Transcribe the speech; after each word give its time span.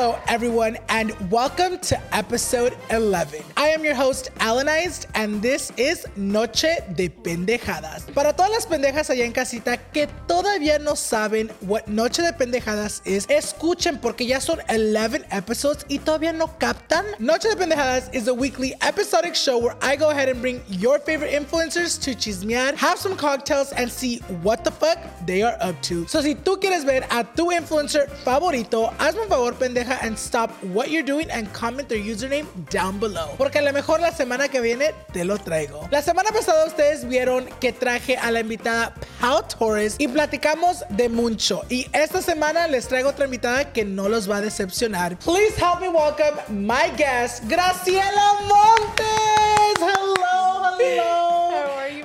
Hello, 0.00 0.18
everyone, 0.28 0.78
and 0.88 1.12
welcome 1.30 1.78
to 1.80 2.00
episode 2.16 2.74
11. 2.88 3.44
I 3.58 3.68
am 3.68 3.84
your 3.84 3.94
host, 3.94 4.30
Alanized, 4.40 5.04
and 5.14 5.42
this 5.42 5.70
is 5.76 6.06
Noche 6.16 6.78
de 6.96 7.10
Pendejadas. 7.10 8.10
Para 8.14 8.32
todas 8.32 8.50
las 8.50 8.64
pendejas 8.64 9.10
allá 9.10 9.26
en 9.26 9.32
casita 9.32 9.76
que 9.92 10.08
todavía 10.26 10.78
no 10.78 10.92
saben 10.92 11.50
what 11.60 11.86
Noche 11.86 12.22
de 12.22 12.32
Pendejadas 12.32 13.02
is, 13.04 13.26
escuchen 13.26 14.00
porque 14.00 14.26
ya 14.26 14.40
son 14.40 14.60
11 14.70 15.26
episodes 15.32 15.84
y 15.90 15.98
todavía 15.98 16.32
no 16.32 16.46
captan. 16.58 17.04
Noche 17.18 17.50
de 17.50 17.56
Pendejadas 17.56 18.08
is 18.14 18.26
a 18.26 18.32
weekly 18.32 18.72
episodic 18.80 19.34
show 19.34 19.58
where 19.58 19.76
I 19.82 19.96
go 19.96 20.08
ahead 20.08 20.30
and 20.30 20.40
bring 20.40 20.62
your 20.66 20.98
favorite 21.00 21.30
influencers 21.30 22.00
to 22.04 22.14
chismear, 22.14 22.74
have 22.76 22.98
some 22.98 23.18
cocktails, 23.18 23.70
and 23.72 23.90
see 23.92 24.20
what 24.42 24.64
the 24.64 24.70
fuck 24.70 24.96
they 25.26 25.42
are 25.42 25.58
up 25.60 25.78
to. 25.82 26.08
So 26.08 26.22
si 26.22 26.36
tú 26.36 26.58
quieres 26.58 26.86
ver 26.86 27.04
a 27.10 27.22
tu 27.22 27.50
influencer 27.50 28.08
favorito, 28.24 28.94
hazme 28.98 29.24
un 29.24 29.28
favor, 29.28 29.52
pendeja, 29.52 29.89
and 30.02 30.18
stop 30.18 30.50
what 30.64 30.90
you're 30.90 31.04
doing 31.04 31.30
and 31.30 31.52
comment 31.52 31.88
their 31.88 31.98
username 31.98 32.46
down 32.70 32.98
below. 32.98 33.34
Porque 33.36 33.58
a 33.58 33.62
lo 33.62 33.72
mejor 33.72 34.00
la 34.00 34.12
semana 34.12 34.48
que 34.48 34.60
viene 34.60 34.92
te 35.12 35.24
lo 35.24 35.38
traigo. 35.38 35.88
La 35.90 36.02
semana 36.02 36.30
pasada 36.30 36.66
ustedes 36.66 37.06
vieron 37.08 37.46
que 37.60 37.72
traje 37.72 38.16
a 38.16 38.30
la 38.30 38.40
invitada 38.40 38.94
Pau 39.20 39.42
Torres 39.42 39.96
y 39.98 40.08
platicamos 40.08 40.84
de 40.90 41.08
mucho. 41.08 41.62
Y 41.68 41.88
esta 41.92 42.22
semana 42.22 42.68
les 42.68 42.88
traigo 42.88 43.10
otra 43.10 43.24
invitada 43.24 43.72
que 43.72 43.84
no 43.84 44.08
los 44.08 44.30
va 44.30 44.36
a 44.36 44.40
decepcionar. 44.40 45.18
Please 45.18 45.54
help 45.56 45.80
me 45.80 45.88
welcome 45.88 46.38
my 46.48 46.90
guest, 46.96 47.44
Graciela 47.48 48.40
Montes. 48.48 49.78
Hello, 49.78 50.76
hello. 50.78 51.29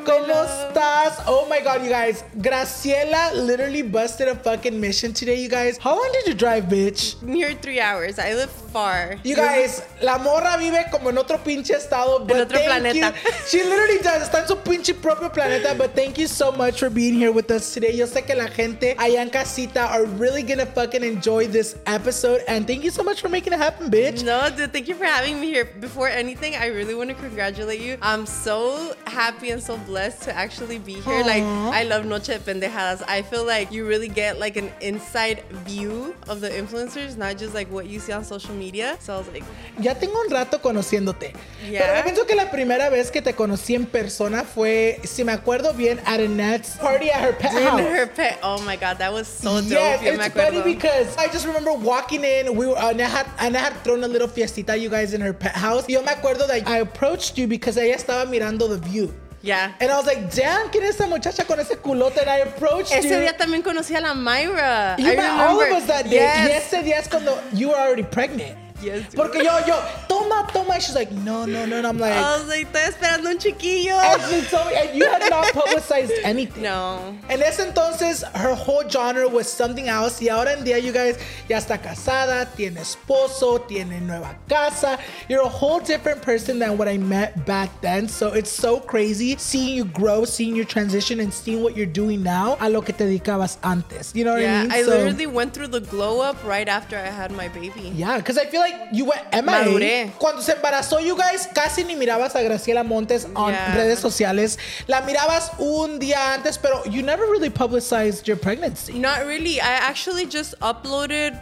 ¿Cómo 0.06 0.28
estás? 0.44 1.24
Oh 1.26 1.48
my 1.50 1.62
god, 1.62 1.84
you 1.84 1.90
guys. 1.90 2.24
Graciela 2.38 3.34
literally 3.34 3.82
busted 3.82 4.28
a 4.28 4.36
fucking 4.36 4.80
mission 4.80 5.14
today, 5.14 5.42
you 5.42 5.50
guys. 5.50 5.80
How 5.80 5.96
long 5.96 6.12
did 6.14 6.28
you 6.28 6.36
drive, 6.36 6.66
bitch? 6.66 7.20
Near 7.24 7.54
three 7.56 7.80
hours. 7.80 8.20
I 8.20 8.36
live 8.36 8.52
far. 8.52 9.16
You 9.24 9.36
guys, 9.36 9.82
la 10.04 10.20
morra 10.20 10.58
vive 10.60 10.92
como 10.92 11.10
en 11.10 11.18
otro 11.18 11.40
pinche 11.40 11.72
estado. 11.74 12.20
But 12.20 12.38
otro 12.42 12.60
thank 12.60 12.68
planeta. 12.68 13.16
you. 13.16 13.32
She 13.50 13.64
literally 13.64 13.98
does. 13.98 14.30
Está 14.30 14.42
en 14.42 14.48
su 14.48 14.56
pinche 14.58 14.94
propio 14.94 15.30
planeta. 15.30 15.76
But 15.76 15.96
thank 15.96 16.20
you 16.20 16.28
so 16.28 16.52
much 16.52 16.80
for 16.80 16.92
being 16.92 17.16
here 17.16 17.32
with 17.32 17.50
us 17.50 17.74
today. 17.74 17.92
Yo 17.92 18.06
sé 18.06 18.24
que 18.28 18.36
la 18.36 18.48
gente 18.48 18.96
allá 19.00 19.22
en 19.22 19.32
casita 19.32 19.88
are 19.92 20.06
really 20.06 20.44
gonna 20.44 20.68
fucking 20.68 21.04
enjoy 21.04 21.48
this 21.48 21.78
episode. 21.88 22.44
And 22.48 22.68
thank 22.68 22.84
you 22.84 22.92
so 22.92 23.02
much 23.02 23.22
for 23.22 23.30
making 23.30 23.54
it 23.54 23.60
happen, 23.60 23.90
bitch. 23.90 24.24
No, 24.24 24.52
dude, 24.56 24.72
thank 24.72 24.88
you 24.88 24.94
for 24.94 25.06
having 25.06 25.42
me 25.42 25.48
here. 25.48 25.66
Before 25.66 26.08
anything, 26.08 26.56
I 26.56 26.68
really 26.68 26.94
want 26.94 27.10
to 27.10 27.16
congratulate 27.16 27.82
you. 27.82 27.98
I'm 28.04 28.28
so 28.28 28.94
happy 29.08 29.50
and 29.50 29.64
so 29.64 29.78
blessed 29.78 29.95
to 29.96 30.36
actually 30.36 30.80
be 30.80 30.94
here. 30.94 31.24
Like, 31.24 31.44
I 31.44 31.84
love 31.84 32.06
Noche 32.06 32.28
de 32.28 32.40
Pendejadas. 32.40 33.04
I 33.08 33.22
feel 33.22 33.46
like 33.46 33.72
you 33.72 33.88
really 33.88 34.08
get 34.08 34.40
like 34.40 34.58
an 34.58 34.72
inside 34.82 35.44
view 35.66 36.16
of 36.28 36.42
the 36.42 36.50
influencers, 36.50 37.18
not 37.18 37.38
just 37.38 37.54
like 37.54 37.72
what 37.72 37.88
you 37.88 38.00
see 38.00 38.12
on 38.12 38.24
social 38.24 38.54
media. 38.54 38.98
So 39.00 39.16
I 39.16 39.18
was 39.18 39.28
like, 39.30 39.44
Ya 39.80 39.94
tengo 39.94 40.20
un 40.20 40.30
rato 40.30 40.60
conociéndote. 40.60 41.34
Yeah. 41.70 41.80
Pero 41.80 41.96
yo 41.96 42.04
pienso 42.04 42.28
que 42.28 42.36
la 42.36 42.52
primera 42.52 42.90
vez 42.90 43.10
que 43.12 43.22
te 43.22 43.34
conocí 43.34 43.76
en 43.76 43.86
persona 43.86 44.44
fue, 44.44 45.00
si 45.04 45.24
me 45.24 45.32
acuerdo 45.32 45.76
bien, 45.76 46.00
at 46.06 46.20
Annette's 46.20 46.78
party 46.78 47.10
at 47.10 47.22
her 47.22 47.34
pet 47.34 47.52
house. 47.52 47.80
her 47.82 48.08
pet. 48.08 48.40
Oh 48.44 48.62
my 48.64 48.76
god, 48.76 48.98
that 49.00 49.12
was 49.12 49.28
so 49.28 49.62
dope. 49.62 49.70
Yes, 49.70 50.02
it's 50.04 50.34
funny 50.34 50.62
because 50.62 51.16
I 51.18 51.28
just 51.28 51.46
remember 51.46 51.74
walking 51.74 52.24
in. 52.24 52.56
We 52.56 52.68
were 52.68 52.78
Ana 52.78 53.08
had, 53.08 53.26
had 53.56 53.74
thrown 53.84 54.04
a 54.04 54.08
little 54.08 54.28
fiestita, 54.28 54.80
you 54.80 54.90
guys, 54.90 55.14
in 55.14 55.22
her 55.22 55.34
pet 55.34 55.56
house. 55.56 55.88
Yo 55.88 56.02
me 56.02 56.08
acuerdo 56.08 56.48
that 56.48 56.68
I 56.68 56.78
approached 56.80 57.38
you 57.38 57.48
because 57.48 57.78
ella 57.78 57.96
estaba 57.96 58.26
mirando 58.30 58.68
the 58.68 58.78
view. 58.78 59.14
Yeah. 59.46 59.74
And 59.80 59.92
I 59.92 59.98
was 59.98 60.08
like, 60.08 60.34
damn, 60.34 60.70
¿quién 60.72 60.84
es 60.86 60.96
esa 60.96 61.06
muchacha 61.06 61.46
con 61.46 61.60
ese 61.60 61.76
culote? 61.78 62.18
And 62.20 62.28
I 62.30 62.38
approached 62.40 62.92
Ese 62.92 63.04
you. 63.12 63.20
día 63.20 63.38
también 63.38 63.62
conocí 63.62 63.96
a 63.96 64.02
la 64.02 64.16
Myra. 64.16 64.96
you 64.98 65.06
I 65.12 65.16
met 65.16 65.30
all 65.30 65.60
of 65.62 65.68
remember. 65.68 65.76
us 65.78 65.86
that 65.86 66.06
day. 66.06 66.16
Yes. 66.16 66.50
Y 66.50 66.52
ese 66.78 66.84
día 66.84 66.98
es 66.98 67.08
cuando 67.08 67.40
you 67.54 67.68
were 67.70 67.76
already 67.78 68.02
pregnant. 68.02 68.58
Yes. 68.82 69.04
Porque 69.16 69.36
yo, 69.44 69.58
yo, 69.66 69.80
toma, 70.08 70.48
toma. 70.52 70.74
And 70.74 70.84
she's 70.84 70.96
like, 70.96 71.12
no, 71.12 71.46
no, 71.46 71.66
no. 71.66 71.78
And 71.78 71.88
I'm 71.88 71.98
like, 71.98 72.14
I 72.14 72.38
was 72.38 72.48
like, 72.48 72.72
estoy 72.74 72.92
esperando 72.92 73.28
un 73.30 73.38
chiquillo. 73.40 73.96
and 73.98 74.22
she 74.24 74.50
told 74.50 74.68
me, 74.68 74.76
and 74.76 74.98
you 74.98 75.06
had 75.10 75.30
not 75.30 75.52
publicized 75.54 76.12
anything. 76.24 76.64
No. 76.64 77.16
En 77.30 77.42
ese 77.42 77.60
entonces, 77.60 78.24
her 78.36 78.54
whole 78.54 78.84
genre 78.90 79.28
was 79.28 79.52
something 79.52 79.88
else. 79.88 80.22
Y 80.22 80.28
ahora 80.28 80.54
en 80.54 80.64
día, 80.66 80.82
you 80.82 80.92
guys, 80.92 81.18
ya 81.48 81.58
está 81.58 81.82
casada, 81.82 82.46
tiene 82.56 82.82
esposo, 82.82 83.62
tiene 83.68 84.02
nueva 84.02 84.36
casa. 84.50 85.00
You're 85.30 85.44
a 85.44 85.48
whole 85.50 85.80
different 85.80 86.22
person 86.22 86.60
than 86.60 86.78
what 86.78 86.88
I 86.88 86.98
met 86.98 87.46
back 87.46 87.70
then. 87.82 88.08
So 88.10 88.34
it's 88.34 88.52
so 88.52 88.80
crazy 88.80 89.36
seeing 89.38 89.76
you 89.78 89.86
grow, 89.86 90.26
seeing 90.26 90.56
your 90.56 90.66
transition, 90.66 91.20
and 91.22 91.34
seeing 91.34 91.64
what 91.64 91.78
you're 91.78 91.86
doing 91.86 92.24
now 92.24 92.58
a 92.60 92.70
lo 92.70 92.82
que 92.82 92.94
te 92.94 93.06
dedicabas 93.06 93.58
antes. 93.64 94.12
You 94.16 94.26
know 94.26 94.32
what 94.34 94.40
I 94.42 94.44
Yeah, 94.44 94.62
mean? 94.64 94.72
I 94.72 94.84
So- 94.84 94.90
literally 94.98 95.28
went 95.28 95.54
through 95.54 95.68
the 95.70 95.82
glow 95.82 96.20
up 96.22 96.36
right 96.44 96.68
after 96.68 96.98
I 96.98 97.06
had 97.10 97.32
my 97.32 97.48
baby. 97.48 97.94
Yeah, 97.96 98.18
because 98.18 98.38
I 98.38 98.46
feel 98.46 98.60
like 98.60 98.65
you 98.92 99.06
went 99.06 99.22
MIA. 99.32 99.42
Maduré. 99.44 100.12
Cuando 100.18 100.42
se 100.42 100.54
embarazó, 100.54 101.00
you 101.04 101.16
guys 101.18 101.48
casi 101.54 101.84
ni 101.84 101.96
mirabas 101.96 102.36
a 102.36 102.40
Graciela 102.44 102.84
Montes 102.86 103.26
on 103.36 103.52
Yeah. 103.54 103.76
redes 103.76 104.00
sociales. 104.00 104.58
La 104.88 105.02
mirabas 105.02 105.52
un 105.60 106.00
día 106.00 106.34
antes, 106.36 106.58
pero 106.58 106.84
you 106.86 107.02
never 107.02 107.26
really 107.28 107.50
publicized 107.50 108.28
your 108.28 108.38
pregnancy 108.38 108.94
Not 109.00 109.26
really. 109.26 109.60
I 109.60 109.80
actually 109.90 110.26
just 110.26 110.56
uploaded 110.62 111.38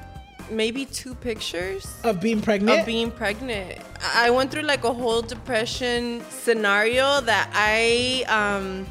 maybe 0.51 0.85
two 0.85 1.15
pictures 1.15 1.87
of 2.03 2.19
being 2.19 2.41
pregnant. 2.41 2.79
of 2.81 2.85
being 2.85 3.09
pregnant. 3.11 3.79
I 4.01 4.27
I 4.27 4.29
went 4.29 4.51
through 4.51 4.63
like 4.67 4.83
a 4.83 4.91
whole 4.93 5.21
depression 5.21 6.21
scenario 6.29 7.21
that 7.21 7.49
I 7.53 8.25
um 8.27 8.85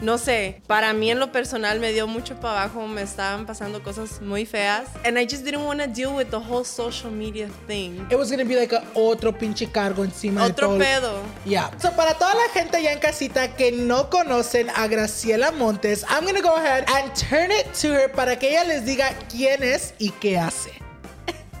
no 0.00 0.16
sé, 0.18 0.60
para 0.66 0.92
mí 0.92 1.10
en 1.10 1.18
lo 1.18 1.32
personal 1.32 1.80
me 1.80 1.92
dio 1.92 2.06
mucho 2.06 2.36
para 2.40 2.62
abajo, 2.62 2.86
me 2.86 3.02
estaban 3.02 3.46
pasando 3.46 3.82
cosas 3.82 4.20
muy 4.20 4.46
feas 4.46 4.88
and 5.04 5.18
I 5.18 5.24
just 5.24 5.44
didn't 5.44 5.64
want 5.64 5.80
to 5.80 5.86
deal 5.86 6.14
with 6.14 6.30
the 6.30 6.38
whole 6.38 6.64
social 6.64 7.10
media 7.10 7.48
thing. 7.66 8.06
It 8.10 8.16
was 8.16 8.30
gonna 8.30 8.44
be 8.44 8.56
like 8.56 8.72
a 8.72 8.82
otro 8.94 9.32
pinche 9.32 9.70
cargo 9.72 10.04
encima 10.04 10.44
de 10.44 10.50
Otro 10.52 10.68
todo. 10.68 10.78
pedo. 10.78 11.22
Yeah. 11.44 11.70
So 11.78 11.90
para 11.92 12.14
toda 12.14 12.34
la 12.34 12.48
gente 12.52 12.76
allá 12.76 12.92
en 12.92 13.00
casita 13.00 13.54
que 13.56 13.72
no 13.72 14.08
conocen 14.10 14.68
a 14.70 14.86
Graciela 14.86 15.50
Montes, 15.52 16.04
I'm 16.08 16.24
gonna 16.24 16.42
go 16.42 16.54
ahead 16.56 16.84
and 16.88 17.12
turn 17.14 17.50
it 17.50 17.72
to 17.82 17.88
her 17.92 18.08
para 18.08 18.36
que 18.38 18.50
ella 18.50 18.64
les 18.64 18.84
diga 18.84 19.10
quién 19.30 19.62
es 19.62 19.94
y 19.98 20.10
qué 20.20 20.38
hace. 20.38 20.70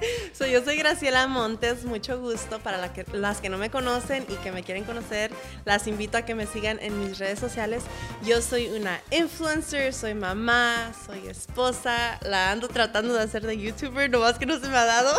So, 0.32 0.46
yo 0.46 0.62
soy 0.62 0.76
Graciela 0.76 1.26
Montes, 1.26 1.84
mucho 1.84 2.20
gusto 2.20 2.58
para 2.60 2.78
la 2.78 2.92
que- 2.92 3.04
las 3.12 3.40
que 3.40 3.48
no 3.48 3.58
me 3.58 3.70
conocen 3.70 4.24
y 4.28 4.34
que 4.36 4.52
me 4.52 4.62
quieren 4.62 4.84
conocer. 4.84 5.30
Las 5.64 5.86
invito 5.86 6.16
a 6.18 6.22
que 6.22 6.34
me 6.34 6.46
sigan 6.46 6.78
en 6.80 6.98
mis 7.00 7.18
redes 7.18 7.38
sociales. 7.40 7.82
Yo 8.24 8.40
soy 8.40 8.68
una 8.68 9.00
influencer, 9.10 9.92
soy 9.92 10.14
mamá, 10.14 10.92
soy 11.06 11.26
esposa, 11.28 12.18
la 12.22 12.52
ando 12.52 12.68
tratando 12.68 13.14
de 13.14 13.22
hacer 13.22 13.44
de 13.46 13.58
YouTuber, 13.58 14.10
nomás 14.10 14.38
que 14.38 14.46
no 14.46 14.58
se 14.60 14.68
me 14.68 14.76
ha 14.76 14.84
dado. 14.84 15.12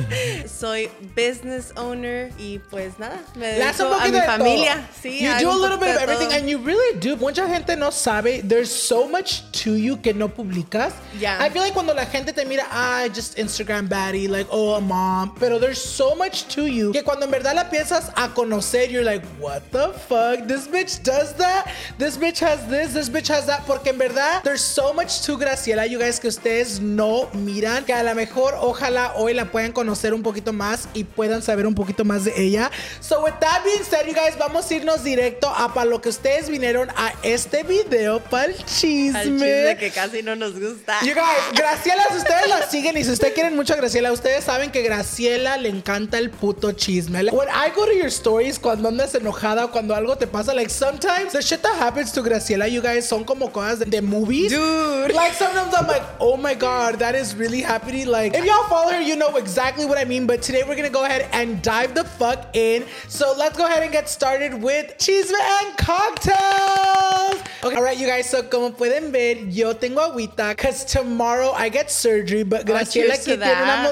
soy 0.48 0.90
business 1.14 1.72
owner 1.76 2.32
y 2.38 2.58
pues 2.70 2.98
nada, 2.98 3.20
me 3.36 3.46
dedico 3.48 3.94
a 3.94 4.08
mi 4.08 4.20
familia. 4.20 4.74
todo. 4.74 4.86
Sí, 5.02 5.20
you 5.20 5.30
do 5.40 5.50
a 5.50 5.54
little 5.56 5.78
bit 5.78 5.96
of 5.96 6.02
everything 6.02 6.32
and 6.34 6.48
you 6.48 6.58
really 6.58 6.98
do. 6.98 7.16
Mucha 7.16 7.46
gente 7.46 7.76
no 7.76 7.90
sabe. 7.90 8.42
There's 8.42 8.70
so 8.70 9.08
much 9.08 9.42
to 9.62 9.76
you 9.76 9.96
que 9.98 10.12
no 10.12 10.28
publicas. 10.28 10.92
Yeah. 11.18 11.38
I 11.40 11.50
feel 11.50 11.62
like 11.62 11.74
cuando 11.74 11.94
la 11.94 12.06
gente 12.06 12.32
te 12.32 12.44
mira, 12.44 12.66
ah, 12.70 13.06
just 13.12 13.36
Instagram 13.38 13.88
baddie, 14.16 14.28
like, 14.28 14.46
oh, 14.50 14.74
a 14.74 14.80
mom. 14.80 15.34
Pero 15.38 15.58
there's 15.58 15.82
so 15.82 16.14
much 16.14 16.48
to 16.54 16.66
you 16.66 16.92
que 16.92 17.02
cuando 17.02 17.26
en 17.26 17.30
verdad 17.30 17.54
la 17.54 17.64
piensas 17.64 18.10
a 18.16 18.28
conocer, 18.28 18.90
you're 18.90 19.04
like, 19.04 19.24
what 19.38 19.62
the 19.72 19.92
fuck? 20.08 20.46
This 20.46 20.66
bitch 20.66 21.02
does 21.02 21.34
that? 21.34 21.70
This 21.98 22.16
bitch 22.16 22.38
has 22.38 22.66
this? 22.68 22.92
This 22.92 23.08
bitch 23.08 23.28
has 23.28 23.46
that? 23.46 23.66
Porque 23.66 23.88
en 23.88 23.98
verdad, 23.98 24.42
there's 24.42 24.64
so 24.64 24.92
much 24.92 25.22
to 25.22 25.36
Graciela, 25.36 25.88
you 25.88 25.98
guys, 25.98 26.18
que 26.18 26.28
ustedes 26.28 26.80
no 26.80 27.28
miran. 27.34 27.84
Que 27.84 27.92
a 27.92 28.02
lo 28.02 28.14
mejor, 28.14 28.54
ojalá 28.54 29.12
hoy 29.16 29.34
la 29.34 29.46
puedan 29.46 29.72
conocer 29.72 30.14
un 30.14 30.22
poquito 30.22 30.52
más 30.52 30.88
y 30.94 31.04
puedan 31.04 31.42
saber 31.42 31.66
un 31.66 31.74
poquito 31.74 32.04
más 32.04 32.24
de 32.24 32.32
ella. 32.36 32.70
So, 33.00 33.22
with 33.22 33.34
that 33.40 33.62
being 33.64 33.82
said, 33.82 34.06
you 34.06 34.14
guys, 34.14 34.36
vamos 34.38 34.70
a 34.70 34.74
irnos 34.74 35.02
directo 35.02 35.48
a 35.48 35.72
para 35.72 35.86
lo 35.86 36.00
que 36.00 36.08
ustedes 36.08 36.48
vinieron 36.48 36.88
a 36.96 37.12
este 37.22 37.62
video, 37.62 38.20
para 38.20 38.46
el 38.46 38.56
chisme. 38.64 39.18
Al 39.18 39.24
chisme 39.24 39.76
que 39.78 39.90
casi 39.90 40.22
no 40.22 40.34
nos 40.36 40.58
gusta. 40.58 40.98
You 41.02 41.14
guys, 41.14 41.52
Graciela, 41.54 42.04
si 42.10 42.18
ustedes 42.18 42.48
la 42.48 42.68
siguen 42.68 42.96
y 42.96 43.04
si 43.04 43.10
ustedes 43.10 43.34
quieren 43.34 43.56
mucho 43.56 43.74
a 43.74 43.76
Graciela, 43.76 44.05
ustedes 44.12 44.44
saben 44.44 44.70
que 44.70 44.82
Graciela 44.82 45.56
le 45.56 45.68
encanta 45.68 46.18
el 46.18 46.30
puto 46.30 46.72
chisme. 46.72 47.22
Like, 47.22 47.36
When 47.36 47.48
I 47.48 47.70
go 47.74 47.86
to 47.86 47.94
your 47.94 48.10
stories, 48.10 48.58
cuando 48.58 48.88
andas 48.88 49.14
enojada, 49.14 49.68
cuando 49.70 49.94
algo 49.94 50.16
te 50.16 50.26
pasa, 50.26 50.54
like 50.54 50.70
sometimes 50.70 51.32
the 51.32 51.42
shit 51.42 51.62
that 51.62 51.76
happens 51.76 52.12
to 52.12 52.22
Graciela, 52.22 52.70
you 52.70 52.80
guys, 52.82 53.08
son 53.08 53.24
como 53.24 53.48
cosas 53.48 53.78
de, 53.78 53.84
de 53.86 54.02
movies. 54.02 54.52
Dude. 54.52 55.12
Like 55.12 55.34
sometimes 55.34 55.74
I'm 55.74 55.86
like, 55.86 56.02
oh 56.20 56.36
my 56.36 56.54
god, 56.54 56.98
that 56.98 57.14
is 57.14 57.34
really 57.34 57.60
happening. 57.62 58.06
Like, 58.06 58.34
if 58.34 58.44
y'all 58.44 58.68
follow 58.68 58.92
her, 58.92 59.00
you 59.00 59.16
know 59.16 59.36
exactly 59.36 59.84
what 59.84 59.98
I 59.98 60.04
mean. 60.04 60.26
But 60.26 60.42
today 60.42 60.62
we're 60.66 60.76
gonna 60.76 60.90
go 60.90 61.04
ahead 61.04 61.28
and 61.32 61.62
dive 61.62 61.94
the 61.94 62.04
fuck 62.04 62.54
in. 62.54 62.84
So 63.08 63.34
let's 63.38 63.56
go 63.56 63.66
ahead 63.66 63.82
and 63.82 63.92
get 63.92 64.08
started 64.08 64.54
with 64.62 64.96
chisme 64.98 65.34
and 65.34 65.76
cocktails. 65.78 67.42
Okay, 67.64 67.76
all 67.76 67.82
right, 67.82 67.98
you 67.98 68.06
guys. 68.06 68.28
So 68.28 68.42
como 68.42 68.70
pueden 68.70 69.12
ver, 69.12 69.46
yo 69.48 69.72
tengo 69.72 70.00
agüita 70.00 70.50
because 70.56 70.84
tomorrow 70.84 71.52
I 71.52 71.68
get 71.68 71.90
surgery. 71.90 72.42
But 72.42 72.62
oh, 72.68 72.72
Graciela 72.72 73.14
cheers 73.14 73.24
to 73.24 73.36
aquí 73.36 73.42
tiene 73.42 73.62
una 73.62 73.82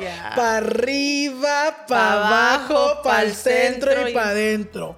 Yeah. 0.00 0.32
para 0.36 0.56
arriba, 0.58 1.76
para 1.86 1.86
Pa' 1.86 2.12
abajo, 2.28 3.02
para 3.02 3.22
el 3.22 3.34
centro 3.34 4.08
y 4.08 4.10
y- 4.10 4.14
para 4.14 4.28
adentro. 4.28 4.96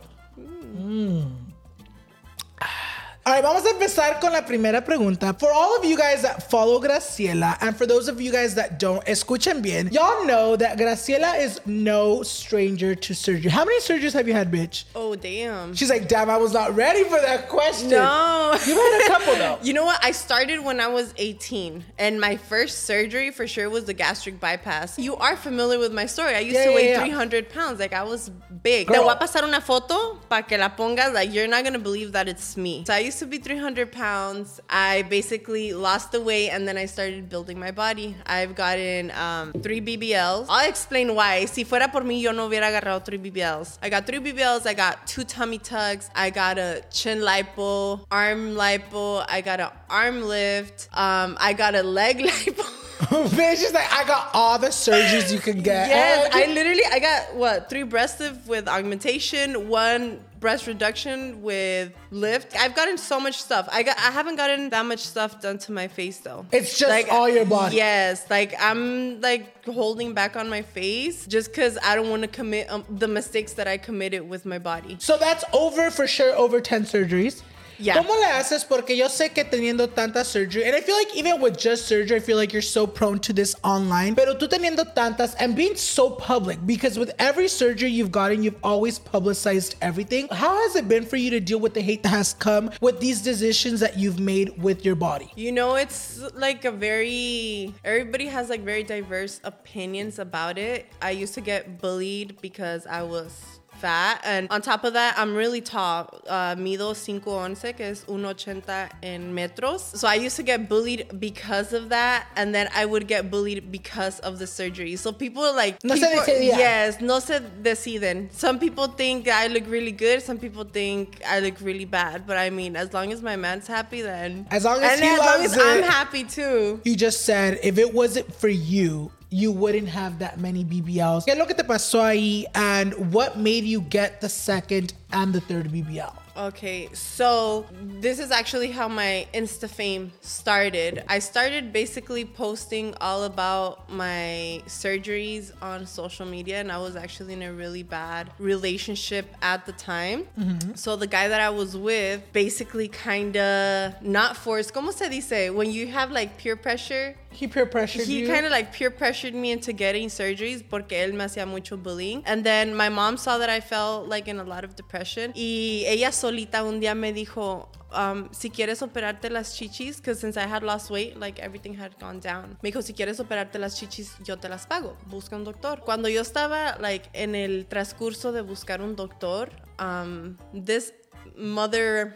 All 3.26 3.32
right, 3.32 3.42
vamos 3.42 3.64
a 3.64 3.70
empezar 3.70 4.20
con 4.20 4.30
la 4.32 4.42
primera 4.42 4.84
pregunta. 4.84 5.36
For 5.36 5.50
all 5.52 5.76
of 5.76 5.84
you 5.84 5.96
guys 5.96 6.22
that 6.22 6.48
follow 6.48 6.80
Graciela, 6.80 7.58
and 7.60 7.76
for 7.76 7.84
those 7.84 8.06
of 8.06 8.20
you 8.20 8.30
guys 8.30 8.54
that 8.54 8.78
don't, 8.78 9.04
escuchen 9.04 9.60
bien. 9.60 9.88
Y'all 9.90 10.24
know 10.24 10.54
that 10.54 10.78
Graciela 10.78 11.36
is 11.40 11.60
no 11.66 12.22
stranger 12.22 12.94
to 12.94 13.14
surgery. 13.16 13.50
How 13.50 13.64
many 13.64 13.80
surgeries 13.80 14.12
have 14.12 14.28
you 14.28 14.32
had, 14.34 14.52
bitch? 14.52 14.84
Oh, 14.94 15.16
damn. 15.16 15.74
She's 15.74 15.90
like, 15.90 16.06
damn, 16.06 16.30
I 16.30 16.36
was 16.36 16.52
not 16.52 16.76
ready 16.76 17.02
for 17.02 17.20
that 17.20 17.48
question. 17.48 17.90
No. 17.90 18.52
You've 18.64 18.76
had 18.78 19.02
a 19.04 19.08
couple 19.08 19.34
though. 19.34 19.58
You 19.66 19.72
know 19.74 19.84
what? 19.84 19.98
I 20.04 20.12
started 20.12 20.60
when 20.64 20.78
I 20.78 20.86
was 20.86 21.12
18, 21.16 21.84
and 21.98 22.20
my 22.20 22.36
first 22.36 22.84
surgery 22.84 23.32
for 23.32 23.48
sure 23.48 23.68
was 23.68 23.86
the 23.86 23.94
gastric 23.94 24.38
bypass. 24.38 25.00
You 25.00 25.16
are 25.16 25.34
familiar 25.34 25.80
with 25.80 25.92
my 25.92 26.06
story. 26.06 26.36
I 26.36 26.40
used 26.40 26.54
Yeah, 26.54 26.66
to 26.66 26.74
weigh 26.76 26.90
yeah, 26.90 26.98
yeah. 26.98 27.06
300 27.06 27.48
pounds. 27.50 27.80
Like, 27.80 27.92
I 27.92 28.04
was 28.04 28.28
big. 28.62 28.86
Girl. 28.86 28.98
Te 28.98 29.02
voy 29.02 29.12
a 29.14 29.16
pasar 29.18 29.42
una 29.42 29.60
foto 29.60 30.20
para 30.28 30.44
que 30.44 30.56
la 30.56 30.68
pongas. 30.68 31.12
Like, 31.12 31.34
you're 31.34 31.48
not 31.48 31.64
gonna 31.64 31.80
believe 31.80 32.12
that 32.12 32.28
it's 32.28 32.56
me. 32.56 32.84
So, 32.86 32.94
I 32.94 33.00
used 33.00 33.15
to 33.18 33.26
be 33.26 33.38
300 33.38 33.92
pounds. 33.92 34.60
I 34.68 35.02
basically 35.02 35.72
lost 35.72 36.12
the 36.12 36.20
weight, 36.20 36.50
and 36.50 36.66
then 36.66 36.76
I 36.76 36.86
started 36.86 37.28
building 37.28 37.58
my 37.58 37.70
body. 37.70 38.16
I've 38.26 38.54
gotten 38.54 39.10
um, 39.12 39.52
three 39.62 39.80
BBLs. 39.80 40.46
I'll 40.48 40.68
explain 40.68 41.14
why. 41.14 41.44
Si 41.46 41.64
fuera 41.64 41.90
por 41.90 42.02
mí, 42.02 42.20
yo 42.20 42.32
no 42.32 42.48
hubiera 42.48 42.68
agarrado 42.70 43.04
three 43.04 43.18
BBLs. 43.18 43.78
I 43.82 43.88
got 43.88 44.06
three 44.06 44.18
BBLs. 44.18 44.66
I 44.66 44.74
got 44.74 45.06
two 45.06 45.24
tummy 45.24 45.58
tucks. 45.58 46.10
I 46.14 46.30
got 46.30 46.58
a 46.58 46.82
chin 46.90 47.20
lipo, 47.20 48.04
arm 48.10 48.54
lipo. 48.54 49.24
I 49.28 49.40
got 49.40 49.60
an 49.60 49.70
arm 49.88 50.22
lift. 50.22 50.88
Um, 50.92 51.36
I 51.40 51.52
got 51.52 51.74
a 51.74 51.82
leg 51.82 52.18
lipo. 52.28 52.82
bitch, 53.06 53.58
she's 53.58 53.74
like, 53.74 53.92
I 53.92 54.04
got 54.06 54.30
all 54.32 54.58
the 54.58 54.68
surgeries 54.68 55.30
you 55.30 55.38
can 55.38 55.60
get. 55.60 55.88
yes, 55.88 56.30
I 56.32 56.46
literally 56.50 56.82
I 56.90 56.98
got 56.98 57.34
what 57.36 57.68
three 57.68 57.82
breast 57.82 58.20
lift 58.20 58.48
with 58.48 58.66
augmentation, 58.68 59.68
one 59.68 60.20
breast 60.40 60.66
reduction 60.66 61.42
with 61.42 61.92
lift. 62.10 62.56
I've 62.56 62.74
gotten 62.74 62.98
so 62.98 63.20
much 63.20 63.40
stuff. 63.40 63.68
I 63.70 63.82
got 63.82 63.96
I 63.98 64.10
haven't 64.10 64.36
gotten 64.36 64.70
that 64.70 64.84
much 64.86 65.00
stuff 65.00 65.40
done 65.40 65.58
to 65.58 65.72
my 65.72 65.88
face 65.88 66.18
though. 66.18 66.46
It's 66.52 66.78
just 66.78 66.90
like, 66.90 67.08
all 67.10 67.28
your 67.28 67.46
body. 67.46 67.76
Yes, 67.76 68.28
like 68.30 68.54
I'm 68.58 69.20
like 69.20 69.64
holding 69.64 70.14
back 70.14 70.36
on 70.36 70.48
my 70.48 70.62
face 70.62 71.26
just 71.26 71.50
because 71.50 71.78
I 71.82 71.96
don't 71.96 72.10
want 72.10 72.22
to 72.22 72.28
commit 72.28 72.70
um, 72.70 72.84
the 72.88 73.08
mistakes 73.08 73.54
that 73.54 73.68
I 73.68 73.78
committed 73.78 74.28
with 74.28 74.46
my 74.46 74.58
body. 74.58 74.96
So 75.00 75.16
that's 75.16 75.44
over 75.52 75.90
for 75.90 76.06
sure, 76.06 76.34
over 76.36 76.60
10 76.60 76.84
surgeries. 76.84 77.42
Yeah. 77.78 77.94
¿Cómo 77.94 78.14
le 78.18 78.26
haces? 78.26 78.64
Porque 78.64 78.96
yo 78.96 79.08
sé 79.08 79.32
que 79.32 79.44
teniendo 79.44 79.92
tanta 79.92 80.24
surgery, 80.24 80.64
and 80.64 80.74
I 80.74 80.80
feel 80.80 80.96
like 80.96 81.14
even 81.14 81.40
with 81.40 81.58
just 81.58 81.86
surgery, 81.86 82.16
I 82.16 82.20
feel 82.20 82.36
like 82.36 82.52
you're 82.52 82.62
so 82.62 82.86
prone 82.86 83.18
to 83.20 83.32
this 83.32 83.54
online. 83.62 84.14
Pero 84.14 84.34
tú 84.34 84.48
teniendo 84.48 84.84
tantas 84.94 85.34
and 85.38 85.54
being 85.54 85.76
so 85.76 86.10
public, 86.10 86.58
because 86.66 86.98
with 86.98 87.12
every 87.18 87.48
surgery 87.48 87.90
you've 87.90 88.12
gotten, 88.12 88.42
you've 88.42 88.58
always 88.62 88.98
publicized 88.98 89.76
everything. 89.82 90.28
How 90.30 90.56
has 90.62 90.76
it 90.76 90.88
been 90.88 91.04
for 91.04 91.16
you 91.16 91.30
to 91.30 91.40
deal 91.40 91.60
with 91.60 91.74
the 91.74 91.82
hate 91.82 92.02
that 92.02 92.10
has 92.10 92.34
come 92.34 92.70
with 92.80 93.00
these 93.00 93.22
decisions 93.22 93.80
that 93.80 93.98
you've 93.98 94.18
made 94.18 94.60
with 94.62 94.84
your 94.84 94.94
body? 94.94 95.30
You 95.36 95.52
know, 95.52 95.76
it's 95.76 96.20
like 96.34 96.64
a 96.64 96.72
very 96.72 97.74
everybody 97.84 98.26
has 98.26 98.48
like 98.48 98.62
very 98.62 98.82
diverse 98.82 99.40
opinions 99.44 100.18
about 100.18 100.58
it. 100.58 100.86
I 101.02 101.10
used 101.10 101.34
to 101.34 101.40
get 101.40 101.80
bullied 101.80 102.40
because 102.40 102.86
I 102.86 103.02
was 103.02 103.55
fat. 103.76 104.20
And 104.24 104.48
on 104.50 104.60
top 104.62 104.84
of 104.84 104.92
that 104.94 105.14
i'm 105.18 105.34
really 105.34 105.60
tall. 105.60 106.08
Uh, 106.28 106.54
mido 106.56 106.92
5'11 106.94 107.76
que 107.76 107.84
es 107.86 108.04
1.80 108.04 108.90
en 109.02 109.34
metros. 109.34 109.80
So 109.96 110.08
i 110.08 110.14
used 110.14 110.36
to 110.36 110.42
get 110.42 110.68
bullied 110.68 111.20
because 111.20 111.72
of 111.72 111.88
that. 111.90 112.26
And 112.36 112.54
then 112.54 112.68
i 112.74 112.84
would 112.84 113.06
get 113.06 113.30
bullied 113.30 113.70
because 113.70 114.18
of 114.20 114.38
the 114.38 114.46
surgery. 114.46 114.96
So 114.96 115.12
people 115.12 115.42
are 115.42 115.54
like 115.54 115.82
No 115.84 115.94
se 115.94 116.00
people- 116.00 116.24
decidía. 116.34 116.58
yes 116.58 117.00
no 117.00 117.18
se 117.20 117.40
deciden. 117.62 118.32
Some 118.32 118.58
people 118.58 118.86
think 118.88 119.28
i 119.28 119.46
look 119.48 119.64
really 119.68 119.92
good. 119.92 120.22
Some 120.22 120.38
people 120.38 120.64
think 120.64 121.20
i 121.26 121.40
look 121.40 121.60
really 121.60 121.84
bad. 121.84 122.26
But 122.26 122.36
i 122.38 122.50
mean 122.50 122.76
as 122.76 122.92
long 122.92 123.12
as 123.12 123.22
my 123.22 123.36
man's 123.36 123.66
happy 123.66 124.02
then. 124.02 124.46
As 124.50 124.64
long 124.64 124.82
as 124.82 124.92
and 124.92 125.00
he 125.02 125.08
as 125.10 125.18
long 125.18 125.26
loves 125.42 125.52
as 125.52 125.58
I'm 125.58 125.82
happy 125.82 126.24
too. 126.24 126.80
You 126.84 126.96
just 126.96 127.24
said 127.24 127.58
if 127.62 127.78
it 127.78 127.92
wasn't 127.92 128.32
for 128.34 128.48
you, 128.48 129.10
you 129.30 129.52
wouldn't 129.52 129.88
have 129.88 130.18
that 130.20 130.38
many 130.38 130.64
BBLs. 130.64 131.24
¿Qué 131.26 131.36
look 131.36 131.50
at 131.50 131.56
the 131.56 131.64
pasó 131.64 132.02
ahí? 132.02 132.44
And 132.54 133.12
what 133.12 133.36
made 133.36 133.64
you 133.64 133.80
get 133.80 134.20
the 134.20 134.28
second 134.28 134.92
and 135.12 135.32
the 135.32 135.40
third 135.40 135.68
BBL? 135.68 136.12
Okay, 136.36 136.90
so 136.92 137.64
this 137.80 138.18
is 138.18 138.30
actually 138.30 138.70
how 138.70 138.88
my 138.88 139.26
Insta 139.32 139.70
fame 139.70 140.12
started. 140.20 141.02
I 141.08 141.18
started 141.18 141.72
basically 141.72 142.26
posting 142.26 142.94
all 143.00 143.24
about 143.24 143.90
my 143.90 144.62
surgeries 144.66 145.50
on 145.62 145.86
social 145.86 146.26
media, 146.26 146.60
and 146.60 146.70
I 146.70 146.76
was 146.76 146.94
actually 146.94 147.32
in 147.32 147.42
a 147.42 147.52
really 147.54 147.82
bad 147.82 148.30
relationship 148.38 149.34
at 149.40 149.64
the 149.64 149.72
time. 149.72 150.26
Mm-hmm. 150.38 150.74
So 150.74 150.96
the 150.96 151.06
guy 151.06 151.28
that 151.28 151.40
I 151.40 151.48
was 151.48 151.74
with 151.74 152.22
basically 152.34 152.88
kind 152.88 153.36
of 153.38 154.02
not 154.02 154.36
forced, 154.36 154.74
¿cómo 154.74 154.92
se 154.92 155.08
dice? 155.08 155.54
When 155.54 155.70
you 155.70 155.86
have 155.86 156.10
like 156.10 156.36
peer 156.36 156.56
pressure, 156.56 157.16
He 157.30 157.46
peer 157.46 157.66
pressured 157.66 158.06
he 158.06 158.26
kind 158.26 158.46
of 158.46 158.50
like 158.50 158.72
peer 158.72 158.90
pressured 158.90 159.34
me 159.34 159.50
into 159.50 159.74
getting 159.74 160.08
surgeries 160.08 160.62
porque 160.62 160.92
él 160.92 161.12
me 161.12 161.24
hacía 161.24 161.46
mucho 161.46 161.76
bullying. 161.76 162.22
And 162.24 162.42
then 162.42 162.74
my 162.74 162.88
mom 162.88 163.18
saw 163.18 163.36
that 163.38 163.50
I 163.50 163.60
felt 163.60 164.08
like 164.08 164.26
in 164.26 164.38
a 164.38 164.44
lot 164.44 164.64
of 164.64 164.74
depression. 164.74 164.95
Y 165.34 165.84
ella 165.86 166.12
solita 166.12 166.62
un 166.64 166.80
día 166.80 166.94
me 166.94 167.12
dijo, 167.12 167.70
um, 167.92 168.28
si 168.32 168.50
quieres 168.50 168.82
operarte 168.82 169.30
las 169.30 169.56
chichis, 169.56 169.98
because 169.98 170.20
since 170.20 170.36
I 170.38 170.46
had 170.46 170.62
lost 170.62 170.90
weight, 170.90 171.16
like 171.16 171.40
everything 171.40 171.74
had 171.78 171.92
gone 172.00 172.20
down. 172.20 172.58
Me 172.62 172.70
dijo, 172.70 172.82
si 172.82 172.92
quieres 172.92 173.20
operarte 173.20 173.58
las 173.58 173.78
chichis, 173.78 174.16
yo 174.24 174.38
te 174.38 174.48
las 174.48 174.66
pago. 174.66 174.96
Busca 175.06 175.36
un 175.36 175.44
doctor. 175.44 175.80
Cuando 175.80 176.08
yo 176.08 176.20
estaba 176.20 176.76
like 176.80 177.08
en 177.12 177.34
el 177.34 177.66
transcurso 177.66 178.32
de 178.32 178.42
buscar 178.42 178.80
un 178.80 178.96
doctor, 178.96 179.50
um, 179.78 180.36
this 180.52 180.92
mother 181.36 182.14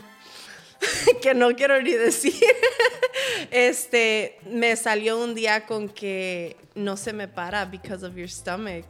que 1.23 1.35
no 1.35 1.55
quiero 1.55 1.81
ni 1.83 1.93
decir, 1.93 2.35
este, 3.51 4.39
me 4.47 4.77
salió 4.77 5.23
un 5.23 5.35
día 5.35 5.67
con 5.67 5.89
que 5.89 6.57
no 6.75 6.97
se 6.97 7.13
me 7.13 7.29
para 7.29 7.65
because 7.65 8.05
of 8.05 8.17
your 8.17 8.29
stomach. 8.29 8.87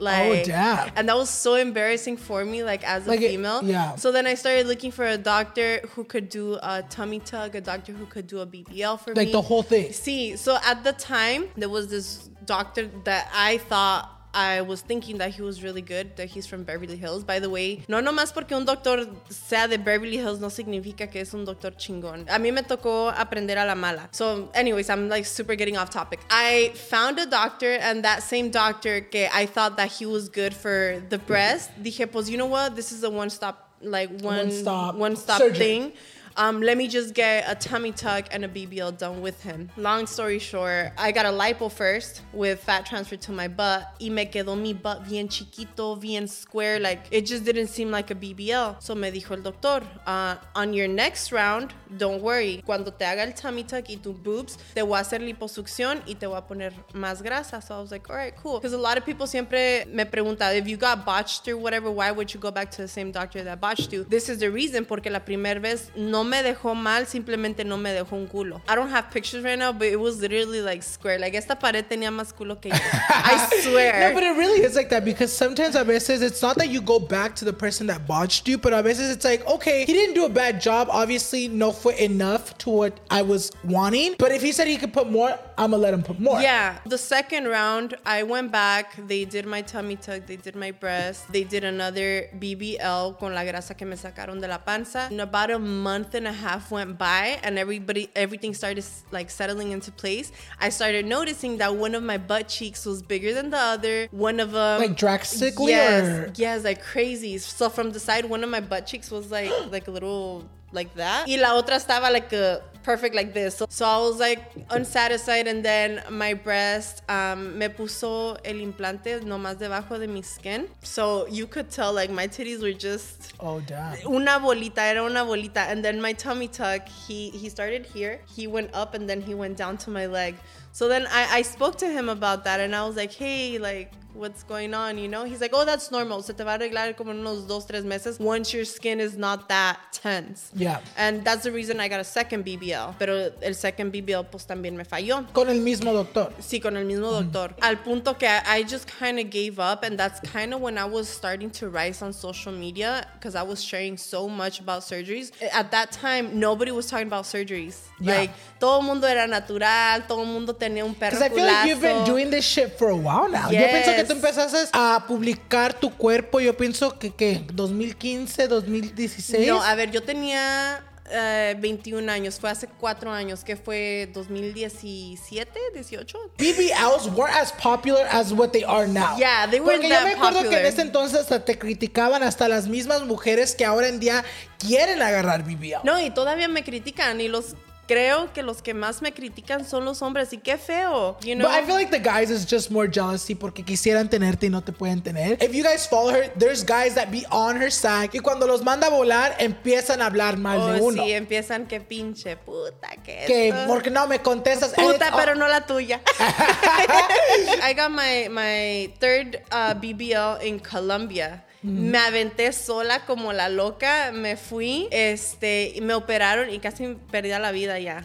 Oh, 0.00 0.04
like, 0.04 0.40
oh 0.40 0.44
damn. 0.44 0.90
And 0.96 1.08
that 1.08 1.16
was 1.16 1.30
so 1.30 1.54
embarrassing 1.54 2.16
for 2.16 2.44
me, 2.44 2.62
like 2.64 2.82
as 2.84 3.06
a 3.06 3.10
Like 3.10 3.20
it- 3.20 3.28
female. 3.30 3.62
yeah. 3.64 3.94
So 3.96 4.10
then 4.12 4.26
I 4.26 4.34
started 4.34 4.66
looking 4.66 4.90
for 4.90 5.06
a 5.06 5.16
doctor 5.16 5.80
who 5.94 6.04
could 6.04 6.28
do 6.28 6.58
a 6.62 6.82
tummy 6.90 7.20
tuck, 7.20 7.54
a 7.54 7.60
doctor 7.60 7.92
who 7.92 8.06
could 8.06 8.26
do 8.26 8.40
a 8.40 8.46
BBL 8.46 8.98
for 9.00 9.10
me. 9.10 9.16
like 9.16 9.32
the 9.32 9.40
whole 9.42 9.62
thing. 9.62 9.92
See, 9.92 10.36
so 10.36 10.58
at 10.64 10.82
the 10.84 10.92
time, 10.92 11.46
there 11.56 11.68
was 11.68 11.88
this 11.88 12.28
doctor 12.44 12.90
that 13.04 13.30
I 13.34 13.58
thought 13.58 14.10
I 14.34 14.62
was 14.62 14.82
thinking 14.82 15.18
that 15.18 15.30
he 15.30 15.42
was 15.42 15.62
really 15.62 15.80
good, 15.80 16.16
that 16.16 16.26
he's 16.26 16.46
from 16.46 16.64
Beverly 16.64 16.96
Hills. 16.96 17.22
By 17.24 17.38
the 17.38 17.48
way, 17.48 17.84
no 17.88 18.00
nomás 18.00 18.34
porque 18.34 18.52
un 18.52 18.64
doctor 18.64 19.06
sea 19.30 19.68
de 19.68 19.78
Beverly 19.78 20.16
Hills 20.16 20.40
no 20.40 20.48
significa 20.48 21.10
que 21.10 21.20
es 21.20 21.32
un 21.32 21.44
doctor 21.44 21.70
chingón. 21.70 22.26
A 22.28 22.38
mí 22.38 22.52
me 22.52 22.62
tocó 22.62 23.14
aprender 23.16 23.56
a 23.56 23.64
la 23.64 23.74
mala. 23.74 24.08
So, 24.10 24.50
anyways, 24.54 24.90
I'm 24.90 25.08
like 25.08 25.24
super 25.24 25.54
getting 25.54 25.76
off 25.76 25.90
topic. 25.90 26.20
I 26.30 26.72
found 26.74 27.18
a 27.18 27.26
doctor, 27.26 27.78
and 27.80 28.04
that 28.04 28.22
same 28.22 28.50
doctor 28.50 29.00
que 29.00 29.28
I 29.32 29.46
thought 29.46 29.76
that 29.76 29.92
he 29.92 30.06
was 30.06 30.28
good 30.28 30.52
for 30.52 31.00
the 31.08 31.18
breast, 31.18 31.70
dije, 31.82 32.10
pues, 32.10 32.28
you 32.28 32.36
know 32.36 32.46
what? 32.46 32.74
This 32.74 32.90
is 32.90 33.04
a 33.04 33.10
one 33.10 33.30
stop, 33.30 33.70
like 33.80 34.10
one, 34.20 34.50
one 34.98 35.16
stop 35.16 35.38
surgery. 35.38 35.58
thing. 35.58 35.92
Um, 36.36 36.60
let 36.60 36.76
me 36.76 36.88
just 36.88 37.14
get 37.14 37.44
a 37.46 37.54
tummy 37.54 37.92
tuck 37.92 38.26
and 38.32 38.44
a 38.44 38.48
BBL 38.48 38.98
done 38.98 39.22
with 39.22 39.40
him. 39.42 39.70
Long 39.76 40.06
story 40.06 40.40
short, 40.40 40.92
I 40.98 41.12
got 41.12 41.26
a 41.26 41.28
lipo 41.28 41.70
first 41.70 42.22
with 42.32 42.60
fat 42.60 42.86
transfer 42.86 43.16
to 43.16 43.32
my 43.32 43.46
butt. 43.46 43.94
Y 44.00 44.08
me 44.08 44.26
quedó 44.26 44.60
mi 44.60 44.72
butt 44.72 45.08
bien 45.08 45.28
chiquito, 45.28 45.94
bien 45.94 46.26
square. 46.26 46.80
Like 46.80 47.06
it 47.12 47.26
just 47.26 47.44
didn't 47.44 47.68
seem 47.68 47.90
like 47.90 48.10
a 48.10 48.16
BBL. 48.16 48.82
So 48.82 48.94
me 48.96 49.12
dijo 49.12 49.36
el 49.36 49.42
doctor, 49.42 49.82
uh, 50.06 50.36
on 50.56 50.74
your 50.74 50.88
next 50.88 51.30
round, 51.30 51.72
don't 51.96 52.20
worry. 52.20 52.62
Cuando 52.66 52.90
te 52.90 53.04
haga 53.04 53.22
el 53.22 53.32
tummy 53.32 53.62
tuck 53.62 53.88
y 53.88 53.96
tus 54.02 54.18
boobs, 54.18 54.58
te 54.74 54.82
voy 54.82 54.98
a 54.98 55.02
hacer 55.02 55.20
liposucción 55.20 56.02
y 56.06 56.14
te 56.14 56.26
voy 56.26 56.38
a 56.38 56.42
poner 56.42 56.72
más 56.94 57.22
grasa. 57.22 57.62
So 57.62 57.76
I 57.76 57.80
was 57.80 57.92
like, 57.92 58.10
all 58.10 58.16
right, 58.16 58.34
cool. 58.36 58.58
Because 58.58 58.72
a 58.72 58.78
lot 58.78 58.98
of 58.98 59.04
people 59.04 59.28
siempre 59.28 59.84
me 59.86 60.04
preguntan, 60.04 60.56
if 60.56 60.66
you 60.66 60.76
got 60.76 61.04
botched 61.04 61.46
or 61.46 61.56
whatever, 61.56 61.92
why 61.92 62.10
would 62.10 62.34
you 62.34 62.40
go 62.40 62.50
back 62.50 62.72
to 62.72 62.82
the 62.82 62.88
same 62.88 63.12
doctor 63.12 63.44
that 63.44 63.60
botched 63.60 63.92
you? 63.92 64.02
This 64.02 64.28
is 64.28 64.38
the 64.38 64.50
reason, 64.50 64.84
porque 64.84 65.06
la 65.10 65.20
primera 65.20 65.60
vez 65.60 65.92
no 65.94 66.23
me 66.24 66.42
dejó 66.42 66.74
mal, 66.74 67.06
simplemente 67.06 67.64
no 67.64 67.76
me 67.76 67.92
dejó 67.92 68.16
un 68.16 68.26
culo. 68.26 68.60
I 68.68 68.74
don't 68.74 68.90
have 68.90 69.10
pictures 69.10 69.44
right 69.44 69.58
now, 69.58 69.72
but 69.72 69.88
it 69.88 70.00
was 70.00 70.20
literally 70.20 70.60
like 70.60 70.82
square. 70.82 71.18
Like 71.18 71.34
esta 71.34 71.56
pared 71.56 71.88
tenía 71.88 72.10
más 72.10 72.32
culo 72.32 72.60
que 72.60 72.70
yo. 72.70 72.76
I 73.08 73.60
swear. 73.62 74.08
No, 74.08 74.14
but 74.14 74.22
it 74.22 74.36
really 74.36 74.62
is 74.62 74.74
like 74.74 74.88
that 74.90 75.04
because 75.04 75.32
sometimes 75.32 75.76
a 75.76 75.84
veces 75.84 76.22
it's 76.22 76.42
not 76.42 76.56
that 76.56 76.68
you 76.70 76.80
go 76.80 76.98
back 76.98 77.34
to 77.36 77.44
the 77.44 77.52
person 77.52 77.86
that 77.88 78.06
botched 78.06 78.48
you, 78.48 78.58
but 78.58 78.72
a 78.72 78.82
veces 78.82 79.10
it's 79.10 79.24
like, 79.24 79.46
okay, 79.46 79.84
he 79.84 79.92
didn't 79.92 80.14
do 80.14 80.24
a 80.24 80.28
bad 80.28 80.60
job. 80.60 80.88
Obviously, 80.90 81.48
no 81.48 81.72
fue 81.72 81.94
enough 81.98 82.56
to 82.58 82.70
what 82.70 83.00
I 83.10 83.22
was 83.22 83.50
wanting. 83.64 84.14
But 84.18 84.32
if 84.32 84.42
he 84.42 84.52
said 84.52 84.66
he 84.68 84.76
could 84.76 84.92
put 84.92 85.10
more, 85.10 85.38
I'm 85.58 85.70
gonna 85.70 85.82
let 85.82 85.94
him 85.94 86.02
put 86.02 86.20
more. 86.20 86.40
Yeah, 86.40 86.78
the 86.86 86.98
second 86.98 87.48
round, 87.48 87.96
I 88.04 88.22
went 88.22 88.50
back. 88.52 88.96
They 89.06 89.24
did 89.24 89.46
my 89.46 89.62
tummy 89.62 89.96
tuck, 89.96 90.26
they 90.26 90.36
did 90.36 90.56
my 90.56 90.70
breast, 90.70 91.30
they 91.32 91.44
did 91.44 91.64
another 91.64 92.28
BBL 92.38 93.18
con 93.18 93.34
la 93.34 93.42
grasa 93.42 93.76
que 93.76 93.86
me 93.86 93.96
sacaron 93.96 94.40
de 94.40 94.48
la 94.48 94.58
panza. 94.58 95.08
And 95.10 95.20
about 95.20 95.50
a 95.50 95.58
month 95.58 96.13
and 96.14 96.26
a 96.26 96.32
half 96.32 96.70
went 96.70 96.98
by, 96.98 97.38
and 97.42 97.58
everybody, 97.58 98.08
everything 98.16 98.54
started 98.54 98.84
like 99.10 99.30
settling 99.30 99.72
into 99.72 99.90
place. 99.92 100.32
I 100.60 100.68
started 100.70 101.06
noticing 101.06 101.58
that 101.58 101.74
one 101.76 101.94
of 101.94 102.02
my 102.02 102.18
butt 102.18 102.48
cheeks 102.48 102.86
was 102.86 103.02
bigger 103.02 103.34
than 103.34 103.50
the 103.50 103.58
other. 103.58 104.08
One 104.10 104.40
of 104.40 104.52
them, 104.52 104.80
Like 104.80 104.96
drastically 104.96 105.72
yes, 105.72 106.04
or- 106.08 106.32
yes, 106.36 106.64
like 106.64 106.82
crazy. 106.82 107.38
So 107.38 107.68
from 107.68 107.90
the 107.92 108.00
side, 108.00 108.24
one 108.26 108.42
of 108.44 108.50
my 108.50 108.60
butt 108.60 108.86
cheeks 108.86 109.10
was 109.10 109.30
like 109.30 109.50
like 109.70 109.88
a 109.88 109.90
little 109.90 110.44
like 110.72 110.94
that, 110.96 111.26
y 111.28 111.36
la 111.36 111.50
otra 111.60 111.76
estaba 111.76 112.10
like 112.12 112.32
a 112.32 112.60
perfect 112.84 113.14
like 113.14 113.34
this. 113.34 113.56
So, 113.56 113.66
so 113.68 113.84
I 113.86 113.98
was 113.98 114.20
like 114.20 114.40
unsatisfied, 114.70 115.48
and 115.48 115.64
then 115.64 116.02
my 116.10 116.34
breast 116.34 117.02
um, 117.08 117.58
me 117.58 117.68
puso 117.68 118.36
el 118.44 118.56
implante 118.56 119.20
nomás 119.24 119.56
debajo 119.56 119.98
de 119.98 120.06
mi 120.06 120.22
skin, 120.22 120.68
so 120.82 121.26
you 121.28 121.46
could 121.46 121.70
tell 121.70 121.92
like 121.92 122.10
my 122.10 122.28
titties 122.28 122.62
were 122.62 122.72
just 122.72 123.32
Oh 123.40 123.60
damn. 123.60 123.96
una 124.06 124.38
bolita, 124.38 124.78
era 124.78 125.02
una 125.02 125.24
bolita. 125.24 125.66
And 125.68 125.84
then 125.84 126.00
my 126.00 126.12
tummy 126.12 126.46
tuck, 126.48 126.86
he 126.88 127.30
he 127.30 127.48
started 127.48 127.86
here, 127.86 128.20
he 128.36 128.46
went 128.46 128.70
up, 128.74 128.94
and 128.94 129.08
then 129.08 129.20
he 129.20 129.34
went 129.34 129.56
down 129.56 129.76
to 129.78 129.90
my 129.90 130.06
leg. 130.06 130.36
So 130.72 130.88
then 130.88 131.06
I, 131.06 131.38
I 131.38 131.42
spoke 131.42 131.78
to 131.78 131.86
him 131.88 132.08
about 132.08 132.44
that, 132.44 132.60
and 132.60 132.74
I 132.74 132.84
was 132.86 132.96
like, 132.96 133.12
hey, 133.12 133.58
like, 133.58 133.92
what's 134.14 134.42
going 134.42 134.74
on? 134.74 134.98
You 134.98 135.08
know? 135.08 135.24
He's 135.24 135.40
like, 135.40 135.50
oh, 135.52 135.64
that's 135.64 135.90
normal. 135.90 136.22
Se 136.22 136.32
te 136.32 136.44
va 136.44 136.54
a 136.54 136.58
arreglar 136.58 136.96
como 136.96 137.10
en 137.12 137.18
unos 137.18 137.46
dos, 137.46 137.66
tres 137.66 137.84
meses 137.84 138.18
once 138.18 138.52
your 138.52 138.64
skin 138.64 139.00
is 139.00 139.16
not 139.16 139.48
that 139.48 139.78
tense. 139.92 140.50
Yeah. 140.54 140.80
And 140.96 141.24
that's 141.24 141.44
the 141.44 141.52
reason 141.52 141.80
I 141.80 141.88
got 141.88 142.00
a 142.00 142.04
second 142.04 142.44
BBL. 142.44 142.96
Pero 142.98 143.30
el 143.42 143.54
second 143.54 143.92
BBL, 143.92 144.30
pues 144.30 144.46
también 144.46 144.76
me 144.76 144.84
falló. 144.84 145.26
Con 145.32 145.48
el 145.48 145.60
mismo 145.60 145.92
doctor. 145.92 146.32
Sí, 146.40 146.60
con 146.60 146.76
el 146.76 146.84
mismo 146.84 147.10
mm. 147.10 147.32
doctor. 147.32 147.54
Al 147.62 147.76
punto 147.78 148.14
que 148.14 148.26
I, 148.26 148.58
I 148.58 148.62
just 148.62 148.86
kind 148.86 149.18
of 149.18 149.30
gave 149.30 149.58
up, 149.58 149.84
and 149.84 149.98
that's 149.98 150.20
kind 150.30 150.54
of 150.54 150.60
when 150.60 150.78
I 150.78 150.84
was 150.84 151.08
starting 151.08 151.50
to 151.50 151.68
rise 151.68 152.02
on 152.02 152.12
social 152.12 152.52
media 152.52 153.06
because 153.14 153.34
I 153.34 153.42
was 153.42 153.62
sharing 153.62 153.96
so 153.96 154.28
much 154.28 154.60
about 154.60 154.82
surgeries. 154.82 155.32
At 155.52 155.70
that 155.72 155.92
time, 155.92 156.38
nobody 156.38 156.70
was 156.70 156.86
talking 156.86 157.06
about 157.06 157.24
surgeries. 157.24 157.80
Yeah. 158.00 158.18
Like, 158.18 158.30
todo 158.58 158.82
mundo 158.82 159.06
era 159.06 159.26
natural, 159.26 160.06
todo 160.06 160.24
mundo 160.24 160.54
tenía 160.54 160.84
un 160.84 160.94
perro 160.94 161.16
Because 161.16 161.22
I 161.22 161.28
feel 161.28 161.46
like 161.46 161.68
you've 161.68 161.80
been 161.80 162.04
doing 162.04 162.30
this 162.30 162.44
shit 162.44 162.78
for 162.78 162.88
a 162.88 162.96
while 162.96 163.28
now. 163.28 163.50
Yo 163.50 163.58
pienso 163.58 163.94
que 163.94 164.03
tú 164.06 164.12
empezaste 164.12 164.68
a 164.72 165.04
publicar 165.06 165.74
tu 165.74 165.90
cuerpo, 165.90 166.40
yo 166.40 166.56
pienso 166.56 166.98
que, 166.98 167.14
que 167.14 167.44
2015, 167.52 168.48
2016. 168.48 169.48
No, 169.48 169.62
a 169.62 169.74
ver, 169.74 169.90
yo 169.90 170.02
tenía 170.02 170.82
eh, 171.10 171.54
21 171.58 172.10
años, 172.10 172.40
fue 172.40 172.50
hace 172.50 172.66
4 172.66 173.12
años, 173.12 173.44
que 173.44 173.56
fue 173.56 174.10
2017, 174.14 175.60
18. 175.74 176.18
BBLs 176.38 177.08
weren't 177.14 177.36
as 177.36 177.52
popular 177.52 178.06
as 178.10 178.32
what 178.32 178.50
they 178.50 178.64
are 178.64 178.86
now. 178.86 179.16
Yeah, 179.18 179.46
they 179.48 179.60
weren't 179.60 179.82
Porque 179.82 179.88
yo 179.90 180.02
me 180.02 180.14
acuerdo 180.14 180.48
que 180.48 180.58
en 180.58 180.66
ese 180.66 180.82
entonces 180.82 181.20
hasta 181.20 181.44
te 181.44 181.58
criticaban 181.58 182.22
hasta 182.22 182.48
las 182.48 182.68
mismas 182.68 183.02
mujeres 183.04 183.54
que 183.54 183.64
ahora 183.64 183.88
en 183.88 184.00
día 184.00 184.24
quieren 184.58 185.02
agarrar 185.02 185.42
BBL. 185.44 185.84
No, 185.84 186.00
y 186.00 186.10
todavía 186.10 186.48
me 186.48 186.64
critican 186.64 187.20
y 187.20 187.28
los 187.28 187.54
creo 187.86 188.32
que 188.32 188.42
los 188.42 188.62
que 188.62 188.74
más 188.74 189.02
me 189.02 189.12
critican 189.12 189.64
son 189.66 189.84
los 189.84 190.00
hombres 190.02 190.32
y 190.32 190.38
qué 190.38 190.56
feo, 190.58 191.16
you 191.22 191.34
know. 191.34 191.48
But 191.48 191.56
I 191.62 191.64
feel 191.64 191.74
like 191.74 191.90
the 191.90 191.98
guys 192.02 192.30
is 192.30 192.46
just 192.50 192.70
more 192.70 192.88
jealousy 192.90 193.34
porque 193.34 193.64
quisieran 193.64 194.08
tenerte 194.08 194.46
y 194.46 194.50
no 194.50 194.62
te 194.62 194.72
pueden 194.72 195.02
tener. 195.02 195.36
If 195.42 195.52
you 195.54 195.62
guys 195.62 195.86
follow 195.88 196.10
her, 196.12 196.30
there's 196.38 196.64
guys 196.64 196.94
that 196.94 197.10
be 197.10 197.24
on 197.30 197.56
her 197.60 197.70
side 197.70 198.10
y 198.12 198.20
cuando 198.20 198.46
los 198.46 198.62
manda 198.62 198.86
a 198.86 198.90
volar 198.90 199.34
empiezan 199.38 200.00
a 200.02 200.06
hablar 200.06 200.36
mal 200.38 200.58
Oh, 200.60 200.66
de 200.72 200.80
uno. 200.80 201.02
sí, 201.04 201.12
empiezan 201.12 201.66
que 201.66 201.80
pinche 201.80 202.36
puta 202.36 202.88
que 203.04 203.24
Que 203.26 203.48
esto. 203.48 203.66
porque 203.66 203.90
no 203.90 204.06
me 204.06 204.20
contestas. 204.20 204.72
Puta, 204.72 205.12
pero 205.16 205.34
no 205.34 205.46
la 205.48 205.66
tuya. 205.66 206.00
I 207.62 207.74
got 207.74 207.90
my, 207.90 208.28
my 208.30 208.92
third 209.00 209.42
uh, 209.52 209.74
BBL 209.74 210.42
in 210.42 210.58
Colombia. 210.60 211.44
Me 211.64 211.96
aventé 211.96 212.52
sola 212.52 213.06
como 213.06 213.32
la 213.32 213.48
loca, 213.48 214.12
me 214.12 214.36
fui, 214.36 214.86
este, 214.90 215.74
me 215.80 215.94
operaron 215.94 216.50
y 216.50 216.58
casi 216.58 216.94
perdí 217.10 217.30
la 217.30 217.52
vida 217.52 217.78
ya. 217.78 218.04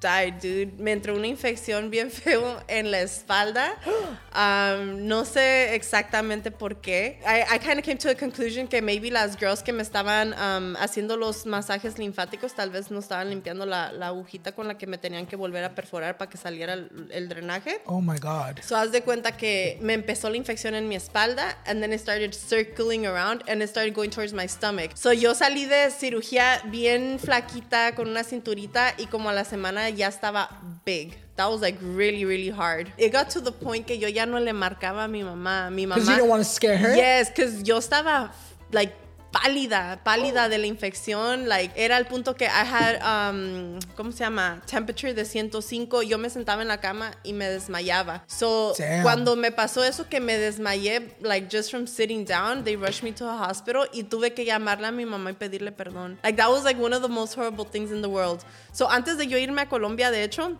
Died, 0.00 0.34
dude. 0.40 0.72
Me 0.78 0.92
entró 0.92 1.14
una 1.14 1.26
infección 1.26 1.90
bien 1.90 2.10
feo 2.10 2.62
en 2.68 2.90
la 2.90 3.00
espalda. 3.00 3.74
Um, 4.30 5.08
no 5.08 5.24
sé 5.24 5.74
exactamente 5.74 6.52
por 6.52 6.76
qué. 6.80 7.18
I, 7.26 7.56
I 7.56 7.58
kind 7.58 7.80
of 7.80 7.84
came 7.84 7.98
to 7.98 8.08
a 8.08 8.14
conclusion 8.14 8.68
que 8.68 8.80
maybe 8.80 9.10
las 9.10 9.36
girls 9.36 9.60
que 9.60 9.72
me 9.72 9.82
estaban 9.82 10.34
um, 10.34 10.76
haciendo 10.76 11.16
los 11.16 11.46
masajes 11.46 11.98
linfáticos 11.98 12.54
tal 12.54 12.70
vez 12.70 12.92
no 12.92 13.00
estaban 13.00 13.28
limpiando 13.28 13.66
la, 13.66 13.90
la 13.90 14.06
agujita 14.06 14.52
con 14.52 14.68
la 14.68 14.78
que 14.78 14.86
me 14.86 14.98
tenían 14.98 15.26
que 15.26 15.34
volver 15.34 15.64
a 15.64 15.74
perforar 15.74 16.16
para 16.16 16.30
que 16.30 16.38
saliera 16.38 16.74
el, 16.74 17.08
el 17.10 17.28
drenaje. 17.28 17.82
Oh 17.86 18.00
my 18.00 18.18
God. 18.20 18.60
So 18.62 18.76
haz 18.76 18.92
de 18.92 19.02
cuenta 19.02 19.36
que 19.36 19.78
me 19.80 19.94
empezó 19.94 20.30
la 20.30 20.36
infección 20.36 20.76
en 20.76 20.86
mi 20.86 20.94
espalda 20.94 21.58
and 21.66 21.80
then 21.80 21.92
it 21.92 21.98
started 21.98 22.32
circling 22.32 23.06
around 23.06 23.42
and 23.48 23.60
it 23.62 23.68
started 23.68 23.94
going 23.94 24.10
towards 24.10 24.32
my 24.32 24.46
stomach. 24.46 24.92
So 24.94 25.12
yo 25.12 25.34
salí 25.34 25.64
de 25.64 25.90
cirugía 25.90 26.62
bien 26.66 27.18
flaquita 27.18 27.96
con 27.96 28.08
una 28.08 28.22
cinturita 28.22 28.94
y 28.96 29.06
como 29.06 29.28
a 29.28 29.32
la 29.32 29.44
semana 29.44 29.89
ya 29.96 30.08
estaba 30.10 30.48
big. 30.84 31.14
That 31.36 31.46
was 31.50 31.60
like 31.62 31.76
really, 31.80 32.24
really 32.24 32.50
hard. 32.50 32.92
It 32.98 33.12
got 33.12 33.30
to 33.30 33.40
the 33.40 33.52
point 33.52 33.86
que 33.86 33.96
yo 33.96 34.08
ya 34.08 34.24
no 34.26 34.38
le 34.38 34.52
marcaba 34.52 35.04
a 35.04 35.08
mi 35.08 35.22
mamá. 35.22 35.70
Mi 35.72 35.86
Because 35.86 36.06
mamá. 36.06 36.12
you 36.12 36.18
don't 36.18 36.28
want 36.28 36.42
to 36.44 36.48
scare 36.48 36.76
her? 36.76 36.94
Yes, 36.94 37.28
because 37.30 37.62
yo 37.66 37.78
estaba 37.78 38.30
like 38.72 38.92
pálida, 39.30 40.00
pálida 40.04 40.48
de 40.48 40.58
la 40.58 40.66
infección. 40.66 41.48
Like, 41.48 41.72
era 41.76 41.96
el 41.96 42.06
punto 42.06 42.34
que 42.34 42.44
I 42.44 42.48
had, 42.48 43.30
um, 43.30 43.78
¿cómo 43.96 44.12
se 44.12 44.18
llama? 44.18 44.60
Temperature 44.66 45.14
de 45.14 45.24
105. 45.24 46.02
Yo 46.02 46.18
me 46.18 46.30
sentaba 46.30 46.62
en 46.62 46.68
la 46.68 46.80
cama 46.80 47.12
y 47.22 47.32
me 47.32 47.48
desmayaba. 47.48 48.24
So, 48.26 48.74
Damn. 48.76 49.02
cuando 49.02 49.36
me 49.36 49.50
pasó 49.52 49.84
eso 49.84 50.08
que 50.08 50.20
me 50.20 50.36
desmayé, 50.36 51.16
like, 51.20 51.48
just 51.50 51.70
from 51.70 51.86
sitting 51.86 52.24
down, 52.24 52.64
they 52.64 52.76
rushed 52.76 53.02
me 53.02 53.12
to 53.12 53.28
a 53.28 53.48
hospital 53.48 53.88
y 53.92 54.04
tuve 54.04 54.34
que 54.34 54.44
llamarle 54.44 54.86
a 54.86 54.92
mi 54.92 55.04
mamá 55.04 55.30
y 55.30 55.34
pedirle 55.34 55.72
perdón. 55.72 56.18
Like, 56.22 56.36
that 56.36 56.50
was 56.50 56.64
like 56.64 56.80
one 56.80 56.94
of 56.94 57.02
the 57.02 57.08
most 57.08 57.34
horrible 57.34 57.64
things 57.64 57.90
in 57.90 58.02
the 58.02 58.08
world. 58.08 58.44
So, 58.72 58.88
antes 58.88 59.16
de 59.16 59.26
yo 59.26 59.38
irme 59.38 59.62
a 59.62 59.66
Colombia, 59.68 60.10
de 60.10 60.22
hecho, 60.24 60.56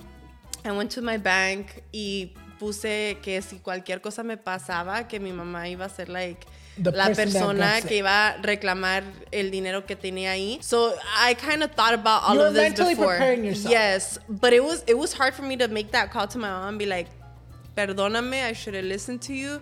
I 0.64 0.70
went 0.72 0.92
to 0.94 1.02
my 1.02 1.16
bank 1.16 1.82
y 1.92 2.34
puse 2.58 3.18
que 3.22 3.40
si 3.40 3.58
cualquier 3.58 4.00
cosa 4.02 4.22
me 4.22 4.36
pasaba, 4.36 5.08
que 5.08 5.18
mi 5.18 5.32
mamá 5.32 5.68
iba 5.68 5.86
a 5.86 5.88
ser 5.88 6.10
like 6.10 6.46
la 6.76 7.06
persona 7.16 7.80
que 7.88 7.96
iba 7.98 8.28
a 8.28 8.36
reclamar 8.42 9.02
el 9.32 9.50
dinero 9.50 9.84
que 9.86 9.96
tenía 9.96 10.30
ahí. 10.32 10.58
So 10.62 10.94
I 11.18 11.34
kind 11.34 11.62
of 11.62 11.72
thought 11.72 11.94
about 11.94 12.22
all 12.24 12.36
of 12.40 12.54
this 12.54 12.72
before. 12.96 13.18
Yes, 13.70 14.18
but 14.28 14.52
it 14.52 14.62
was 14.64 14.82
it 14.86 14.96
was 14.96 15.12
hard 15.12 15.34
for 15.34 15.42
me 15.42 15.56
to 15.58 15.68
make 15.68 15.90
that 15.92 16.10
call 16.10 16.26
to 16.28 16.38
my 16.38 16.48
mom 16.48 16.68
and 16.68 16.78
be 16.78 16.86
like, 16.86 17.08
"Perdóname, 17.76 18.44
I 18.44 18.52
should 18.54 18.74
have 18.74 18.84
listened 18.84 19.20
to 19.22 19.34
you." 19.34 19.60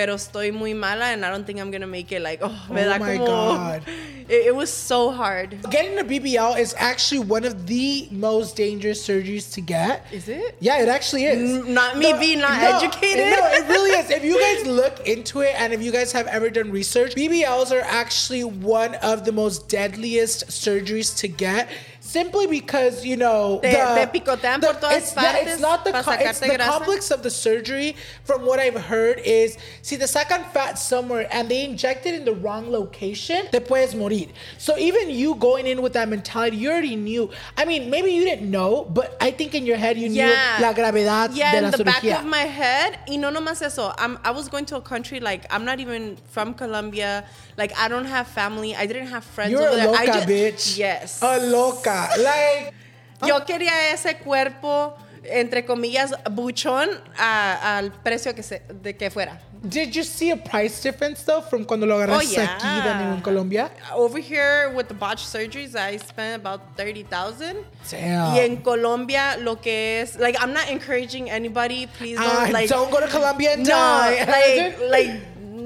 Pero 0.00 0.14
estoy 0.14 0.50
muy 0.50 0.72
mala 0.72 1.12
and 1.12 1.26
I 1.26 1.28
don't 1.30 1.44
think 1.46 1.60
I'm 1.60 1.70
gonna 1.70 1.86
make 1.86 2.10
it. 2.10 2.22
Like, 2.22 2.38
oh, 2.40 2.66
Oh 2.70 2.74
my 2.98 3.18
como. 3.18 3.26
God. 3.26 3.82
It, 4.30 4.46
it 4.46 4.54
was 4.54 4.72
so 4.72 5.10
hard. 5.10 5.58
Getting 5.70 5.98
a 5.98 6.04
BBL 6.04 6.56
is 6.56 6.72
actually 6.78 7.18
one 7.18 7.44
of 7.44 7.66
the 7.66 8.06
most 8.12 8.54
dangerous 8.54 9.04
surgeries 9.04 9.52
to 9.54 9.60
get. 9.60 10.06
Is 10.12 10.28
it? 10.28 10.56
Yeah, 10.60 10.80
it 10.80 10.88
actually 10.88 11.24
is. 11.24 11.66
N- 11.66 11.74
not 11.74 11.98
me 11.98 12.12
being 12.12 12.38
not 12.38 12.52
educated. 12.62 13.26
No, 13.26 13.44
it 13.50 13.68
really 13.68 13.90
is. 13.90 14.08
If 14.08 14.22
you 14.22 14.38
guys 14.46 14.66
look 14.66 15.04
into 15.04 15.40
it 15.40 15.54
and 15.60 15.72
if 15.72 15.82
you 15.82 15.90
guys 15.90 16.12
have 16.12 16.28
ever 16.28 16.48
done 16.48 16.70
research, 16.70 17.16
BBLs 17.16 17.72
are 17.72 17.80
actually 17.84 18.44
one 18.44 18.94
of 19.02 19.24
the 19.24 19.32
most 19.32 19.68
deadliest 19.68 20.46
surgeries 20.46 21.16
to 21.18 21.26
get. 21.26 21.68
Simply 22.10 22.48
because 22.48 23.04
you 23.06 23.16
know 23.16 23.60
Te- 23.62 23.70
te 23.70 24.04
picotean 24.20 24.60
por 24.60 24.74
todas 24.74 24.96
it's, 24.98 25.14
yeah, 25.14 25.36
it's 25.36 25.60
not 25.60 25.84
the 25.84 25.92
co- 25.92 26.10
it's 26.18 26.40
the 26.40 26.46
grasa. 26.48 26.66
complex 26.66 27.10
of 27.12 27.22
the 27.22 27.30
surgery. 27.30 27.94
From 28.24 28.44
what 28.44 28.58
I've 28.58 28.74
heard 28.74 29.20
is 29.20 29.56
si 29.82 29.96
te 29.96 30.02
sacan 30.04 30.44
fat 30.50 30.76
somewhere 30.76 31.28
and 31.30 31.48
they 31.48 31.64
inject 31.64 32.06
it 32.06 32.14
in 32.14 32.24
the 32.24 32.32
wrong 32.34 32.68
location, 32.72 33.46
te 33.52 33.60
puedes 33.60 33.94
morir. 33.94 34.28
So 34.58 34.76
even 34.76 35.10
you 35.10 35.36
going 35.36 35.68
in 35.68 35.82
with 35.82 35.92
that 35.92 36.08
mentality, 36.08 36.56
you 36.56 36.70
already 36.72 36.96
knew. 36.96 37.30
I 37.56 37.64
mean, 37.64 37.88
maybe 37.90 38.10
you 38.10 38.24
didn't 38.24 38.50
know, 38.50 38.86
but 38.90 39.16
I 39.20 39.30
think 39.30 39.54
in 39.54 39.64
your 39.64 39.76
head 39.76 39.96
you 39.96 40.08
Yeah. 40.10 40.56
knew 40.58 40.66
la 40.66 40.72
gravedad 40.74 41.30
yeah, 41.36 41.52
de 41.52 41.58
in 41.58 41.64
la 41.64 41.70
the 41.70 41.84
back 41.84 42.02
of 42.02 42.24
my 42.26 42.38
head. 42.60 42.98
Y 43.06 43.16
no 43.18 43.30
nomás 43.30 43.62
eso. 43.62 43.94
I'm, 43.98 44.18
I 44.24 44.32
was 44.32 44.48
going 44.48 44.64
to 44.66 44.76
a 44.76 44.80
country 44.82 45.20
like 45.20 45.46
I'm 45.48 45.64
not 45.64 45.78
even 45.78 46.16
from 46.32 46.54
Colombia. 46.54 47.24
Like 47.56 47.72
I 47.78 47.86
don't 47.86 48.06
have 48.06 48.26
family. 48.26 48.74
I 48.74 48.86
didn't 48.86 49.08
have 49.08 49.22
friends 49.22 49.52
You're 49.52 49.68
a 49.68 49.76
loca, 49.86 49.98
I 50.00 50.06
ju- 50.06 50.26
bitch. 50.32 50.76
Yes. 50.76 51.20
A 51.22 51.38
loca. 51.38 51.99
Like, 52.18 52.72
Yo 53.26 53.44
quería 53.44 53.90
ese 53.92 54.16
cuerpo 54.18 54.96
entre 55.24 55.66
comillas 55.66 56.14
buchón 56.30 56.88
a- 57.18 57.76
al 57.76 57.92
precio 57.92 58.34
que 58.34 58.42
se, 58.42 58.62
de 58.82 58.96
que 58.96 59.10
fuera. 59.10 59.38
did 59.62 59.94
you 59.94 60.02
see 60.02 60.30
a 60.30 60.36
price 60.38 60.80
difference 60.82 61.22
though 61.26 61.42
from 61.42 61.66
cuando 61.66 61.84
lo 61.86 61.96
agarraste 61.96 62.16
Oh, 62.16 62.42
yeah. 62.42 62.56
aquí 62.56 62.82
than 62.82 63.12
en 63.16 63.20
Colombia? 63.20 63.70
Over 63.94 64.18
here 64.18 64.70
with 64.74 64.88
the 64.88 64.94
botched 64.94 65.26
surgeries, 65.28 65.76
I 65.76 65.98
spent 65.98 66.40
about 66.40 66.62
thirty 66.78 67.02
thousand. 67.02 67.58
Damn. 67.90 68.32
Y 68.32 68.38
en 68.40 68.62
Colombia, 68.62 69.36
lo 69.38 69.56
que 69.56 70.00
es 70.00 70.16
like, 70.18 70.38
I'm 70.40 70.54
not 70.54 70.70
encouraging 70.70 71.28
anybody. 71.28 71.86
Please 71.98 72.16
don't 72.16 72.24
Ah, 72.26 72.48
like. 72.50 72.70
don't 72.70 72.90
go 72.90 73.00
to 73.00 73.08
Colombia 73.08 73.52
and 73.52 73.64
no, 73.64 73.74
die. 73.74 74.24
like, 74.24 74.80
like, 74.90 75.20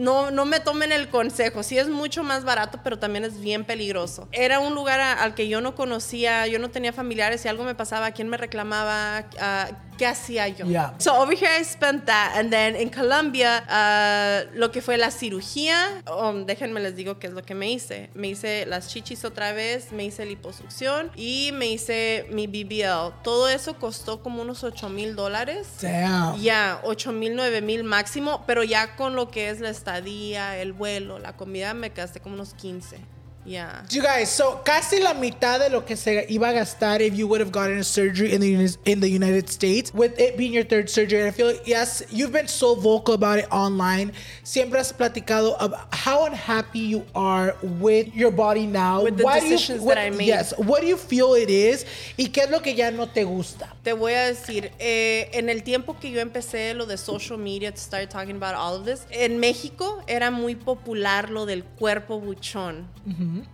no, 0.05 0.31
no 0.31 0.45
me 0.45 0.61
tomen 0.61 0.93
el 0.93 1.09
consejo. 1.09 1.63
Sí 1.63 1.79
es 1.79 1.89
mucho 1.89 2.23
más 2.23 2.45
barato, 2.45 2.81
pero 2.85 2.99
también 2.99 3.25
es 3.25 3.41
bien 3.41 3.65
peligroso. 3.65 4.29
Era 4.33 4.61
un 4.61 4.75
lugar 4.75 5.01
al 5.01 5.35
que 5.35 5.49
yo 5.49 5.61
no 5.61 5.75
conocía, 5.75 6.47
yo 6.47 6.59
no 6.59 6.71
tenía 6.71 6.93
familiares. 6.93 7.41
Si 7.41 7.49
algo 7.49 7.65
me 7.65 7.75
pasaba, 7.75 8.11
¿quién 8.13 8.29
me 8.29 8.37
reclamaba? 8.37 9.25
Ah, 9.41 9.71
¿Qué 9.97 10.07
hacía 10.07 10.49
yo? 10.49 10.67
Yeah. 10.67 10.95
So 10.99 11.15
over 11.15 11.35
here 11.35 11.51
I 11.61 11.65
spent 11.65 12.07
that, 12.07 12.33
and 12.37 12.51
then 12.51 12.77
in 12.77 12.91
Colombia, 12.91 13.65
ah, 13.69 14.43
lo 14.55 14.71
que 14.71 14.81
fue 14.81 14.97
la 14.97 15.11
cirugía, 15.11 16.03
um, 16.11 16.47
déjenme 16.47 16.81
les 16.81 16.97
digo 16.97 17.19
qué 17.19 17.29
es 17.29 17.33
lo 17.33 17.43
que 17.43 17.55
me 17.55 17.71
hice. 17.71 18.11
Me 18.15 18.29
hice 18.29 18.67
las 18.67 18.89
chichis 18.89 19.25
otra 19.25 19.53
vez, 19.53 19.93
me 19.93 20.05
hice 20.05 20.27
liposucción 20.27 21.11
y 21.17 21.51
me 21.53 21.67
hice 21.67 22.27
mi 22.31 22.47
BBL. 22.47 23.23
Todo 23.23 23.49
eso 23.49 23.79
costó 23.79 24.23
como 24.23 24.43
unos 24.43 24.65
8 24.65 24.89
mil 24.89 25.15
dólares. 25.15 25.69
Damn. 25.81 26.41
Ya, 26.41 26.81
8 26.85 27.13
mil, 27.13 27.35
9 27.37 27.61
mil 27.61 27.85
máximo, 27.85 28.45
pero 28.47 28.65
ya 28.65 28.97
con 28.97 29.15
lo 29.15 29.31
que 29.31 29.51
es 29.51 29.61
la 29.61 29.71
estadía, 29.71 30.59
el 30.59 30.73
vuelo, 30.73 31.19
la 31.19 31.37
comida, 31.37 31.75
me 31.75 31.91
gasté 31.91 32.21
como 32.21 32.35
unos 32.35 32.55
15. 32.55 33.14
Ya. 33.47 33.83
You 33.91 34.03
guys, 34.03 34.31
so 34.31 34.63
casi 34.65 35.01
la 35.01 35.13
mitad 35.13 35.59
de 35.61 35.69
lo 35.69 35.83
que 35.85 35.97
se 35.97 36.27
iba 36.31 36.49
a 36.49 36.53
gastar 36.55 37.03
if 37.03 37.15
you 37.15 37.27
would 37.29 37.41
have 37.41 37.53
gotten 37.53 37.79
a 37.79 37.85
surgery 37.85 38.33
in 38.33 38.41
the 38.41 38.55
in 38.87 39.01
the 39.01 39.09
United 39.09 39.51
States, 39.51 39.93
with 39.93 40.19
it 40.19 40.39
being 40.39 40.53
your 40.55 40.65
third 40.65 40.89
surgery. 40.89 41.21
And 41.21 41.29
I 41.29 41.31
feel 41.31 41.49
like, 41.49 41.67
yes, 41.67 42.03
you've 42.11 42.33
been 42.33 42.49
so 42.49 42.75
vocal 42.75 43.13
about 43.15 43.39
it 43.39 43.47
online. 43.53 44.13
Siempre 44.45 44.79
has 44.79 44.93
platicado 44.93 45.55
of 45.61 45.75
how 45.93 46.25
unhappy 46.25 46.79
you 46.79 47.05
are 47.15 47.55
with 47.63 48.15
your 48.15 48.31
body 48.31 48.67
now. 48.67 49.03
With 49.05 49.19
the 49.19 49.25
Why 49.25 49.41
do 49.41 49.47
you- 49.47 49.53
decisions 49.53 49.83
what- 49.83 49.97
that 49.97 50.07
I 50.07 50.11
made. 50.11 50.27
Yes, 50.27 50.55
what 50.57 50.81
do 50.81 50.87
you 50.87 50.97
feel 50.97 51.35
it 51.35 51.51
is? 51.51 51.85
¿Y 52.17 52.29
qué 52.29 52.45
es 52.45 52.51
lo 52.51 52.61
que 52.61 52.75
ya 52.75 52.91
no 52.91 53.07
te 53.09 53.25
gusta? 53.25 53.69
Te 53.83 53.93
voy 53.93 54.15
a 54.15 54.27
decir, 54.33 54.71
eh, 54.79 55.29
en 55.35 55.51
el 55.51 55.63
tiempo 55.63 55.97
que 56.01 56.11
yo 56.11 56.21
empecé 56.21 56.73
lo 56.75 56.87
de 56.87 56.97
social 56.97 57.37
media 57.39 57.71
to 57.73 57.79
start 57.79 58.09
talking 58.09 58.37
about 58.37 58.55
all 58.55 58.75
of 58.77 58.87
this, 58.87 59.03
en 59.11 59.39
México 59.39 60.03
era 60.07 60.31
muy 60.31 60.55
popular 60.55 61.29
lo 61.31 61.45
del 61.45 61.63
cuerpo 61.63 62.19
buchón. 62.21 62.87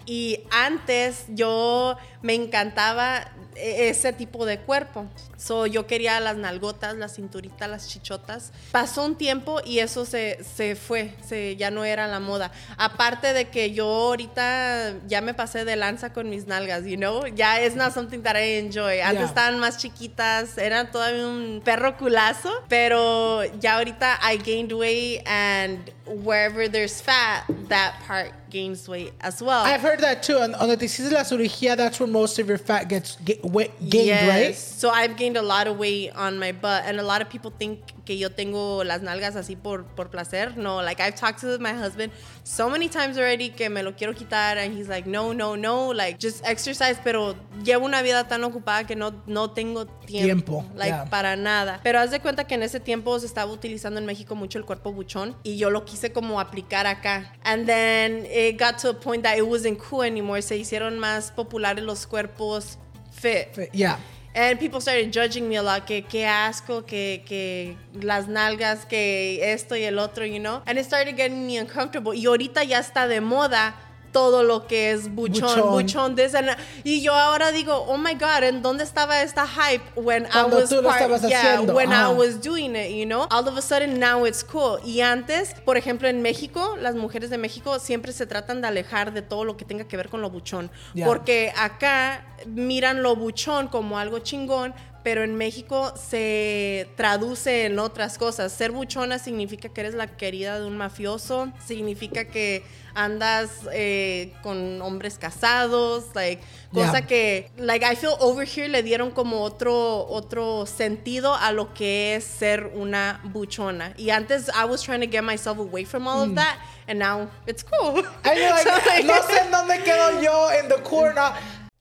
Y 0.06 0.40
antes 0.50 1.24
yo 1.28 1.96
me 2.22 2.34
encantaba 2.34 3.30
e- 3.56 3.88
ese 3.88 4.12
tipo 4.12 4.46
de 4.46 4.58
cuerpo. 4.60 5.06
So, 5.36 5.66
yo 5.66 5.86
quería 5.86 6.20
las 6.20 6.36
nalgotas, 6.36 6.96
la 6.96 7.08
cinturita, 7.08 7.66
las 7.66 7.88
chichotas. 7.88 8.52
Pasó 8.72 9.04
un 9.06 9.16
tiempo 9.16 9.60
y 9.64 9.78
eso 9.78 10.04
se, 10.04 10.38
se 10.44 10.76
fue, 10.76 11.14
se, 11.26 11.56
ya 11.56 11.70
no 11.70 11.84
era 11.84 12.06
la 12.06 12.20
moda. 12.20 12.52
Aparte 12.76 13.32
de 13.32 13.48
que 13.48 13.72
yo 13.72 13.86
ahorita 13.86 14.96
ya 15.06 15.20
me 15.22 15.32
pasé 15.34 15.64
de 15.64 15.76
lanza 15.76 16.12
con 16.12 16.28
mis 16.28 16.46
nalgas, 16.46 16.84
you 16.84 16.96
know? 16.96 17.26
Ya 17.26 17.58
es 17.60 17.74
not 17.74 17.92
something 17.94 18.20
that 18.22 18.36
I 18.36 18.58
enjoy. 18.58 19.00
Antes 19.00 19.20
Yeah. 19.20 19.26
estaban 19.28 19.58
más 19.58 19.78
chiquitas, 19.78 20.58
eran 20.58 20.90
todavía 20.90 21.26
un 21.26 21.62
perro 21.64 21.96
culazo, 21.96 22.50
pero 22.68 23.44
ya 23.60 23.76
ahorita 23.78 24.18
I 24.30 24.36
gained 24.38 24.72
weight 24.72 25.22
and 25.26 25.90
wherever 26.06 26.70
there's 26.70 27.00
fat, 27.02 27.44
that 27.68 27.94
part 28.06 28.32
gains 28.50 28.88
weight 28.88 29.12
as 29.20 29.42
well. 29.42 29.64
I've 29.64 29.80
heard 29.80 30.00
that 30.00 30.22
too. 30.22 30.38
On, 30.38 30.54
on 30.56 30.68
the 30.68 30.76
disease 30.76 31.08
de 31.08 31.14
la 31.14 31.22
cirugía, 31.22 31.76
that's 31.76 31.98
where 32.00 32.06
most 32.08 32.38
of 32.38 32.48
your 32.48 32.58
fat 32.58 32.88
gets 32.88 33.16
get, 33.24 33.42
wa- 33.44 33.64
gained, 33.88 34.06
Yes. 34.06 34.28
right? 34.28 34.54
So 34.56 34.90
I've 34.90 35.16
gained 35.16 35.36
a 35.36 35.42
lot 35.42 35.66
of 35.66 35.78
weight 35.78 36.10
on 36.14 36.38
my 36.38 36.52
butt, 36.52 36.84
and 36.86 36.98
a 37.00 37.02
lot 37.02 37.22
of 37.22 37.28
people 37.30 37.52
think 37.58 37.80
que 38.10 38.18
yo 38.18 38.30
tengo 38.32 38.82
las 38.82 39.02
nalgas 39.02 39.36
así 39.36 39.54
por, 39.54 39.84
por 39.84 40.10
placer. 40.10 40.56
No, 40.56 40.82
like 40.82 41.00
I've 41.00 41.14
talked 41.14 41.40
to 41.42 41.60
my 41.60 41.72
husband 41.72 42.12
so 42.42 42.68
many 42.68 42.88
times 42.88 43.16
already 43.16 43.50
que 43.50 43.70
me 43.70 43.84
lo 43.84 43.94
quiero 43.94 44.14
quitar, 44.14 44.58
and 44.58 44.76
he's 44.76 44.88
like, 44.88 45.08
no, 45.08 45.32
no, 45.32 45.54
no, 45.54 45.92
like 45.92 46.18
just 46.18 46.44
exercise. 46.44 46.98
Pero 47.04 47.36
llevo 47.62 47.86
una 47.86 48.02
vida 48.02 48.26
tan 48.26 48.42
ocupada 48.42 48.84
que 48.84 48.96
no, 48.96 49.22
no 49.28 49.50
tengo 49.50 49.86
tiempo, 49.86 50.24
Tiempo, 50.24 50.64
like 50.74 50.90
yeah. 50.90 51.04
para 51.04 51.36
nada. 51.36 51.78
Pero 51.84 52.00
haz 52.00 52.10
de 52.10 52.18
cuenta 52.18 52.48
que 52.48 52.56
en 52.56 52.64
ese 52.64 52.80
tiempo 52.80 53.16
se 53.20 53.26
estaba 53.26 53.52
utilizando 53.52 54.00
en 54.00 54.06
México 54.06 54.34
mucho 54.34 54.58
el 54.58 54.64
cuerpo 54.64 54.92
buchón 54.92 55.36
y 55.44 55.56
yo 55.56 55.70
lo 55.70 55.84
quise 55.84 56.10
como 56.12 56.40
aplicar 56.40 56.88
acá. 56.88 57.32
And 57.44 57.64
then 57.64 58.26
it 58.26 58.58
got 58.58 58.78
to 58.78 58.88
a 58.88 58.94
point 58.94 59.22
that 59.22 59.38
it 59.38 59.44
wasn't 59.44 59.78
cool 59.78 60.02
anymore. 60.02 60.42
Se 60.42 60.56
hicieron 60.56 60.98
más 60.98 61.30
populares 61.30 61.84
los 61.84 62.08
cuerpos 62.08 62.76
fit. 63.12 63.70
Yeah. 63.72 64.00
And 64.32 64.60
people 64.60 64.80
started 64.80 65.12
judging 65.12 65.48
me 65.48 65.56
a 65.56 65.62
lot, 65.62 65.86
que 65.86 66.02
qué 66.02 66.24
asco, 66.24 66.86
que, 66.86 67.24
que 67.26 67.76
las 67.94 68.28
nalgas, 68.28 68.86
que 68.86 69.40
esto 69.42 69.74
y 69.74 69.82
el 69.82 69.98
otro, 69.98 70.24
you 70.24 70.38
know? 70.38 70.62
And 70.66 70.78
it 70.78 70.84
started 70.84 71.16
getting 71.16 71.46
me 71.46 71.58
uncomfortable. 71.58 72.14
Y 72.14 72.26
ahorita 72.26 72.62
ya 72.62 72.78
está 72.78 73.08
de 73.08 73.20
moda 73.20 73.74
todo 74.12 74.42
lo 74.42 74.66
que 74.66 74.90
es 74.92 75.14
buchón, 75.14 75.42
Buchón. 75.60 75.70
buchón, 75.70 76.16
this 76.16 76.34
and 76.34 76.50
Y 76.84 77.00
yo 77.02 77.14
ahora 77.14 77.52
digo, 77.52 77.74
oh 77.88 77.96
my 77.96 78.14
God, 78.14 78.42
¿en 78.44 78.62
dónde 78.62 78.84
estaba 78.84 79.22
esta 79.22 79.46
hype 79.46 79.82
when 79.96 80.24
Cuando 80.30 80.58
I 80.58 80.60
was 80.62 80.70
tú 80.70 80.82
lo 80.82 80.88
part- 80.88 81.00
estabas 81.02 81.22
yeah, 81.22 81.40
haciendo, 81.40 81.74
when 81.74 81.90
I 81.90 81.94
ajá. 81.94 82.10
was 82.10 82.40
doing 82.40 82.74
it, 82.76 82.90
you 82.90 83.06
know? 83.06 83.26
All 83.30 83.46
of 83.48 83.56
a 83.56 83.62
sudden 83.62 83.98
now 84.00 84.24
it's 84.26 84.42
cool. 84.44 84.78
Y 84.84 85.00
antes, 85.00 85.54
por 85.64 85.76
ejemplo, 85.76 86.08
en 86.08 86.22
México, 86.22 86.76
las 86.80 86.94
mujeres 86.94 87.30
de 87.30 87.38
México 87.38 87.78
siempre 87.78 88.12
se 88.12 88.26
tratan 88.26 88.60
de 88.60 88.68
alejar 88.68 89.12
de 89.12 89.22
todo 89.22 89.44
lo 89.44 89.56
que 89.56 89.64
tenga 89.64 89.84
que 89.84 89.96
ver 89.96 90.08
con 90.08 90.20
lo 90.22 90.30
buchón. 90.30 90.70
Yeah. 90.94 91.06
Porque 91.06 91.52
acá 91.56 92.24
miran 92.46 93.02
lo 93.02 93.16
buchón 93.16 93.68
como 93.68 93.98
algo 93.98 94.18
chingón, 94.20 94.74
pero 95.02 95.22
en 95.24 95.34
México 95.36 95.92
se 95.96 96.88
traduce 96.96 97.66
en 97.66 97.78
otras 97.78 98.18
cosas. 98.18 98.52
Ser 98.52 98.70
buchona 98.70 99.18
significa 99.18 99.68
que 99.68 99.80
eres 99.80 99.94
la 99.94 100.06
querida 100.06 100.58
de 100.58 100.66
un 100.66 100.76
mafioso, 100.76 101.52
significa 101.66 102.24
que 102.26 102.62
andas 102.94 103.50
eh, 103.72 104.32
con 104.42 104.82
hombres 104.82 105.16
casados, 105.18 106.06
like 106.14 106.42
cosa 106.72 106.98
Yeah. 106.98 107.06
que 107.06 107.50
like 107.56 107.84
I 107.84 107.94
feel 107.96 108.14
over 108.20 108.44
here 108.46 108.68
le 108.68 108.82
dieron 108.82 109.10
como 109.12 109.42
otro 109.42 110.06
otro 110.08 110.66
sentido 110.66 111.34
a 111.34 111.52
lo 111.52 111.72
que 111.72 112.16
es 112.16 112.24
ser 112.24 112.70
una 112.74 113.20
buchona. 113.32 113.94
Y 113.96 114.10
antes 114.10 114.48
I 114.48 114.64
was 114.64 114.82
trying 114.82 115.00
to 115.00 115.06
get 115.10 115.22
myself 115.22 115.58
away 115.58 115.84
from 115.84 116.06
all 116.08 116.22
of 116.22 116.34
that 116.34 116.58
and 116.88 116.98
now 116.98 117.28
it's 117.46 117.62
cool. 117.62 118.04
And 118.24 118.36
you're 118.38 118.50
like, 118.50 118.66
So, 118.84 118.90
like- 118.90 119.04
no 119.06 119.14
sé 119.22 119.50
dónde 119.50 119.82
quedo 119.84 120.20
yo 120.22 120.50
in 120.60 120.68
the 120.68 120.82
corner. 120.82 121.32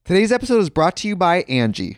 Today's 0.05 0.31
episode 0.31 0.59
is 0.61 0.69
brought 0.69 0.95
to 0.97 1.07
you 1.07 1.15
by 1.15 1.43
Angie. 1.49 1.97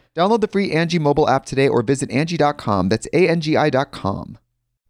Download 0.15 0.41
the 0.41 0.47
free 0.47 0.71
Angie 0.71 0.99
mobile 0.99 1.29
app 1.29 1.45
today 1.45 1.67
or 1.67 1.81
visit 1.81 2.11
Angie.com. 2.11 2.89
That's 2.89 3.07
A 3.13 3.29
N 3.29 3.41
G 3.41 3.55
I.com. 3.55 4.37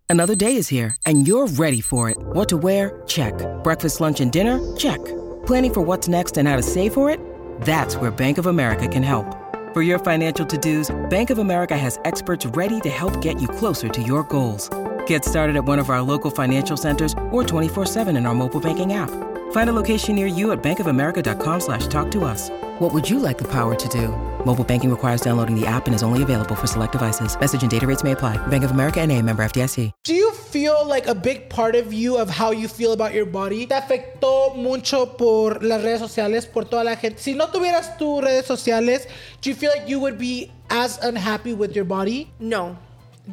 Another 0.09 0.35
day 0.35 0.57
is 0.57 0.67
here, 0.67 0.95
and 1.05 1.25
you're 1.25 1.47
ready 1.47 1.79
for 1.79 2.09
it. 2.09 2.17
What 2.19 2.49
to 2.49 2.57
wear? 2.57 3.01
Check. 3.07 3.33
Breakfast, 3.63 4.01
lunch, 4.01 4.19
and 4.19 4.29
dinner? 4.29 4.59
Check. 4.75 4.99
Planning 5.45 5.73
for 5.73 5.81
what's 5.81 6.09
next 6.09 6.37
and 6.37 6.49
how 6.49 6.57
to 6.57 6.61
save 6.61 6.93
for 6.93 7.09
it? 7.09 7.17
That's 7.61 7.95
where 7.95 8.11
Bank 8.11 8.37
of 8.37 8.47
America 8.47 8.89
can 8.89 9.03
help. 9.03 9.25
For 9.73 9.81
your 9.81 9.99
financial 9.99 10.45
to 10.45 10.57
dos, 10.57 10.93
Bank 11.09 11.29
of 11.29 11.37
America 11.37 11.77
has 11.77 11.97
experts 12.03 12.45
ready 12.47 12.81
to 12.81 12.89
help 12.89 13.21
get 13.21 13.41
you 13.41 13.47
closer 13.47 13.87
to 13.87 14.01
your 14.01 14.23
goals. 14.23 14.69
Get 15.07 15.23
started 15.23 15.55
at 15.55 15.63
one 15.63 15.79
of 15.79 15.89
our 15.89 16.01
local 16.01 16.31
financial 16.31 16.75
centers 16.75 17.13
or 17.31 17.43
24-7 17.43 18.17
in 18.17 18.25
our 18.25 18.35
mobile 18.35 18.59
banking 18.59 18.91
app. 18.93 19.09
Find 19.51 19.69
a 19.69 19.73
location 19.73 20.15
near 20.15 20.27
you 20.27 20.51
at 20.53 20.63
bankofamerica.com 20.63 21.59
slash 21.59 21.87
talk 21.87 22.09
to 22.11 22.23
us. 22.23 22.49
What 22.79 22.93
would 22.93 23.09
you 23.09 23.19
like 23.19 23.37
the 23.37 23.47
power 23.47 23.75
to 23.75 23.87
do? 23.89 24.07
Mobile 24.45 24.63
banking 24.63 24.89
requires 24.89 25.21
downloading 25.21 25.59
the 25.59 25.67
app 25.67 25.85
and 25.85 25.93
is 25.93 26.03
only 26.03 26.23
available 26.23 26.55
for 26.55 26.67
select 26.67 26.93
devices. 26.93 27.39
Message 27.39 27.61
and 27.61 27.69
data 27.69 27.85
rates 27.85 28.03
may 28.03 28.13
apply. 28.13 28.37
Bank 28.47 28.63
of 28.63 28.71
America 28.71 28.99
and 29.01 29.11
a 29.11 29.21
member 29.21 29.43
FDIC. 29.43 29.91
Do 30.03 30.13
you 30.13 30.31
feel 30.31 30.85
like 30.87 31.05
a 31.05 31.13
big 31.13 31.49
part 31.49 31.75
of 31.75 31.93
you, 31.93 32.17
of 32.17 32.29
how 32.29 32.51
you 32.51 32.67
feel 32.67 32.93
about 32.93 33.13
your 33.13 33.25
body, 33.25 33.67
te 33.67 33.75
afectó 33.75 34.55
mucho 34.55 35.05
por 35.05 35.61
las 35.61 35.83
redes 35.83 35.99
sociales, 35.99 36.45
por 36.45 36.63
toda 36.63 36.83
la 36.83 36.95
gente? 36.95 37.21
Si 37.21 37.33
no 37.33 37.47
tuvieras 37.47 37.97
tus 37.97 38.23
redes 38.23 38.45
sociales, 38.45 39.05
do 39.41 39.49
you 39.49 39.55
feel 39.55 39.71
like 39.75 39.87
you 39.87 39.99
would 39.99 40.17
be 40.17 40.49
as 40.69 40.97
unhappy 41.03 41.53
with 41.53 41.75
your 41.75 41.85
body? 41.85 42.31
No. 42.39 42.77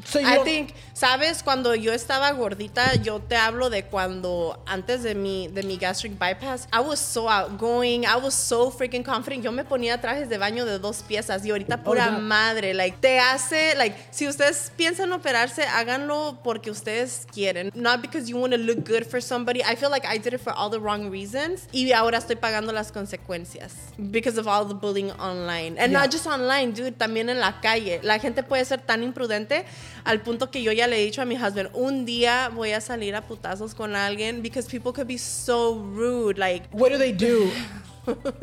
So 0.04 0.20
I 0.20 0.38
think, 0.44 0.74
sabes, 0.92 1.42
cuando 1.42 1.74
yo 1.74 1.92
estaba 1.92 2.30
gordita, 2.32 2.94
yo 2.96 3.20
te 3.20 3.36
hablo 3.36 3.70
de 3.70 3.84
cuando 3.84 4.62
antes 4.66 5.02
de 5.02 5.14
mi 5.14 5.48
de 5.48 5.62
mi 5.62 5.78
gastric 5.78 6.18
bypass, 6.18 6.68
I 6.70 6.80
was 6.80 7.00
so 7.00 7.26
outgoing, 7.28 8.04
I 8.04 8.16
was 8.16 8.34
so 8.34 8.70
freaking 8.70 9.02
confident. 9.02 9.42
Yo 9.42 9.50
me 9.50 9.64
ponía 9.64 9.98
trajes 9.98 10.28
de 10.28 10.36
baño 10.36 10.66
de 10.66 10.78
dos 10.78 11.02
piezas 11.02 11.44
y 11.46 11.50
ahorita 11.50 11.82
pura 11.82 12.04
yeah. 12.10 12.18
madre, 12.18 12.74
like 12.74 12.98
te 13.00 13.18
hace 13.18 13.74
like 13.76 13.96
si 14.10 14.28
ustedes 14.28 14.70
piensan 14.76 15.10
operarse, 15.12 15.64
háganlo 15.64 16.38
porque 16.44 16.70
ustedes 16.70 17.26
quieren, 17.32 17.72
not 17.74 18.02
because 18.02 18.28
you 18.28 18.36
want 18.36 18.52
to 18.52 18.58
look 18.58 18.86
good 18.86 19.04
for 19.06 19.22
somebody. 19.22 19.62
I 19.62 19.74
feel 19.74 19.90
like 19.90 20.06
I 20.06 20.18
did 20.18 20.34
it 20.34 20.40
for 20.40 20.52
all 20.52 20.68
the 20.68 20.80
wrong 20.80 21.10
reasons 21.10 21.66
y 21.72 21.92
ahora 21.92 22.18
estoy 22.18 22.36
pagando 22.36 22.72
las 22.72 22.92
consecuencias 22.92 23.72
because 23.96 24.38
of 24.38 24.46
all 24.46 24.66
the 24.66 24.74
bullying 24.74 25.10
online. 25.12 25.78
And 25.78 25.92
Yeah. 25.92 26.02
not 26.02 26.10
just 26.12 26.26
online, 26.26 26.72
dude, 26.72 26.92
también 26.98 27.30
en 27.30 27.40
la 27.40 27.60
calle. 27.62 28.00
La 28.02 28.18
gente 28.18 28.42
puede 28.42 28.66
ser 28.66 28.82
tan 28.82 29.02
imprudente 29.02 29.64
al 30.04 30.20
punto 30.20 30.50
que 30.50 30.62
yo 30.62 30.72
ya 30.72 30.86
le 30.86 30.96
he 30.96 31.04
dicho 31.04 31.20
a 31.22 31.24
mi 31.24 31.36
husband, 31.36 31.70
un 31.74 32.06
día 32.06 32.50
voy 32.54 32.72
a 32.72 32.80
salir 32.80 33.14
a 33.14 33.22
putazos 33.22 33.74
con 33.74 33.94
alguien 33.94 34.42
because 34.42 34.66
people 34.66 34.92
could 34.92 35.08
be 35.08 35.18
so 35.18 35.74
rude. 35.74 36.38
Like, 36.38 36.68
What 36.72 36.90
do 36.90 36.98
they 36.98 37.12
do? 37.12 37.50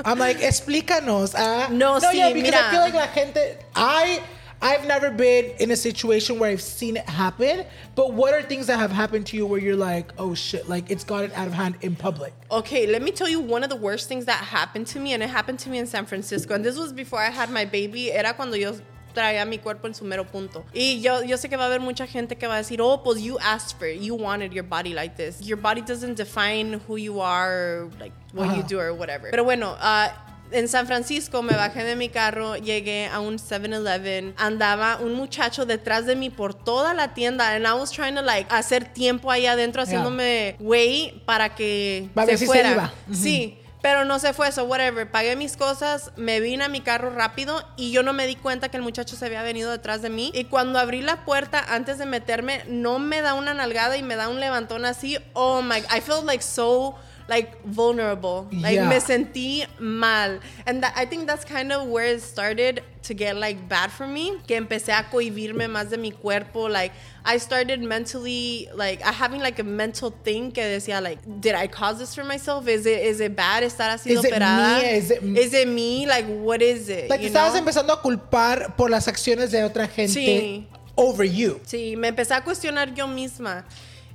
I'm 0.06 0.20
like, 0.20 0.38
explícanos. 0.42 1.34
Ah. 1.36 1.70
No, 1.72 2.00
sí, 2.00 2.16
yeah, 2.16 2.32
because 2.34 2.54
I 2.54 2.70
feel 2.72 2.82
like 2.82 2.94
la 2.94 3.08
gente, 3.08 3.58
I, 3.76 4.22
I've 4.62 4.86
never 4.88 5.10
been 5.10 5.52
in 5.60 5.72
a 5.72 5.76
situation 5.76 6.38
where 6.40 6.50
I've 6.52 6.62
seen 6.62 6.98
it 6.98 7.10
happen. 7.10 7.66
But 7.96 8.14
what 8.14 8.34
are 8.34 8.44
things 8.44 8.68
that 8.68 8.78
have 8.78 8.92
happened 8.92 9.26
to 9.28 9.38
you 9.38 9.46
where 9.48 9.60
you're 9.60 9.76
like, 9.76 10.12
oh 10.20 10.36
shit, 10.36 10.70
like 10.70 10.92
it's 10.92 11.04
gotten 11.04 11.32
out 11.34 11.48
of 11.48 11.54
hand 11.54 11.78
in 11.82 11.96
public? 11.96 12.34
okay, 12.52 12.86
let 12.88 13.02
me 13.02 13.12
tell 13.12 13.28
you 13.28 13.40
one 13.40 13.64
of 13.64 13.70
the 13.70 13.76
worst 13.76 14.08
things 14.08 14.26
that 14.26 14.38
happened 14.38 14.86
to 14.88 15.00
me, 15.00 15.14
and 15.14 15.24
it 15.24 15.30
happened 15.30 15.58
to 15.60 15.70
me 15.70 15.80
in 15.80 15.88
San 15.88 16.06
Francisco. 16.06 16.54
And 16.54 16.64
this 16.64 16.78
was 16.78 16.94
before 16.94 17.20
I 17.20 17.30
had 17.32 17.50
my 17.50 17.66
baby. 17.66 18.12
Era 18.12 18.34
cuando 18.34 18.56
yo 18.56 18.76
traía 19.16 19.44
mi 19.46 19.58
cuerpo 19.58 19.88
en 19.88 19.96
su 19.96 20.06
mero 20.06 20.26
punto. 20.28 20.64
Y 20.74 21.02
yo, 21.02 21.24
yo 21.24 21.38
sé 21.38 21.50
que 21.50 21.58
va 21.58 21.64
a 21.64 21.68
haber 21.68 21.80
mucha 21.80 22.06
gente 22.06 22.36
que 22.36 22.46
va 22.46 22.54
a 22.54 22.58
decir, 22.58 22.80
oh, 22.82 23.02
pues 23.02 23.20
you 23.24 23.40
asked 23.42 23.80
for 23.80 23.88
it. 23.88 24.00
You 24.02 24.14
wanted 24.16 24.52
your 24.52 24.64
body 24.66 24.94
like 24.94 25.16
this. 25.16 25.40
Your 25.42 25.58
body 25.60 25.82
doesn't 25.82 26.16
define 26.18 26.80
who 26.88 26.98
you 26.98 27.20
are, 27.22 27.88
like 28.00 28.14
what 28.34 28.56
you 28.56 28.62
do 28.62 28.80
or 28.80 28.92
whatever. 28.94 29.32
Pero 29.32 29.44
bueno, 29.44 29.76
uh, 29.82 30.10
en 30.52 30.68
San 30.68 30.86
Francisco 30.86 31.42
me 31.42 31.54
bajé 31.54 31.84
de 31.84 31.96
mi 31.96 32.08
carro, 32.10 32.56
llegué 32.56 33.08
a 33.08 33.20
un 33.20 33.38
7-Eleven, 33.40 34.36
andaba 34.38 34.98
un 35.02 35.14
muchacho 35.16 35.66
detrás 35.66 36.06
de 36.06 36.16
mí 36.16 36.30
por 36.30 36.54
toda 36.54 36.94
la 36.94 37.16
tienda 37.16 37.56
and 37.56 37.66
I 37.66 37.74
was 37.74 37.90
trying 37.92 38.14
to 38.16 38.22
like 38.22 38.48
hacer 38.54 38.86
tiempo 38.94 39.32
ahí 39.32 39.48
adentro 39.48 39.82
haciéndome 39.82 40.56
güey 40.60 41.24
para 41.26 41.56
que 41.56 42.10
Va 42.16 42.22
a 42.24 42.26
se 42.28 42.34
si 42.34 42.38
se 42.40 42.46
fuera. 42.46 42.72
iba. 42.72 42.94
Sí. 43.12 43.58
Pero 43.86 44.04
no 44.04 44.18
se 44.18 44.34
fue, 44.34 44.52
so 44.52 44.64
whatever. 44.64 45.08
Pagué 45.12 45.36
mis 45.36 45.58
cosas, 45.58 46.10
me 46.16 46.40
vine 46.40 46.64
a 46.64 46.70
mi 46.70 46.82
carro 46.82 47.12
rápido 47.12 47.64
y 47.78 47.92
yo 47.92 48.02
no 48.02 48.14
me 48.14 48.26
di 48.26 48.36
cuenta 48.36 48.70
que 48.70 48.78
el 48.78 48.82
muchacho 48.82 49.16
se 49.16 49.28
había 49.28 49.44
venido 49.44 49.70
detrás 49.70 50.02
de 50.02 50.10
mí. 50.10 50.32
Y 50.34 50.46
cuando 50.46 50.80
abrí 50.80 51.04
la 51.04 51.24
puerta 51.24 51.64
antes 51.70 52.00
de 52.00 52.08
meterme, 52.08 52.64
no 52.68 52.98
me 52.98 53.22
da 53.22 53.36
una 53.36 53.54
nalgada 53.54 53.96
y 53.96 54.02
me 54.02 54.16
da 54.16 54.28
un 54.28 54.40
levantón 54.40 54.86
así. 54.86 55.20
Oh 55.34 55.62
my, 55.62 55.84
I 55.96 56.02
felt 56.02 56.26
like 56.26 56.42
so 56.42 56.96
like 57.28 57.60
vulnerable. 57.66 58.48
Like 58.52 58.76
Yeah. 58.76 58.90
me 58.90 59.00
sentí 59.00 59.66
mal. 59.80 60.40
And 60.68 60.84
that, 60.84 60.94
I 60.96 61.06
think 61.06 61.26
that's 61.28 61.44
kind 61.46 61.72
of 61.72 61.88
where 61.88 62.06
it 62.06 62.22
started 62.22 62.84
to 63.04 63.14
get 63.16 63.36
like 63.36 63.68
bad 63.68 63.92
for 63.92 64.08
me. 64.08 64.38
Que 64.48 64.56
empecé 64.60 64.90
a 64.94 65.04
cohibirme 65.10 65.68
más 65.68 65.90
de 65.90 65.98
mi 65.98 66.12
cuerpo. 66.12 66.68
Like 66.68 66.92
I 67.26 67.38
started 67.38 67.82
mentally 67.82 68.70
like 68.76 69.02
I 69.04 69.12
having 69.12 69.42
like 69.42 69.58
a 69.60 69.64
mental 69.64 70.12
thing 70.24 70.52
que 70.52 70.62
decía 70.64 71.02
like, 71.02 71.20
did 71.42 71.56
I 71.56 71.66
cause 71.68 71.98
this 71.98 72.14
for 72.14 72.24
myself? 72.24 72.68
Is 72.68 72.86
it 72.86 73.04
is 73.04 73.20
it 73.20 73.36
bad 73.36 73.64
estar 73.64 73.90
así 73.90 74.12
Is 74.12 74.24
it 74.24 74.32
operada? 74.32 74.82
me? 74.82 74.90
Is 74.98 75.10
it- 75.12 75.24
is 75.24 75.54
it 75.54 75.68
me? 75.68 76.06
Like 76.06 76.26
what 76.28 76.62
is 76.62 76.90
it? 76.90 77.10
Like 77.10 77.22
you 77.22 77.30
estabas 77.30 77.54
know? 77.54 77.60
empezando 77.62 77.92
a 77.94 78.02
culpar 78.02 78.76
por 78.76 78.90
las 78.90 79.08
acciones 79.08 79.50
de 79.52 79.64
otra 79.64 79.88
gente 79.88 80.14
Sí. 80.14 80.68
over 80.96 81.26
you. 81.26 81.60
Sí, 81.66 81.96
me 81.98 82.10
empecé 82.10 82.36
a 82.36 82.42
cuestionar 82.44 82.94
yo 82.94 83.08
misma. 83.08 83.66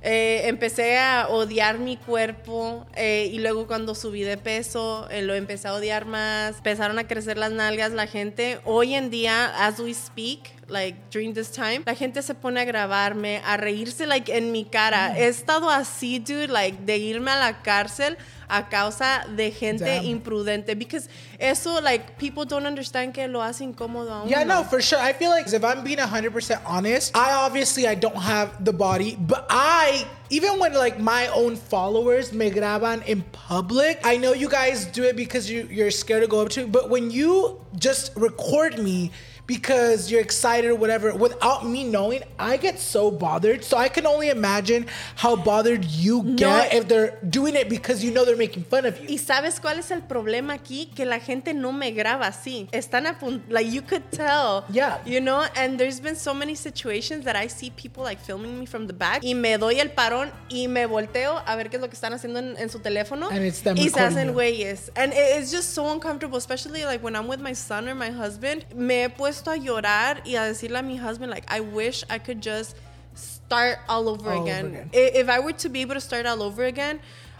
Eh, 0.03 0.47
empecé 0.47 0.97
a 0.97 1.27
odiar 1.29 1.77
mi 1.77 1.95
cuerpo 1.95 2.87
eh, 2.95 3.29
y 3.31 3.37
luego 3.37 3.67
cuando 3.67 3.93
subí 3.93 4.23
de 4.23 4.35
peso 4.35 5.07
eh, 5.11 5.21
lo 5.21 5.35
empecé 5.35 5.67
a 5.67 5.73
odiar 5.75 6.05
más. 6.05 6.57
Empezaron 6.57 6.97
a 6.97 7.07
crecer 7.07 7.37
las 7.37 7.51
nalgas 7.51 7.91
la 7.91 8.07
gente. 8.07 8.59
Hoy 8.65 8.95
en 8.95 9.11
día, 9.11 9.45
as 9.63 9.79
we 9.79 9.93
speak, 9.93 10.55
like 10.67 10.97
during 11.11 11.35
this 11.35 11.51
time, 11.51 11.83
la 11.85 11.93
gente 11.93 12.23
se 12.23 12.33
pone 12.33 12.61
a 12.61 12.65
grabarme, 12.65 13.41
a 13.45 13.57
reírse 13.57 14.07
like 14.07 14.35
en 14.35 14.51
mi 14.51 14.65
cara. 14.65 15.15
He 15.15 15.27
estado 15.27 15.69
así, 15.69 16.17
dude, 16.17 16.47
like 16.47 16.79
de 16.83 16.97
irme 16.97 17.29
a 17.29 17.37
la 17.37 17.61
cárcel 17.61 18.17
a 18.51 18.63
causa 18.63 19.25
de 19.33 19.49
gente 19.49 19.85
Damn. 19.85 20.05
imprudente 20.05 20.77
because 20.77 21.07
eso 21.39 21.79
like 21.79 22.17
people 22.17 22.43
don't 22.43 22.65
understand 22.65 23.13
que 23.13 23.25
lo 23.27 23.41
hace 23.41 23.63
incómodo 23.63 24.11
a 24.11 24.21
uno. 24.23 24.29
Yeah, 24.29 24.43
no, 24.43 24.63
for 24.63 24.81
sure. 24.81 24.99
I 24.99 25.13
feel 25.13 25.29
like 25.29 25.47
if 25.47 25.63
I'm 25.63 25.83
being 25.83 25.99
100% 25.99 26.61
honest, 26.65 27.15
I 27.15 27.31
obviously 27.31 27.87
I 27.87 27.95
don't 27.95 28.17
have 28.17 28.63
the 28.63 28.73
body, 28.73 29.15
but 29.17 29.47
I 29.49 30.05
even 30.29 30.59
when 30.59 30.73
like 30.73 30.99
my 30.99 31.27
own 31.27 31.55
followers 31.55 32.33
me 32.33 32.51
graban 32.51 33.05
in 33.07 33.21
public, 33.31 34.01
I 34.03 34.17
know 34.17 34.33
you 34.33 34.49
guys 34.49 34.85
do 34.85 35.03
it 35.05 35.15
because 35.15 35.49
you 35.49 35.67
you're 35.71 35.91
scared 35.91 36.23
to 36.23 36.27
go 36.27 36.41
up 36.41 36.49
to, 36.49 36.63
me, 36.63 36.69
but 36.69 36.89
when 36.89 37.09
you 37.09 37.61
just 37.79 38.11
record 38.17 38.77
me 38.77 39.11
because 39.47 40.09
you're 40.09 40.21
excited 40.21 40.69
or 40.69 40.75
whatever 40.75 41.13
without 41.15 41.65
me 41.65 41.83
knowing, 41.83 42.21
I 42.39 42.57
get 42.57 42.79
so 42.79 43.11
bothered. 43.11 43.63
So 43.63 43.77
I 43.77 43.89
can 43.89 44.05
only 44.05 44.29
imagine 44.29 44.85
how 45.15 45.35
bothered 45.35 45.85
you 45.85 46.23
get 46.35 46.73
if 46.73 46.87
they're 46.87 47.17
doing 47.29 47.55
it 47.55 47.69
because 47.69 48.03
you 48.03 48.11
know 48.11 48.23
they're 48.23 48.37
making 48.37 48.63
fun 48.63 48.85
of 48.85 48.99
you. 49.01 49.07
Y 49.09 49.17
sabes 49.17 49.59
cuál 49.59 49.79
es 49.79 49.91
el 49.91 50.01
problema 50.01 50.53
aquí? 50.53 50.89
Que 50.95 51.05
la 51.05 51.19
gente 51.19 51.53
no 51.53 51.71
me 51.71 51.91
graba 51.91 52.27
así. 52.27 52.69
Están 52.71 53.07
a 53.07 53.17
punto, 53.17 53.43
like 53.49 53.69
you 53.69 53.81
could 53.81 54.09
tell. 54.11 54.63
Yeah. 54.69 54.99
You 55.05 55.19
know, 55.19 55.45
and 55.55 55.79
there's 55.79 55.99
been 55.99 56.15
so 56.15 56.33
many 56.33 56.55
situations 56.55 57.25
that 57.25 57.35
I 57.35 57.47
see 57.47 57.71
people 57.71 58.03
like 58.03 58.19
filming 58.19 58.59
me 58.59 58.65
from 58.65 58.87
the 58.87 58.93
back 58.93 59.21
y 59.23 59.33
me 59.33 59.57
doy 59.57 59.79
el 59.79 59.89
parón 59.89 60.31
y 60.49 60.67
me 60.67 60.85
volteo 60.85 61.41
a 61.45 61.55
ver 61.55 61.69
qué 61.69 61.75
es 61.75 61.81
lo 61.81 61.89
que 61.89 61.95
están 61.95 62.13
haciendo 62.13 62.39
en, 62.39 62.55
en 62.57 62.69
su 62.69 62.79
teléfono. 62.79 63.29
And 63.29 63.45
it's 63.45 63.61
them 63.61 63.77
y 63.77 63.89
se 63.89 63.99
hacen 63.99 64.33
güeyes. 64.33 64.91
And 64.95 65.13
it's 65.13 65.51
just 65.51 65.73
so 65.73 65.91
uncomfortable, 65.91 66.37
especially 66.37 66.85
like 66.85 67.03
when 67.03 67.15
I'm 67.15 67.27
with 67.27 67.41
my 67.41 67.53
son 67.53 67.89
or 67.89 67.95
my 67.95 68.11
husband. 68.11 68.65
Me 68.73 69.01
he 69.01 69.09
puesto 69.09 69.30
a 69.47 69.55
llorar 69.57 70.21
y 70.25 70.35
a 70.35 70.43
decirle 70.43 70.79
a 70.79 70.83
mi 70.83 70.97
husband, 70.97 71.29
like, 71.31 71.45
I 71.49 71.59
wish 71.61 72.03
I 72.09 72.19
could 72.19 72.41
just 72.41 72.75
start 73.15 73.79
all 73.89 74.07
over 74.09 74.29
All 74.31 74.41
over 74.41 74.43
again. 74.49 74.65
again. 74.67 74.89
If 74.93 75.29
I 75.29 75.39
were 75.39 75.53
to 75.53 75.69
be 75.69 75.81
able 75.81 75.95
to 75.95 76.01
start 76.01 76.25
all 76.25 76.41
over 76.41 76.63
again, 76.65 76.99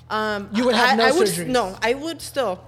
um, 0.10 0.49
You 0.54 0.65
would 0.65 0.75
have 0.75 0.93
I, 0.93 0.95
no 0.95 1.06
I 1.06 1.12
would, 1.12 1.27
surgeries. 1.27 1.47
No, 1.47 1.77
I 1.82 1.93
would 1.93 2.21
still. 2.21 2.60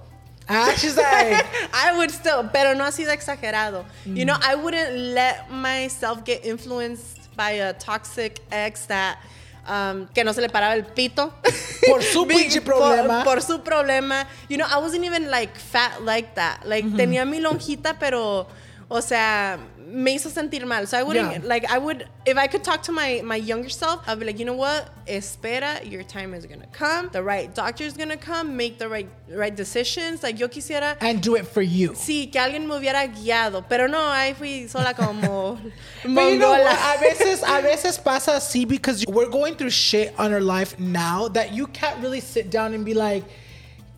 Ah, 0.48 0.74
she's 0.76 0.96
like, 0.96 1.44
I 1.74 1.96
would 1.96 2.10
still, 2.10 2.48
pero 2.52 2.74
no 2.74 2.84
así 2.84 3.04
de 3.04 3.12
exagerado. 3.16 3.84
Mm. 4.06 4.16
You 4.16 4.24
know, 4.26 4.36
I 4.40 4.54
wouldn't 4.54 4.94
let 5.14 5.50
myself 5.50 6.24
get 6.24 6.44
influenced 6.44 7.34
by 7.36 7.52
a 7.52 7.72
toxic 7.72 8.40
ex 8.52 8.86
that 8.86 9.18
um, 9.66 10.06
que 10.14 10.22
no 10.22 10.32
se 10.32 10.42
le 10.42 10.48
paraba 10.48 10.74
el 10.76 10.82
pito. 10.82 11.32
Por 11.86 12.02
su 12.02 12.26
pinche 12.28 12.60
problema. 12.60 13.24
Por, 13.24 13.34
por 13.36 13.40
su 13.42 13.58
problema. 13.60 14.26
You 14.48 14.58
know, 14.58 14.66
I 14.68 14.78
wasn't 14.78 15.04
even 15.04 15.30
like 15.30 15.56
fat 15.56 16.02
like 16.02 16.34
that. 16.34 16.66
Like 16.68 16.84
Mm-hmm. 16.84 16.96
tenía 16.98 17.26
mi 17.28 17.40
lonjita, 17.40 17.98
pero, 17.98 18.46
o 18.90 19.00
sea, 19.00 19.58
me 19.86 20.14
hizo 20.14 20.28
sentir 20.30 20.66
mal. 20.66 20.86
So 20.86 20.98
I 20.98 21.02
wouldn't, 21.02 21.30
Yeah. 21.30 21.40
like, 21.44 21.64
I 21.70 21.78
would, 21.78 22.06
if 22.26 22.36
I 22.36 22.46
could 22.46 22.62
talk 22.64 22.82
to 22.84 22.92
my, 22.92 23.20
my 23.24 23.36
younger 23.36 23.68
self, 23.68 24.00
I'd 24.08 24.18
be 24.18 24.26
like, 24.26 24.38
you 24.38 24.44
know 24.44 24.54
what? 24.54 24.88
Espera, 25.06 25.80
your 25.90 26.02
time 26.02 26.34
is 26.34 26.46
gonna 26.46 26.66
come. 26.72 27.08
The 27.12 27.22
right 27.22 27.54
doctor 27.54 27.84
is 27.84 27.94
gonna 27.94 28.16
come. 28.16 28.56
Make 28.56 28.78
the 28.78 28.88
right, 28.88 29.08
right 29.28 29.54
decisions. 29.54 30.22
Like, 30.22 30.38
yo 30.38 30.48
quisiera 30.48 30.96
and 31.00 31.22
do 31.22 31.36
it 31.36 31.46
for 31.46 31.62
you. 31.62 31.90
Sí, 31.92 32.30
que 32.30 32.40
alguien 32.40 32.66
me 32.66 32.74
hubiera 32.74 33.06
guiado, 33.06 33.64
pero 33.68 33.86
no, 33.86 33.98
ahí 33.98 34.34
fui 34.34 34.66
sola 34.68 34.94
como 34.94 35.58
But 36.04 36.32
you 36.32 36.38
know 36.38 36.50
what? 36.50 36.62
A 36.62 36.98
veces, 37.00 37.42
a 37.42 37.60
veces 37.62 37.98
pasa 38.02 38.32
así 38.32 38.66
because 38.66 39.04
we're 39.06 39.30
going 39.30 39.54
through 39.56 39.70
shit 39.70 40.12
on 40.18 40.32
our 40.32 40.40
life 40.40 40.78
now 40.78 41.28
that 41.28 41.52
you 41.52 41.66
can't 41.68 42.00
really 42.02 42.20
sit 42.20 42.50
down 42.50 42.74
and 42.74 42.84
be 42.84 42.94
like, 42.94 43.24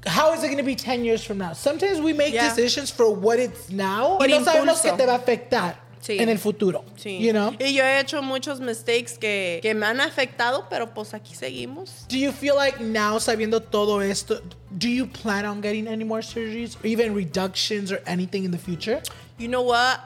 how 0.07 0.33
is 0.33 0.43
it 0.43 0.47
going 0.49 0.59
to 0.59 0.63
be 0.65 0.75
10 0.77 1.05
years 1.05 1.25
from 1.25 1.39
now? 1.39 1.53
Sometimes 1.53 2.01
we 2.01 2.13
make 2.13 2.33
Yeah. 2.33 2.49
decisions 2.49 2.91
for 2.91 3.11
what 3.11 3.39
it's 3.39 3.71
now 3.71 4.17
Por 4.19 4.29
y 4.29 4.31
no 4.39 4.45
sabemos 4.45 4.81
que 4.81 4.93
te 4.93 5.05
va 5.07 5.15
a 5.15 5.19
afectar 5.19 5.77
Sí. 6.01 6.19
en 6.21 6.29
el 6.29 6.39
futuro. 6.39 6.85
Sí. 6.97 7.19
You 7.19 7.33
know? 7.33 7.53
Y 7.59 7.73
yo 7.75 7.83
he 7.83 7.99
hecho 7.99 8.23
muchos 8.23 8.61
mistakes 8.61 9.19
que, 9.19 9.59
que 9.61 9.75
me 9.75 9.87
han 9.87 10.01
afectado, 10.01 10.67
pero 10.71 10.95
pues 10.95 11.13
aquí 11.15 11.35
seguimos. 11.35 12.07
Do 12.09 12.17
you 12.17 12.31
feel 12.31 12.55
like 12.55 12.81
now, 12.81 13.19
sabiendo 13.19 13.61
todo 13.61 14.01
esto, 14.01 14.41
do 14.71 14.89
you 14.89 15.07
plan 15.07 15.45
on 15.45 15.61
getting 15.61 15.89
any 15.89 16.05
more 16.05 16.23
surgeries 16.23 16.77
or 16.77 16.87
even 16.87 17.13
reductions 17.15 17.91
or 17.91 18.01
anything 18.07 18.45
in 18.45 18.53
the 18.53 18.59
future? 18.59 19.03
You 19.39 19.49
know 19.49 19.63
what? 19.63 19.99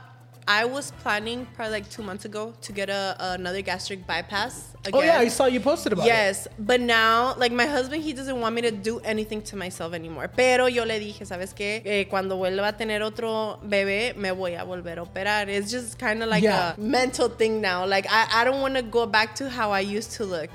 I 0.52 0.64
was 0.64 0.90
planning 1.02 1.46
probably 1.54 1.74
like 1.78 1.88
two 1.90 2.02
months 2.02 2.24
ago 2.24 2.52
to 2.62 2.72
get 2.72 2.90
a, 2.90 3.14
another 3.38 3.62
gastric 3.62 4.04
bypass. 4.04 4.74
Again. 4.84 4.92
Oh, 4.94 5.02
yeah, 5.04 5.18
I 5.20 5.28
saw 5.28 5.46
you 5.46 5.60
posted 5.60 5.92
about 5.92 6.06
it. 6.06 6.08
Yes, 6.08 6.48
but 6.58 6.80
now, 6.80 7.34
like 7.36 7.52
my 7.52 7.66
husband, 7.66 8.02
he 8.02 8.12
doesn't 8.12 8.40
want 8.40 8.54
me 8.56 8.62
to 8.62 8.72
do 8.72 8.98
anything 9.00 9.42
to 9.42 9.54
myself 9.56 9.94
anymore. 9.94 10.26
Pero 10.34 10.66
yo 10.66 10.82
le 10.84 10.98
dije, 10.98 11.24
¿sabes 11.24 11.54
qué? 11.54 11.82
Eh, 11.84 12.06
cuando 12.10 12.36
vuelva 12.36 12.68
a 12.68 12.72
tener 12.76 13.00
otro 13.02 13.60
bebé, 13.64 14.16
me 14.16 14.32
voy 14.32 14.54
a 14.56 14.64
volver 14.64 14.98
a 14.98 15.02
operar. 15.02 15.48
It's 15.48 15.70
just 15.70 15.98
kind 16.00 16.20
of 16.22 16.28
like 16.28 16.42
Yeah. 16.42 16.74
a 16.76 16.80
mental 16.80 17.28
thing 17.28 17.60
now. 17.60 17.86
Like 17.86 18.06
I, 18.10 18.40
I 18.40 18.44
don't 18.44 18.60
want 18.60 18.74
to 18.74 18.82
go 18.82 19.06
back 19.06 19.36
to 19.36 19.48
how 19.48 19.70
I 19.70 19.80
used 19.80 20.12
to 20.16 20.24
look. 20.24 20.50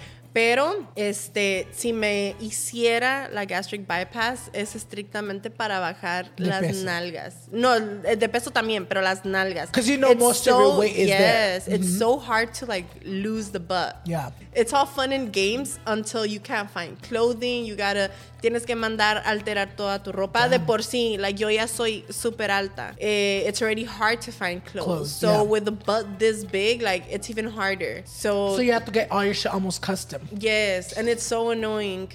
Pero, 0.45 0.85
este, 0.97 1.65
si 1.71 1.93
me 1.93 2.35
hiciera 2.41 3.29
la 3.31 3.45
gastric 3.45 3.87
bypass, 3.87 4.49
es 4.51 4.75
estrictamente 4.75 5.49
para 5.49 5.79
bajar 5.79 6.29
De 6.35 6.47
las 6.47 6.59
peso. 6.59 6.83
nalgas. 6.83 7.47
No, 7.53 7.79
de 7.79 8.27
peso 8.27 8.51
también, 8.51 8.85
pero 8.85 8.99
las 9.01 9.23
nalgas. 9.23 9.69
'Cause 9.71 9.87
you 9.89 9.95
know 9.97 10.13
most 10.13 10.45
of 10.45 10.59
your 10.59 10.77
weight 10.77 10.97
is 10.97 11.07
there. 11.07 11.53
yes, 11.55 11.69
it's 11.69 11.97
so 11.97 12.19
hard 12.19 12.51
to 12.59 12.65
like 12.65 12.85
lose 13.05 13.49
the 13.53 13.59
butt. 13.59 13.95
Yeah. 14.05 14.31
It's 14.53 14.73
all 14.73 14.85
fun 14.85 15.13
and 15.13 15.31
games 15.31 15.79
until 15.85 16.25
you 16.25 16.41
can't 16.41 16.69
find 16.69 16.97
clothing. 17.01 17.63
You 17.65 17.77
gotta, 17.77 18.11
tienes 18.41 18.65
que 18.65 18.75
mandar 18.75 19.21
alterar 19.25 19.77
toda 19.77 20.03
tu 20.03 20.11
ropa. 20.11 20.49
De 20.49 20.59
por 20.59 20.79
sí, 20.83 21.17
like 21.17 21.39
yo 21.39 21.47
ya 21.49 21.65
soy 21.67 22.03
super 22.09 22.51
alta. 22.51 22.93
Eh, 22.99 23.43
it's 23.47 23.61
already 23.61 23.85
hard 23.85 24.19
to 24.21 24.33
find 24.33 24.61
clothes. 24.65 24.85
Clothes, 24.85 25.11
so 25.11 25.27
yeah. 25.31 25.41
with 25.43 25.63
the 25.63 25.71
butt 25.71 26.19
this 26.19 26.43
big, 26.43 26.81
like 26.81 27.05
it's 27.09 27.29
even 27.29 27.47
harder. 27.47 28.03
So, 28.05 28.55
So 28.57 28.61
you 28.61 28.73
have 28.73 28.83
to 28.85 28.91
get 28.91 29.07
all 29.11 29.23
your 29.23 29.33
shit 29.33 29.53
almost 29.53 29.81
custom. 29.81 30.24
Yes, 30.31 30.93
and 30.93 31.07
it's 31.09 31.23
so 31.23 31.51
annoying. 31.51 32.09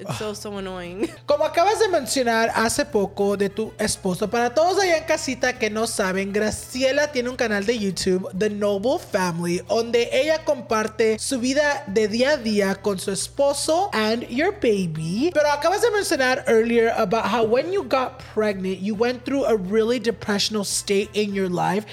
It's 0.00 0.16
so 0.18 0.32
so 0.32 0.56
annoying. 0.56 1.10
Como 1.26 1.44
acabas 1.44 1.78
de 1.78 1.88
mencionar 1.88 2.50
hace 2.54 2.86
poco 2.86 3.36
de 3.36 3.50
tu 3.50 3.72
esposo, 3.78 4.30
para 4.30 4.54
todos 4.54 4.82
allá 4.82 4.96
en 4.96 5.04
casita 5.04 5.58
que 5.58 5.68
no 5.68 5.86
saben, 5.86 6.32
Graciela 6.32 7.12
tiene 7.12 7.28
un 7.28 7.36
canal 7.36 7.66
de 7.66 7.78
YouTube, 7.78 8.30
The 8.36 8.48
Noble 8.48 8.98
Family, 8.98 9.60
donde 9.68 10.08
ella 10.10 10.42
comparte 10.44 11.18
su 11.18 11.38
vida 11.38 11.84
de 11.86 12.08
día 12.08 12.30
a 12.30 12.36
día 12.38 12.76
con 12.76 12.98
su 12.98 13.12
esposo 13.12 13.90
and 13.92 14.26
your 14.28 14.52
baby. 14.52 15.30
Pero 15.34 15.50
acabas 15.50 15.82
de 15.82 15.90
mencionar 15.90 16.44
earlier 16.48 16.94
about 16.96 17.26
how 17.26 17.44
when 17.44 17.70
you 17.70 17.82
got 17.82 18.22
pregnant, 18.34 18.80
you 18.80 18.94
went 18.94 19.22
through 19.26 19.44
a 19.44 19.54
really 19.54 19.98
depressional 20.00 20.64
state 20.64 21.10
in 21.12 21.34
your 21.34 21.50
life. 21.50 21.84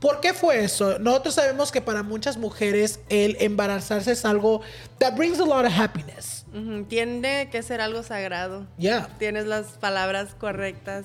¿Por 0.00 0.20
qué 0.20 0.34
fue 0.34 0.62
eso? 0.62 0.98
Nosotros 0.98 1.34
sabemos 1.34 1.72
que 1.72 1.80
para 1.80 2.02
muchas 2.02 2.36
mujeres 2.36 3.00
el 3.08 3.36
embarazarse 3.40 4.12
es 4.12 4.24
algo 4.24 4.60
that 4.98 5.14
brings 5.16 5.40
a 5.40 5.44
lot 5.44 5.64
of 5.64 5.72
happiness. 5.78 6.44
Tiene 6.88 7.48
que 7.50 7.62
ser 7.62 7.80
algo 7.80 8.02
sagrado. 8.02 8.66
Yeah. 8.78 9.08
Tienes 9.18 9.46
las 9.46 9.66
palabras 9.72 10.34
correctas. 10.34 11.04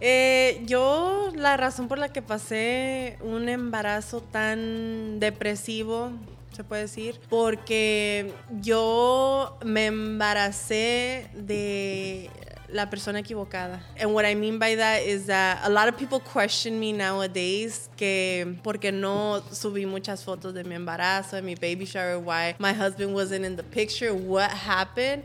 Eh, 0.00 0.62
yo, 0.66 1.32
la 1.34 1.56
razón 1.56 1.88
por 1.88 1.98
la 1.98 2.08
que 2.12 2.22
pasé 2.22 3.18
un 3.20 3.48
embarazo 3.48 4.20
tan 4.20 5.18
depresivo, 5.20 6.12
se 6.52 6.64
puede 6.64 6.82
decir, 6.82 7.20
porque 7.28 8.32
yo 8.60 9.58
me 9.64 9.86
embaracé 9.86 11.28
de 11.34 12.30
la 12.70 12.88
persona 12.90 13.20
equivocada. 13.20 13.80
And 13.98 14.12
what 14.12 14.24
I 14.24 14.34
mean 14.34 14.58
by 14.58 14.76
that 14.76 15.02
is 15.02 15.26
that 15.26 15.60
a 15.64 15.70
lot 15.70 15.88
of 15.88 15.96
people 15.96 16.20
question 16.20 16.78
me 16.78 16.92
nowadays 16.92 17.88
que 17.96 18.58
porque 18.62 18.92
no 18.92 19.42
subí 19.50 19.86
muchas 19.86 20.24
fotos 20.24 20.54
de 20.54 20.64
mi 20.64 20.74
embarazo, 20.74 21.36
de 21.36 21.42
mi 21.42 21.54
baby 21.54 21.84
shower, 21.84 22.18
why 22.18 22.54
my 22.58 22.72
husband 22.72 23.14
wasn't 23.14 23.44
in 23.44 23.56
the 23.56 23.62
picture, 23.62 24.14
what 24.14 24.50
happened. 24.50 25.22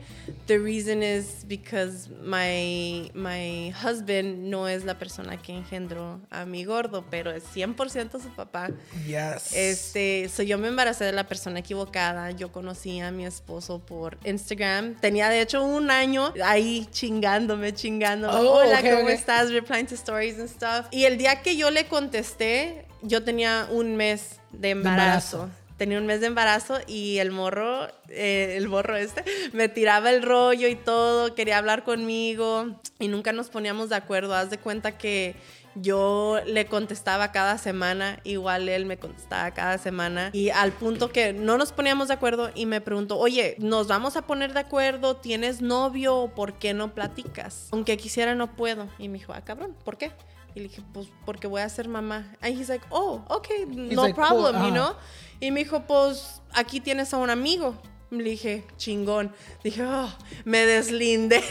The 0.48 0.60
reason 0.60 1.04
is 1.04 1.46
because 1.48 2.10
my 2.24 3.10
my 3.14 3.74
husband 3.76 4.50
no 4.50 4.68
es 4.68 4.84
la 4.86 4.96
persona 4.96 5.38
que 5.38 5.54
engendró 5.54 6.20
a 6.32 6.46
mi 6.46 6.64
gordo, 6.64 7.04
pero 7.10 7.32
es 7.32 7.44
100% 7.54 8.22
su 8.22 8.30
papá. 8.30 8.70
Yes. 9.06 9.54
Este, 9.54 10.30
so 10.30 10.44
yo 10.44 10.58
me 10.58 10.68
embaracé 10.68 11.06
de 11.06 11.12
la 11.12 11.26
persona 11.28 11.60
equivocada. 11.60 12.32
Yo 12.32 12.52
conocí 12.52 13.00
a 13.00 13.12
mi 13.12 13.26
esposo 13.26 13.80
por 13.80 14.18
Instagram. 14.26 14.96
Tenía 14.96 15.30
de 15.30 15.42
hecho 15.42 15.64
un 15.64 15.92
año 15.92 16.34
ahí 16.44 16.88
chingándome, 17.34 17.74
chingándome. 17.74 18.34
Oh, 18.34 18.60
Hola, 18.60 18.82
¿cómo 18.82 19.10
estás? 19.10 19.52
Replying 19.52 19.88
to 19.88 19.96
stories 19.96 20.40
and 20.40 20.50
stuff. 20.50 20.88
Y 20.92 21.06
el 21.06 21.18
día 21.18 21.42
que 21.42 21.56
yo 21.56 21.72
le 21.72 21.86
contesté, 21.88 22.86
yo 23.02 23.24
tenía 23.24 23.68
un 23.72 23.96
mes 23.96 24.40
de 24.52 24.72
embarazo. 24.72 25.38
embarazo. 25.38 25.64
Tenía 25.78 25.98
un 25.98 26.06
mes 26.06 26.22
de 26.22 26.28
embarazo 26.28 26.80
y 26.88 27.18
el 27.18 27.32
morro, 27.32 27.88
eh, 28.10 28.56
el 28.58 28.68
morro 28.68 28.96
este, 28.96 29.24
me 29.54 29.68
tiraba 29.70 30.12
el 30.12 30.22
rollo 30.22 30.68
y 30.68 30.76
todo, 30.76 31.34
quería 31.34 31.58
hablar 31.58 31.84
conmigo 31.84 32.80
y 33.00 33.08
nunca 33.08 33.34
nos 33.34 33.50
poníamos 33.50 33.90
de 33.90 33.96
acuerdo. 33.96 34.36
Haz 34.36 34.50
de 34.50 34.60
cuenta 34.60 34.98
que 34.98 35.36
yo 35.76 36.40
le 36.46 36.66
contestaba 36.66 37.32
cada 37.32 37.58
semana, 37.58 38.20
igual 38.24 38.70
él 38.70 38.86
me 38.86 38.98
contestaba 38.98 39.52
cada 39.52 39.78
semana 39.78 40.30
y 40.34 40.50
al 40.50 40.72
punto 40.72 41.12
que 41.12 41.34
no 41.34 41.58
nos 41.58 41.72
poníamos 41.72 42.08
de 42.10 42.16
acuerdo 42.16 42.52
y 42.54 42.66
me 42.66 42.82
preguntó, 42.82 43.18
oye, 43.18 43.56
¿nos 43.60 43.88
vamos 43.88 44.16
a 44.16 44.24
poner 44.24 44.54
de 44.54 44.60
acuerdo? 44.60 45.18
¿Tienes 45.18 45.62
novio? 45.62 46.32
¿Por 46.36 46.54
qué 46.54 46.74
no 46.74 46.94
platicas? 46.94 47.70
Aunque 47.72 47.98
quisiera 47.98 48.36
no 48.36 48.56
puedo. 48.56 48.88
Y 49.00 49.10
me 49.10 49.18
dijo, 49.18 49.34
ah, 49.34 49.42
cabrón, 49.42 49.76
¿por 49.84 49.98
qué? 49.98 50.12
Y 50.56 50.60
le 50.60 50.68
dije, 50.68 50.84
pues 50.94 51.08
porque 51.26 51.48
voy 51.48 51.62
a 51.62 51.70
ser 51.70 51.88
mamá. 51.88 52.32
And 52.42 52.56
he's 52.56 52.70
like, 52.70 52.86
oh, 52.90 53.24
okay, 53.30 53.66
no 53.66 54.04
like, 54.04 54.16
problem, 54.16 54.56
ajá. 54.56 54.68
you 54.68 54.72
know? 54.72 54.96
Y 55.40 55.52
me 55.52 55.64
dijo, 55.64 55.84
pues 55.88 56.42
aquí 56.54 56.80
tienes 56.80 57.14
a 57.14 57.18
un 57.18 57.30
amigo. 57.30 57.76
Le 58.20 58.30
dije, 58.30 58.64
chingón. 58.78 59.34
Dije, 59.64 59.84
oh, 59.84 60.10
me 60.46 60.66
deslindé. 60.66 61.42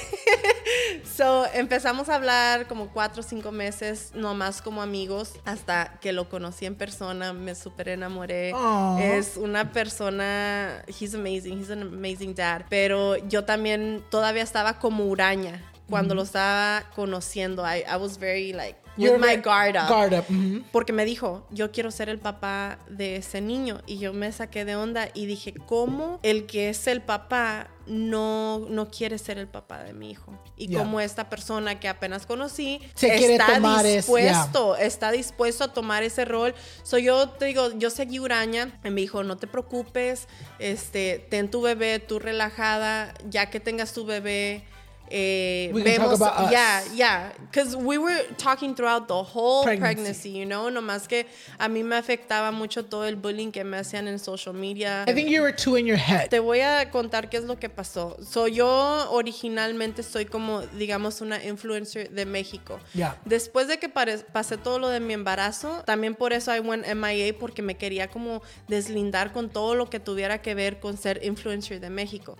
so 1.17 1.45
empezamos 1.53 2.09
a 2.09 2.15
hablar 2.15 2.69
como 2.69 2.89
cuatro 2.93 3.21
o 3.21 3.23
cinco 3.25 3.51
meses, 3.51 4.13
nomás 4.15 4.63
como 4.63 4.81
amigos, 4.81 5.33
hasta 5.45 5.99
que 6.01 6.13
lo 6.13 6.29
conocí 6.29 6.67
en 6.67 6.77
persona, 6.77 7.33
me 7.33 7.55
súper 7.55 7.89
enamoré. 7.89 8.55
Es 9.01 9.37
una 9.37 9.73
persona, 9.73 10.85
he's 10.87 11.15
amazing, 11.15 11.59
he's 11.59 11.71
an 11.71 11.83
amazing 11.83 12.35
dad. 12.35 12.63
Pero 12.71 13.17
yo 13.29 13.45
también 13.45 14.05
todavía 14.11 14.43
estaba 14.43 14.79
como 14.79 15.07
huraña 15.07 15.61
cuando 15.91 16.15
lo 16.15 16.23
estaba 16.23 16.85
conociendo. 16.95 17.65
I, 17.65 17.81
I 17.81 17.97
was 17.97 18.19
very 18.19 18.53
like, 18.53 18.82
with 18.97 19.07
You're 19.07 19.19
my 19.19 19.37
guard 19.37 19.77
up. 19.77 19.89
Guard 19.89 20.15
up. 20.15 20.25
Porque 20.73 20.93
me 20.93 21.05
dijo, 21.05 21.47
yo 21.51 21.71
quiero 21.73 21.91
ser 21.91 22.09
el 22.09 22.19
papá 22.19 22.79
de 22.89 23.17
ese 23.17 23.41
niño. 23.41 23.81
Y 23.87 23.99
yo 23.99 24.13
me 24.13 24.31
saqué 24.33 24.65
de 24.65 24.77
onda 24.77 25.09
y 25.15 25.27
dije, 25.27 25.55
¿cómo 25.67 26.21
el 26.23 26.47
que 26.47 26.69
es 26.69 26.87
el 26.87 27.01
papá 27.03 27.69
no, 27.87 28.67
no 28.69 28.91
quiere 28.91 29.19
ser 29.19 29.39
el 29.39 29.49
papá 29.49 29.83
de 29.83 29.93
mi 29.93 30.11
hijo? 30.11 30.39
Y 30.57 30.69
Yeah. 30.69 30.79
como 30.81 31.01
esta 31.01 31.29
persona 31.29 31.81
que 31.81 31.89
apenas 31.89 32.25
conocí 32.27 32.81
Se 32.95 33.09
está 33.35 33.59
dispuesto, 33.83 34.77
está 34.77 35.11
dispuesto 35.11 35.65
a 35.65 35.73
tomar 35.73 36.03
ese 36.03 36.25
rol. 36.25 36.55
So 36.83 36.99
yo 36.99 37.29
te 37.31 37.47
digo, 37.47 37.71
yo 37.79 37.91
seguí 37.91 38.19
huraña 38.19 38.79
y 38.85 38.91
me 38.91 39.01
dijo, 39.01 39.23
no 39.25 39.37
te 39.37 39.47
preocupes, 39.47 40.29
este, 40.59 41.27
ten 41.31 41.51
tu 41.51 41.63
bebé, 41.63 41.99
tú 41.99 42.19
relajada, 42.19 43.15
ya 43.29 43.51
que 43.51 43.59
tengas 43.61 43.93
tu 43.93 44.05
bebé, 44.05 44.65
eh, 45.13 45.71
We 45.75 45.83
can 45.85 45.97
talk 45.97 46.15
about 46.15 46.41
us. 46.47 46.51
yeah, 46.51 46.83
yeah, 46.95 47.33
because 47.51 47.77
we 47.77 47.99
were 47.99 48.23
talking 48.39 48.75
throughout 48.75 49.07
the 49.09 49.23
whole 49.23 49.63
Pregnancy. 49.65 49.95
pregnancy. 49.95 50.31
you 50.31 50.47
know, 50.47 50.71
nomás 50.71 51.07
que 51.07 51.27
a 51.59 51.69
mí 51.69 51.85
me 51.85 51.97
afectaba 51.97 52.51
mucho 52.51 52.85
todo 52.87 53.05
el 53.07 53.17
bullying 53.17 53.53
que 53.53 53.63
me 53.63 53.77
hacían 53.77 54.09
en 54.09 54.19
social 54.19 54.55
media. 54.55 55.05
I 55.07 55.13
think 55.13 55.29
you 55.29 55.43
were 55.43 55.53
two 55.55 55.77
in 55.77 55.87
your 55.87 55.99
head. 55.99 56.31
Te 56.31 56.41
voy 56.41 56.61
a 56.61 56.91
contar 56.91 57.29
qué 57.29 57.37
es 57.37 57.45
lo 57.45 57.59
que 57.59 57.69
pasó. 57.69 58.17
So, 58.25 58.49
yo 58.49 59.11
originalmente 59.11 60.03
soy 60.03 60.25
como, 60.25 60.63
digamos, 60.63 61.21
una 61.21 61.45
influencer 61.45 62.11
de 62.11 62.25
México. 62.25 62.81
Ya. 62.95 63.19
Después 63.25 63.69
de 63.69 63.79
que 63.79 63.89
pasé 63.89 64.57
todo 64.57 64.79
lo 64.79 64.89
de 64.89 65.01
mi 65.01 65.13
embarazo, 65.13 65.83
también 65.85 66.15
por 66.15 66.33
eso 66.33 66.55
I 66.55 66.61
went 66.61 66.87
MIA 66.87 67.35
porque 67.39 67.61
me 67.63 67.77
quería 67.77 68.09
como 68.09 68.43
deslindar 68.69 69.33
con 69.33 69.51
todo 69.51 69.75
lo 69.75 69.91
que 69.91 70.01
tuviera 70.01 70.41
que 70.41 70.55
ver 70.55 70.81
con 70.81 70.97
ser 70.97 71.21
influencer 71.25 71.81
de 71.81 71.91
México. 71.91 72.37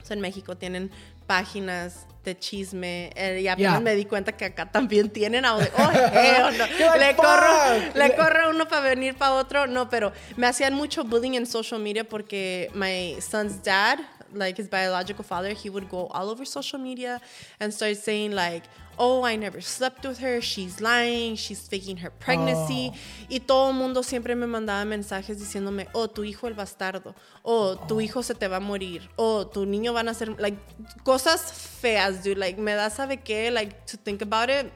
O 0.00 0.04
sea, 0.04 0.14
en 0.14 0.20
México 0.20 0.56
tienen 0.56 0.90
páginas 1.26 2.06
de 2.24 2.36
chisme 2.36 3.10
eh, 3.14 3.40
y 3.42 3.46
apenas 3.48 3.80
me 3.80 3.94
di 3.94 4.04
cuenta 4.04 4.32
que 4.32 4.46
acá 4.46 4.66
también 4.70 5.10
tienen 5.10 5.44
a- 5.44 5.54
oh, 5.56 5.60
hell 5.60 6.58
no. 6.58 6.66
You're 6.78 6.98
like, 6.98 6.98
le 6.98 7.16
corro 7.16 7.46
"Fuck". 7.86 7.94
le 7.96 8.16
corre 8.16 8.48
uno 8.50 8.66
para 8.66 8.80
venir 8.82 9.14
para 9.16 9.34
otro. 9.34 9.66
No, 9.68 9.88
pero 9.88 10.12
me 10.36 10.48
hacían 10.48 10.74
mucho 10.74 11.04
bullying 11.04 11.34
en 11.34 11.46
social 11.46 11.80
media 11.80 12.02
porque 12.02 12.68
my 12.74 13.16
son's 13.20 13.62
dad, 13.62 14.00
like 14.34 14.56
his 14.56 14.68
biological 14.68 15.24
father, 15.24 15.50
he 15.50 15.70
would 15.70 15.88
go 15.88 16.06
all 16.08 16.30
over 16.30 16.44
social 16.44 16.78
media 16.78 17.20
and 17.60 17.72
start 17.72 17.96
saying 17.96 18.32
like, 18.32 18.64
oh, 18.98 19.24
I 19.24 19.36
never 19.36 19.60
slept 19.60 20.04
with 20.04 20.18
her, 20.18 20.40
she's 20.40 20.80
lying, 20.80 21.36
she's 21.36 21.66
faking 21.66 21.98
her 21.98 22.10
pregnancy. 22.10 22.92
Oh. 22.92 22.98
Y 23.28 23.38
todo 23.40 23.70
el 23.70 23.74
mundo 23.74 24.02
siempre 24.02 24.34
me 24.34 24.46
mandaba 24.46 24.84
mensajes 24.86 25.38
diciéndome, 25.38 25.86
oh, 25.94 26.08
tu 26.08 26.22
hijo 26.22 26.46
el 26.46 26.54
bastardo, 26.54 27.14
oh, 27.44 27.76
tu 27.86 27.96
oh. 27.96 28.00
hijo 28.00 28.22
se 28.22 28.34
te 28.34 28.48
va 28.48 28.56
a 28.56 28.60
morir, 28.60 29.08
oh, 29.16 29.46
tu 29.46 29.66
niño 29.66 29.92
van 29.92 30.08
a 30.08 30.14
ser, 30.14 30.38
like, 30.40 30.58
cosas 31.04 31.52
feas, 31.52 32.24
dude. 32.24 32.38
Like, 32.38 32.60
me 32.60 32.74
da, 32.74 32.90
¿sabe 32.90 33.22
qué? 33.22 33.50
Like, 33.52 33.86
to 33.86 33.96
think 33.96 34.22
about 34.22 34.50
it. 34.50 34.72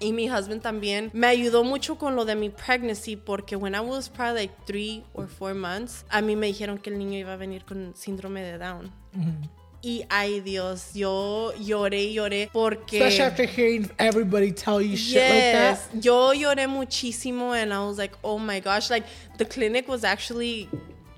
Y 0.00 0.12
mi 0.12 0.30
husband 0.30 0.62
también 0.62 1.10
me 1.12 1.26
ayudó 1.26 1.64
mucho 1.64 1.98
con 1.98 2.14
lo 2.14 2.24
de 2.24 2.36
mi 2.36 2.50
pregnancy 2.50 3.16
porque 3.16 3.56
when 3.56 3.74
I 3.74 3.80
was 3.80 4.08
probably 4.08 4.42
like 4.42 4.54
three 4.64 5.04
or 5.12 5.26
four 5.26 5.54
months, 5.54 6.04
a 6.08 6.20
mí 6.20 6.36
me 6.36 6.46
dijeron 6.46 6.78
que 6.78 6.90
el 6.90 6.98
niño 6.98 7.18
iba 7.18 7.32
a 7.32 7.36
venir 7.36 7.64
con 7.64 7.94
síndrome 7.96 8.42
de 8.42 8.58
Down. 8.58 8.92
Y 9.80 10.04
ay 10.08 10.40
Dios, 10.40 10.92
yo 10.94 11.52
lloré 11.58 12.04
y 12.04 12.14
lloré 12.14 12.48
porque... 12.52 12.98
Especially 12.98 13.24
after 13.24 13.46
hearing 13.46 13.90
everybody 13.98 14.52
tell 14.52 14.80
you 14.80 14.96
shit 14.96 15.22
like 15.22 15.52
that. 15.52 15.78
Yes, 15.92 16.04
yo 16.04 16.32
lloré 16.32 16.66
muchísimo 16.68 17.54
and 17.54 17.72
I 17.72 17.78
was 17.80 17.98
like, 17.98 18.16
oh 18.22 18.38
my 18.38 18.60
gosh, 18.60 18.90
like 18.90 19.06
the 19.36 19.44
clinic 19.44 19.88
was 19.88 20.04
actually 20.04 20.68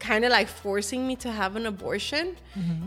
kind 0.00 0.24
of 0.24 0.30
like 0.32 0.48
forcing 0.48 1.06
me 1.06 1.14
to 1.14 1.30
have 1.30 1.54
an 1.56 1.66
abortion. 1.66 2.34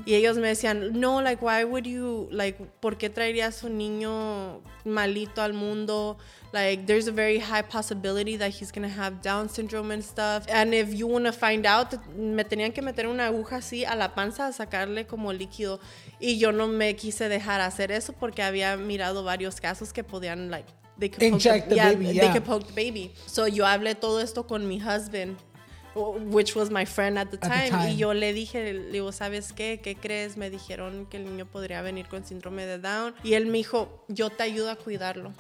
Y 0.05 0.13
ellos 0.15 0.35
me 0.35 0.49
decían, 0.49 0.91
no, 0.93 1.21
like, 1.21 1.41
why 1.41 1.63
would 1.63 1.85
you, 1.85 2.27
like, 2.31 2.59
¿por 2.81 2.97
qué 2.97 3.09
traerías 3.09 3.63
un 3.63 3.77
niño 3.77 4.61
malito 4.83 5.41
al 5.41 5.53
mundo? 5.53 6.17
Like, 6.51 6.85
there's 6.85 7.07
a 7.07 7.11
very 7.11 7.39
high 7.39 7.61
possibility 7.61 8.35
that 8.37 8.49
he's 8.49 8.71
gonna 8.71 8.89
have 8.89 9.21
Down 9.21 9.47
syndrome 9.47 9.91
and 9.91 10.03
stuff. 10.03 10.45
And 10.49 10.73
if 10.73 10.93
you 10.93 11.07
wanna 11.07 11.31
find 11.31 11.65
out, 11.65 11.93
me 12.15 12.43
tenían 12.43 12.73
que 12.73 12.81
meter 12.81 13.07
una 13.07 13.27
aguja 13.27 13.57
así 13.57 13.85
a 13.85 13.95
la 13.95 14.09
panza 14.09 14.47
a 14.47 14.51
sacarle 14.51 15.07
como 15.07 15.31
líquido. 15.31 15.79
Y 16.19 16.37
yo 16.37 16.51
no 16.51 16.67
me 16.67 16.95
quise 16.95 17.29
dejar 17.29 17.61
hacer 17.61 17.91
eso 17.91 18.13
porque 18.13 18.43
había 18.43 18.75
mirado 18.75 19.23
varios 19.23 19.61
casos 19.61 19.93
que 19.93 20.03
podían, 20.03 20.49
like, 20.51 20.67
they 20.99 21.09
could 21.09 21.31
poke 21.31 21.69
the 21.69 21.75
baby, 21.75 22.05
they 22.05 22.13
yeah. 22.13 22.31
could 22.31 22.45
poke 22.45 22.67
the 22.67 22.73
baby. 22.73 23.11
So 23.25 23.47
yo 23.47 23.65
hablé 23.65 23.95
todo 23.95 24.19
esto 24.19 24.43
con 24.43 24.67
mi 24.67 24.79
husband, 24.79 25.37
which 25.95 26.55
was 26.55 26.69
my 26.69 26.85
friend 26.85 27.17
at 27.17 27.29
the 27.29 27.37
the 27.37 27.47
time. 27.47 27.69
time. 27.69 27.91
Y 27.91 27.97
yo 27.97 28.13
le 28.13 28.33
dije, 28.33 28.73
le 28.73 28.91
digo, 28.91 29.11
¿sabes 29.11 29.53
qué? 29.53 29.79
¿Qué 29.83 29.95
crees? 29.95 30.37
Me 30.37 30.49
dijeron 30.49 31.05
que 31.05 31.17
el 31.17 31.25
niño 31.25 31.45
podría 31.45 31.81
venir 31.81 32.07
con 32.07 32.25
síndrome 32.25 32.65
de 32.65 32.79
Down. 32.79 33.13
Y 33.23 33.33
él 33.33 33.45
me 33.47 33.59
dijo, 33.59 34.03
yo 34.07 34.29
te 34.29 34.43
ayudo 34.43 34.69
a 34.71 34.75
cuidarlo. 34.75 35.33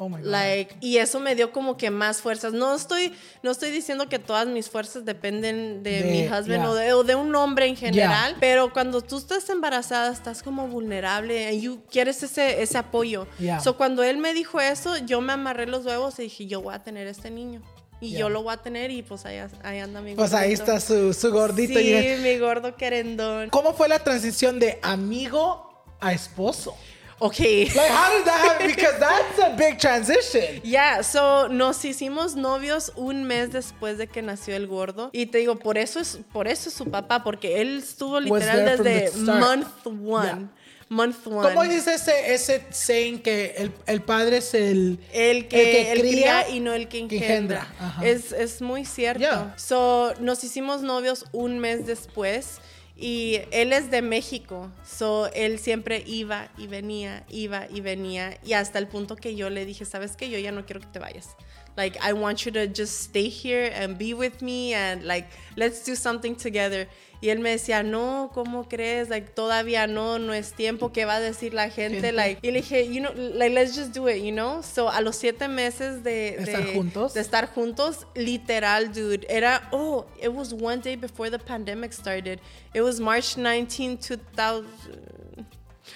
Oh 0.00 0.08
my 0.08 0.18
God. 0.22 0.26
Like, 0.26 0.76
y 0.80 0.98
eso 0.98 1.18
me 1.18 1.34
dio 1.34 1.50
como 1.50 1.76
que 1.76 1.90
más 1.90 2.20
fuerzas. 2.20 2.52
No 2.52 2.72
estoy, 2.76 3.12
no 3.42 3.50
estoy 3.50 3.72
diciendo 3.72 4.08
que 4.08 4.20
todas 4.20 4.46
mis 4.46 4.70
fuerzas 4.70 5.04
dependen 5.04 5.82
de, 5.82 6.02
De- 6.02 6.10
mi 6.12 6.22
husband 6.26 6.46
yeah. 6.62 6.70
o, 6.70 6.74
de, 6.76 6.92
o 6.92 7.02
de 7.02 7.16
un 7.16 7.34
hombre 7.34 7.66
en 7.66 7.74
general, 7.74 8.36
pero 8.38 8.72
cuando 8.72 9.00
tú 9.02 9.18
estás 9.18 9.48
embarazada 9.50 10.12
estás 10.12 10.44
como 10.44 10.68
vulnerable 10.68 11.52
y 11.52 11.62
you 11.62 11.82
quieres 11.90 12.22
ese, 12.22 12.62
ese 12.62 12.78
apoyo. 12.78 13.26
Yeah. 13.40 13.58
So, 13.58 13.76
cuando 13.76 14.04
él 14.04 14.18
me 14.18 14.34
dijo 14.34 14.60
eso, 14.60 14.96
yo 14.98 15.20
me 15.20 15.32
amarré 15.32 15.66
los 15.66 15.84
huevos 15.84 16.16
y 16.20 16.22
dije, 16.22 16.46
yo 16.46 16.62
voy 16.62 16.74
a 16.76 16.78
tener 16.84 17.08
este 17.08 17.32
niño. 17.32 17.60
Y 18.00 18.10
Yeah. 18.10 18.20
yo 18.20 18.28
lo 18.28 18.42
voy 18.42 18.54
a 18.54 18.58
tener 18.58 18.90
y 18.90 19.02
pues 19.02 19.26
ahí, 19.26 19.40
ahí 19.64 19.78
anda 19.80 20.00
mi 20.00 20.14
Pues 20.14 20.32
ahí 20.32 20.54
gordito. 20.54 20.72
está 20.76 20.80
su, 20.80 21.12
su 21.12 21.32
gordito. 21.32 21.78
Sí, 21.78 21.90
y- 21.96 22.16
mi 22.22 22.38
gordo 22.38 22.76
querendón. 22.76 23.50
¿Cómo 23.50 23.74
fue 23.74 23.88
la 23.88 23.98
transición 23.98 24.58
de 24.60 24.78
amigo 24.82 25.84
a 26.00 26.12
esposo? 26.12 26.76
Ok. 27.20 27.40
Like, 27.40 27.74
how 27.90 28.16
did 28.16 28.24
that 28.26 28.44
happen? 28.46 28.66
Because 28.76 28.96
that's 29.00 29.40
a 29.40 29.48
big 29.56 29.76
transition. 29.78 30.60
Yeah, 30.62 31.02
so 31.02 31.48
nos 31.48 31.84
hicimos 31.84 32.36
novios 32.36 32.92
un 32.94 33.24
mes 33.24 33.50
después 33.50 33.98
de 33.98 34.06
que 34.06 34.22
nació 34.22 34.54
el 34.54 34.68
gordo. 34.68 35.10
Y 35.12 35.26
te 35.26 35.38
digo, 35.38 35.56
por 35.58 35.78
eso 35.78 35.98
es, 35.98 36.20
por 36.32 36.46
eso 36.46 36.68
es 36.68 36.76
su 36.76 36.88
papá, 36.88 37.24
porque 37.24 37.60
él 37.60 37.78
estuvo 37.78 38.20
literal 38.20 38.64
desde 38.84 39.10
month 39.18 39.66
one. 39.84 40.26
Yeah. 40.28 40.48
Month 40.90 41.26
one. 41.26 41.48
¿Cómo 41.48 41.64
dice 41.64 41.94
ese, 41.94 42.32
ese 42.32 42.66
saying 42.70 43.20
que 43.20 43.54
el, 43.58 43.72
el 43.86 44.00
padre 44.00 44.38
es 44.38 44.54
el, 44.54 44.98
El 45.12 45.46
que, 45.48 45.92
el 45.92 46.00
cría, 46.00 46.48
y 46.48 46.60
no 46.60 46.72
el 46.72 46.88
que 46.88 46.98
engendra. 46.98 47.66
Es, 48.02 48.32
es 48.32 48.62
muy 48.62 48.84
cierto. 48.84 49.20
Yeah. 49.20 49.54
So, 49.58 50.14
nos 50.20 50.42
hicimos 50.44 50.82
novios 50.82 51.26
un 51.32 51.58
mes 51.58 51.86
después 51.86 52.60
y 52.96 53.40
él 53.50 53.72
es 53.72 53.90
de 53.90 54.02
México. 54.02 54.70
So, 54.84 55.30
él 55.34 55.58
siempre 55.58 56.02
iba 56.06 56.50
y 56.56 56.66
venía, 56.66 57.24
iba 57.28 57.66
y 57.68 57.80
venía. 57.80 58.38
Y 58.42 58.54
hasta 58.54 58.78
el 58.78 58.88
punto 58.88 59.14
que 59.14 59.36
yo 59.36 59.50
le 59.50 59.66
dije, 59.66 59.84
¿sabes 59.84 60.16
qué? 60.16 60.30
Yo 60.30 60.38
ya 60.38 60.52
no 60.52 60.64
quiero 60.64 60.80
que 60.80 60.86
te 60.86 60.98
vayas. 60.98 61.36
Like, 61.78 61.96
I 62.02 62.12
want 62.12 62.44
you 62.44 62.50
to 62.50 62.66
just 62.66 63.02
stay 63.02 63.28
here 63.28 63.70
and 63.72 63.96
be 63.96 64.12
with 64.12 64.42
me 64.42 64.74
and 64.74 65.04
like, 65.04 65.28
let's 65.56 65.84
do 65.84 65.94
something 65.94 66.34
together. 66.34 66.88
Y 67.22 67.28
él 67.28 67.38
me 67.38 67.50
decía, 67.50 67.84
no, 67.84 68.32
¿cómo 68.34 68.68
crees? 68.68 69.08
Like, 69.08 69.34
todavía 69.34 69.88
no, 69.88 70.18
no 70.18 70.32
es 70.32 70.52
tiempo. 70.52 70.90
¿Qué 70.90 71.04
va 71.04 71.16
a 71.16 71.20
decir 71.20 71.54
la 71.54 71.68
gente? 71.68 72.10
Like, 72.12 72.40
y 72.42 72.50
le 72.50 72.62
dije, 72.62 72.92
you 72.92 73.00
know, 73.00 73.12
like, 73.14 73.52
let's 73.54 73.76
just 73.76 73.92
do 73.92 74.08
it, 74.08 74.22
you 74.22 74.32
know? 74.32 74.60
So, 74.62 74.88
a 74.88 75.00
los 75.00 75.16
siete 75.16 75.46
meses 75.48 76.02
de... 76.02 76.36
¿De 76.36 76.44
estar 76.44 76.74
juntos? 76.74 77.14
De 77.14 77.20
estar 77.20 77.48
juntos, 77.54 78.06
literal, 78.16 78.92
dude. 78.92 79.24
Era, 79.28 79.68
oh, 79.72 80.04
it 80.20 80.32
was 80.32 80.52
one 80.52 80.80
day 80.80 80.96
before 80.96 81.30
the 81.30 81.38
pandemic 81.38 81.92
started. 81.92 82.40
It 82.74 82.82
was 82.82 82.98
March 82.98 83.36
19, 83.36 83.98
2000... 83.98 84.66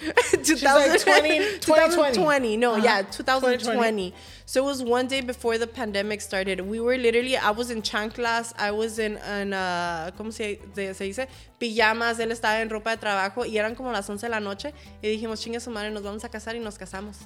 2020, 0.43 1.59
2020. 1.59 2.57
No, 2.63 2.73
Uh-huh. 2.73 2.81
yeah, 2.83 3.01
2020. 3.03 3.57
2020. 3.57 4.13
So 4.45 4.61
it 4.63 4.65
was 4.65 4.81
one 4.83 5.07
day 5.07 5.21
before 5.21 5.57
the 5.57 5.67
pandemic 5.67 6.21
started. 6.21 6.59
We 6.61 6.79
were 6.79 6.97
literally, 6.97 7.37
I 7.37 7.51
was 7.51 7.69
in 7.71 7.81
chanclas, 7.81 8.53
I 8.57 8.71
was 8.71 8.99
in, 8.99 9.17
in 9.39 9.53
uh, 9.53 10.11
¿cómo 10.17 10.31
se, 10.33 10.59
se 10.75 11.03
dice? 11.05 11.27
Pijamas, 11.59 12.19
él 12.19 12.31
estaba 12.31 12.59
en 12.61 12.69
ropa 12.69 12.91
de 12.91 12.97
trabajo 12.97 13.45
y 13.45 13.57
eran 13.57 13.75
como 13.75 13.91
las 13.91 14.09
11 14.09 14.25
de 14.25 14.29
la 14.29 14.39
noche 14.39 14.73
y 15.01 15.07
dijimos, 15.09 15.39
chingue 15.41 15.59
su 15.59 15.69
madre, 15.71 15.91
nos 15.91 16.03
vamos 16.03 16.23
a 16.23 16.29
casar 16.29 16.55
y 16.55 16.59
nos 16.59 16.77
casamos. 16.77 17.17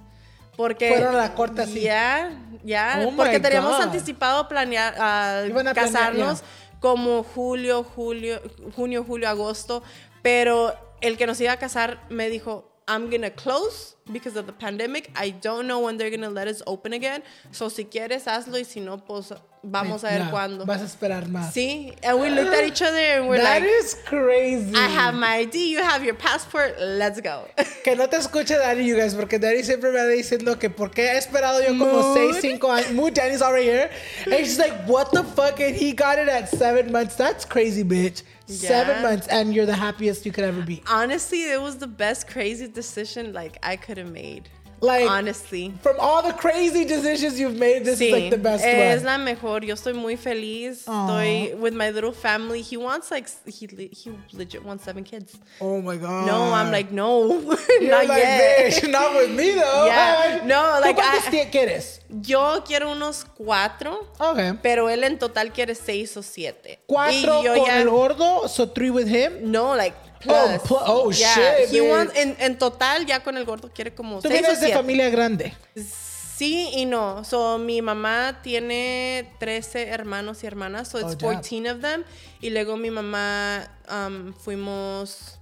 Porque 0.56 0.90
Fueron 0.90 1.16
a 1.16 1.18
la 1.20 1.34
corte 1.36 1.62
así. 1.64 1.82
Ya, 1.82 2.32
ya, 2.64 3.04
Oh 3.08 3.14
porque 3.16 3.40
teníamos 3.40 3.74
God. 3.78 3.82
anticipado 3.84 4.48
planear, 4.48 4.96
ah, 5.00 5.44
Iban 5.48 5.68
a 5.68 5.74
planear, 5.74 5.94
casarnos 5.94 6.44
como 6.80 7.24
julio, 7.24 7.84
julio, 7.84 8.40
junio, 8.76 9.04
julio, 9.04 9.30
agosto, 9.30 9.84
pero 10.22 10.76
el 11.02 11.18
que 11.18 11.28
nos 11.28 11.40
iba 11.42 11.52
a 11.52 11.58
casar 11.58 12.00
me 12.10 12.30
dijo, 12.30 12.66
I'm 12.90 13.10
gonna 13.10 13.30
close 13.30 13.96
because 14.14 14.38
of 14.38 14.46
the 14.46 14.54
pandemic. 14.54 15.12
I 15.14 15.32
don't 15.32 15.68
know 15.68 15.82
when 15.82 15.98
they're 15.98 16.10
gonna 16.10 16.30
let 16.30 16.48
us 16.48 16.62
open 16.66 16.94
again. 16.94 17.22
So 17.52 17.68
si 17.68 17.84
quieres 17.84 18.24
hazlo 18.28 18.58
y 18.58 18.64
si 18.64 18.80
no, 18.80 18.98
pues 18.98 19.34
vamos 19.62 20.06
a 20.06 20.08
ver 20.08 20.30
cuándo. 20.32 20.66
Vas 20.66 20.82
a 20.82 20.86
esperar 20.86 21.28
más. 21.28 21.52
Sí, 21.54 21.94
and 22.02 22.18
we 22.18 22.30
looked 22.30 22.54
at 22.54 22.64
each 22.64 22.82
other 22.82 22.98
and 22.98 23.28
we're 23.28 23.42
That 23.42 23.62
like, 23.62 23.70
is 23.70 23.98
crazy. 24.06 24.74
I 24.74 24.88
have 24.88 25.16
my 25.16 25.40
ID, 25.40 25.70
you 25.70 25.80
have 25.84 26.06
your 26.06 26.14
passport, 26.14 26.80
let's 26.80 27.20
go. 27.20 27.44
Que 27.84 27.96
no 27.98 28.08
te 28.08 28.16
escuche 28.16 28.58
Dani, 28.58 28.86
you 28.86 28.96
guys, 28.96 29.14
porque 29.14 29.38
Dani 29.38 29.64
siempre 29.64 29.92
me 29.92 30.00
anda 30.00 30.14
diciendo 30.14 30.58
que 30.58 30.70
por 30.70 30.90
qué 30.90 31.10
he 31.14 31.18
esperado 31.18 31.62
yo 31.62 31.78
como 31.78 31.92
Mood. 32.16 32.36
6, 32.36 32.42
5 32.42 32.72
años. 32.72 32.94
Mood, 32.94 33.14
Danny's 33.14 33.42
already 33.42 33.66
here. 33.66 33.90
And 34.26 34.46
she's 34.46 34.60
like, 34.60 34.86
what 34.86 35.12
the 35.12 35.26
fuck? 35.26 35.60
And 35.60 35.76
he 35.76 35.92
got 35.92 36.20
it 36.20 36.30
at 36.30 36.48
7 36.48 36.90
months. 36.90 37.16
That's 37.16 37.44
crazy, 37.44 37.84
bitch. 37.84 38.24
Seven 38.48 39.04
months, 39.04 39.28
and 39.28 39.54
you're 39.54 39.66
the 39.66 39.76
happiest 39.76 40.26
you 40.26 40.32
could 40.32 40.46
ever 40.46 40.62
be. 40.62 40.82
Honestly, 40.88 41.52
it 41.52 41.62
was 41.62 41.78
the 41.78 41.88
best 41.88 42.28
crazy 42.28 42.68
decision 42.68 43.34
like 43.34 43.58
I 43.62 43.76
could 43.76 43.98
have 43.98 44.12
made. 44.12 44.50
Like, 44.80 45.10
honestly. 45.10 45.74
From 45.82 45.96
all 46.00 46.22
the 46.22 46.34
crazy 46.34 46.86
decisions 46.86 47.40
you've 47.40 47.56
made, 47.58 47.84
this 47.84 48.00
Sí, 48.00 48.08
is 48.08 48.12
like 48.14 48.30
the 48.30 48.38
best 48.38 48.64
es 48.64 49.00
one. 49.04 49.06
la 49.06 49.18
mejor. 49.18 49.64
Yo 49.66 49.74
estoy 49.74 49.94
muy 49.96 50.16
feliz. 50.18 50.86
Estoy 50.86 51.56
with 51.60 51.74
my 51.74 51.90
little 51.90 52.12
family. 52.12 52.62
He 52.62 52.78
wants 52.78 53.10
like 53.10 53.28
he 53.48 53.68
he 53.92 54.12
legit 54.34 54.64
wants 54.64 54.84
seven 54.84 55.04
kids. 55.04 55.38
oh 55.60 55.82
my 55.82 55.96
god. 55.98 56.28
No, 56.28 56.54
I'm 56.54 56.72
like 56.72 56.92
no, 56.92 57.40
You're 57.82 57.90
not 57.92 58.08
like, 58.08 58.20
yet. 58.20 58.72
bitch, 58.74 58.90
not 58.92 59.16
with 59.16 59.32
me 59.32 59.52
though. 59.56 59.86
Yeah. 59.88 60.42
No, 60.46 60.76
¿Tú 60.78 60.82
like, 60.82 60.96
cuántos 60.96 61.34
I- 61.34 61.46
quieres? 61.50 62.00
Yo 62.22 62.62
quiero 62.66 62.92
unos 62.92 63.26
cuatro, 63.26 64.08
Okay. 64.20 64.54
pero 64.62 64.90
él 64.90 65.04
en 65.04 65.18
total 65.18 65.52
quiere 65.52 65.74
seis 65.76 66.16
o 66.18 66.22
siete. 66.22 66.80
Cuatro 66.86 67.42
y 67.42 67.44
yo 67.46 67.56
con 67.56 67.66
ya 67.66 67.82
el 67.82 67.90
gordo, 67.90 68.48
so 68.48 68.68
three 68.70 68.90
with 68.92 69.08
him. 69.08 69.52
no, 69.52 69.76
like 69.76 69.96
plus. 70.20 70.62
pl- 70.64 70.78
oh, 70.86 71.12
yeah, 71.12 71.34
shit, 71.34 71.70
He 71.70 71.80
bitch. 71.80 71.90
wants, 71.90 72.16
en, 72.16 72.36
en 72.40 72.58
total, 72.58 73.06
ya 73.06 73.24
con 73.24 73.38
el 73.38 73.46
gordo 73.46 73.70
quiere 73.74 73.94
como 73.94 74.22
Tú 74.22 74.28
seis 74.30 74.42
o 74.42 74.44
vienes 74.44 74.62
de 74.62 74.74
familia 74.74 75.10
grande. 75.10 75.54
Sí 75.76 76.70
y 76.74 76.86
no. 76.86 77.24
So, 77.24 77.58
mi 77.58 77.82
mamá 77.82 78.40
tiene 78.44 79.32
13 79.40 79.88
hermanos 79.90 80.44
y 80.44 80.48
hermanas, 80.48 80.88
so 80.88 81.00
it's 81.00 81.14
Oh, 81.14 81.16
damn. 81.16 81.36
14 81.42 81.70
of 81.72 81.82
them. 81.82 82.04
Y 82.42 82.52
luego 82.52 82.78
mi 82.78 82.92
mamá, 82.92 83.68
um, 83.90 84.34
fuimos 84.36 85.40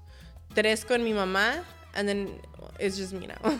tres 0.53 0.85
con 0.85 1.03
mi 1.03 1.11
mamá, 1.13 1.63
and 1.93 2.07
then 2.07 2.39
it's 2.79 2.97
just 2.97 3.11
me 3.13 3.27
now. 3.27 3.35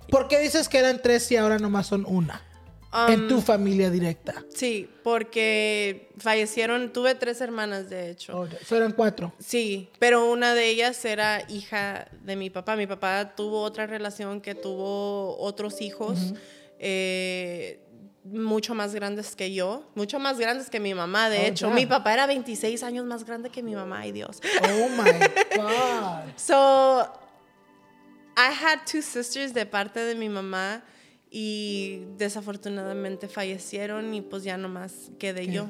¿Por 0.11 0.27
qué 0.27 0.37
dices 0.39 0.69
que 0.69 0.77
eran 0.77 1.01
tres 1.01 1.31
y 1.31 1.37
ahora 1.37 1.57
nomás 1.57 1.87
son 1.87 2.05
una? 2.07 2.41
en 3.07 3.29
tu 3.29 3.39
familia 3.39 3.89
directa. 3.89 4.43
Sí, 4.53 4.89
porque 5.01 6.09
fallecieron, 6.17 6.91
tuve 6.91 7.15
tres 7.15 7.39
hermanas 7.39 7.89
de 7.89 8.09
hecho. 8.09 8.37
Oh, 8.37 8.45
so 8.65 8.75
eran 8.75 8.91
cuatro. 8.91 9.31
Sí, 9.39 9.87
pero 9.97 10.29
una 10.29 10.53
de 10.53 10.67
ellas 10.67 11.05
era 11.05 11.41
hija 11.47 12.09
de 12.21 12.35
mi 12.35 12.49
papá. 12.49 12.75
Mi 12.75 12.87
papá 12.87 13.33
tuvo 13.33 13.61
otra 13.61 13.87
relación 13.87 14.41
que 14.41 14.55
tuvo 14.55 15.37
otros 15.39 15.79
hijos. 15.79 16.33
eh, 16.79 17.79
mucho 18.25 18.75
más 18.75 18.93
grandes 18.93 19.35
que 19.37 19.53
yo, 19.53 19.89
mucho 19.95 20.19
más 20.19 20.37
grandes 20.37 20.69
que 20.69 20.79
mi 20.81 20.93
mamá, 20.93 21.29
de 21.29 21.39
Oh, 21.39 21.45
hecho. 21.45 21.69
Mi 21.71 21.85
papá 21.85 22.13
era 22.13 22.27
26 22.27 22.83
años 22.83 23.05
más 23.05 23.23
grande 23.23 23.49
que 23.49 23.63
mi 23.63 23.73
mamá, 23.73 24.01
ay 24.01 24.11
Dios. 24.11 24.41
Oh 24.63 24.89
my 24.89 25.11
God. 25.57 26.33
So, 26.35 27.07
I 28.37 28.51
had 28.51 28.85
two 28.85 29.01
sisters 29.01 29.53
de 29.53 29.65
parte 29.65 29.99
de 29.99 30.15
mi 30.15 30.29
mamá 30.29 30.81
y 31.29 32.03
desafortunadamente 32.17 33.27
fallecieron 33.27 34.13
y 34.13 34.21
pues 34.21 34.43
ya 34.43 34.57
nomás 34.57 35.11
quedé 35.17 35.47
yo. 35.51 35.69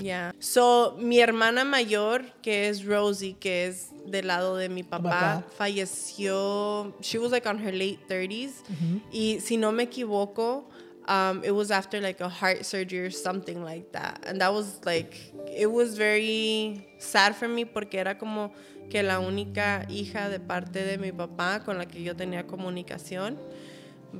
Yeah. 0.00 0.32
So, 0.40 0.96
mi 0.98 1.20
hermana 1.20 1.64
mayor, 1.64 2.22
que 2.42 2.68
es 2.68 2.84
Rosie, 2.84 3.36
que 3.38 3.66
es 3.66 3.90
del 4.06 4.26
lado 4.26 4.56
de 4.56 4.68
mi 4.68 4.82
papá, 4.82 5.44
falleció. 5.56 6.94
She 7.00 7.18
was 7.18 7.30
like 7.30 7.46
on 7.46 7.58
her 7.58 7.72
late 7.72 8.00
30s. 8.08 8.62
Y 9.12 9.38
si 9.40 9.56
no 9.56 9.70
me 9.70 9.84
equivoco, 9.84 10.64
um, 11.06 11.42
it 11.44 11.52
was 11.52 11.70
after 11.70 12.00
like 12.00 12.20
a 12.20 12.28
heart 12.28 12.64
surgery 12.64 13.00
or 13.06 13.10
something 13.10 13.62
like 13.62 13.92
that. 13.92 14.24
And 14.26 14.40
that 14.40 14.52
was 14.52 14.80
like, 14.84 15.14
it 15.56 15.70
was 15.70 15.96
very 15.96 16.86
sad 16.98 17.36
for 17.36 17.48
me 17.48 17.64
porque 17.64 17.94
era 17.94 18.16
como 18.16 18.52
que 18.90 19.02
la 19.02 19.20
única 19.20 19.86
hija 19.88 20.28
de 20.28 20.40
parte 20.40 20.84
de 20.84 20.98
mi 20.98 21.12
papá 21.12 21.62
con 21.64 21.78
la 21.78 21.86
que 21.86 22.02
yo 22.02 22.14
tenía 22.14 22.46
comunicación. 22.46 23.38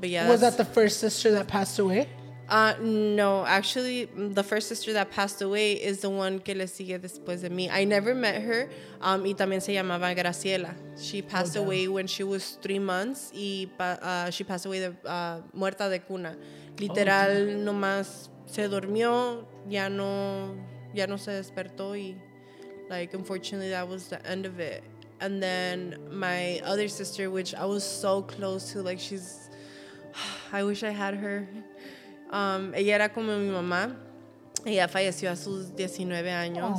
Yeah, 0.00 0.28
Was 0.28 0.40
that 0.40 0.56
the 0.56 0.64
first 0.64 1.00
sister 1.00 1.32
that 1.32 1.48
passed 1.48 1.78
away? 1.80 2.08
Uh, 2.48 2.74
no, 2.80 3.44
actually, 3.46 4.06
the 4.06 4.42
first 4.42 4.68
sister 4.68 4.92
that 4.92 5.10
passed 5.10 5.40
away 5.40 5.74
is 5.74 6.00
the 6.00 6.10
one 6.10 6.40
que 6.40 6.54
le 6.54 6.66
sigue 6.66 6.98
después 7.00 7.42
de 7.42 7.50
mí. 7.50 7.68
I 7.70 7.84
never 7.84 8.12
met 8.12 8.42
her, 8.42 8.68
um, 9.00 9.24
y 9.24 9.34
también 9.34 9.60
se 9.60 9.72
llamaba 9.72 10.14
Graciela. 10.16 10.74
She 11.00 11.22
passed 11.22 11.56
away 11.56 11.86
when 11.86 12.08
she 12.08 12.24
was 12.24 12.58
three 12.60 12.80
months, 12.80 13.30
y 13.32 13.68
uh, 13.78 14.30
she 14.30 14.42
passed 14.42 14.66
away 14.66 14.80
de, 14.80 14.90
uh, 15.04 15.42
muerta 15.56 15.88
de 15.88 16.00
cuna. 16.00 16.36
Literal, 16.78 17.64
nomás 17.64 18.30
se 18.46 18.66
durmió, 18.68 19.46
ya 19.68 19.88
no, 19.88 20.56
ya 20.92 21.06
no 21.06 21.18
se 21.18 21.30
despertó, 21.30 21.96
y 21.96 22.16
like, 22.90 23.14
unfortunately, 23.14 23.70
that 23.70 23.88
was 23.88 24.08
the 24.08 24.24
end 24.26 24.44
of 24.44 24.58
it. 24.60 24.82
And 25.20 25.42
then 25.42 25.96
my 26.10 26.60
other 26.64 26.88
sister, 26.88 27.30
which 27.30 27.54
I 27.54 27.64
was 27.64 27.84
so 27.84 28.22
close 28.22 28.72
to, 28.72 28.82
like, 28.82 28.98
she's, 28.98 29.48
I 30.52 30.64
wish 30.64 30.82
I 30.82 30.90
had 30.90 31.14
her. 31.14 31.48
Um, 32.30 32.74
ella 32.74 32.94
era 32.94 33.08
como 33.08 33.38
mi 33.38 33.50
mamá. 33.50 33.96
Ella 34.66 34.88
falleció 34.88 35.30
a 35.30 35.36
sus 35.36 35.70
19 35.70 36.30
años. 36.30 36.78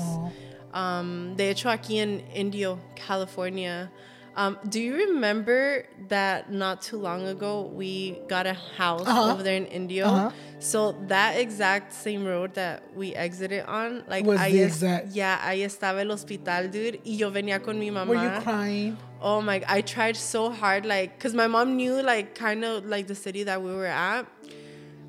Um, 0.73 1.35
de 1.35 1.49
hecho, 1.49 1.69
aquí 1.69 1.97
en 1.97 2.23
Indio, 2.35 2.77
California. 2.95 3.89
Um, 4.35 4.57
do 4.69 4.79
you 4.79 4.95
remember 4.95 5.85
that 6.07 6.49
not 6.51 6.81
too 6.81 6.97
long 6.97 7.27
ago 7.27 7.63
we 7.73 8.17
got 8.29 8.47
a 8.47 8.53
house 8.53 9.05
Uh-huh. 9.05 9.33
over 9.33 9.43
there 9.43 9.57
in 9.57 9.65
Indio? 9.67 10.05
Uh-huh. 10.05 10.31
So 10.59 10.93
that 11.07 11.37
exact 11.37 11.91
same 11.91 12.23
road 12.25 12.53
that 12.53 12.83
we 12.95 13.13
exited 13.13 13.65
on, 13.65 14.03
like 14.07 14.23
I 14.23 14.27
Was 14.27 14.39
ahí 14.39 14.51
the 14.53 14.63
exact- 14.63 15.07
yeah, 15.11 15.37
ahí 15.43 15.65
estaba 15.65 15.99
el 16.01 16.11
hospital, 16.11 16.69
dude. 16.71 16.99
Y 17.03 17.17
yo 17.17 17.29
venía 17.31 17.61
con 17.61 17.77
mi 17.79 17.89
mamá. 17.89 18.07
Were 18.07 18.15
you 18.23 18.41
crying? 18.41 18.97
Oh 19.21 19.41
my! 19.41 19.61
I 19.67 19.81
tried 19.81 20.15
so 20.15 20.49
hard, 20.49 20.85
like, 20.85 21.19
cause 21.19 21.33
my 21.33 21.47
mom 21.47 21.75
knew, 21.75 22.01
like, 22.01 22.33
kind 22.33 22.63
of 22.63 22.85
like 22.85 23.07
the 23.07 23.15
city 23.15 23.43
that 23.43 23.61
we 23.61 23.73
were 23.73 23.85
at. 23.85 24.25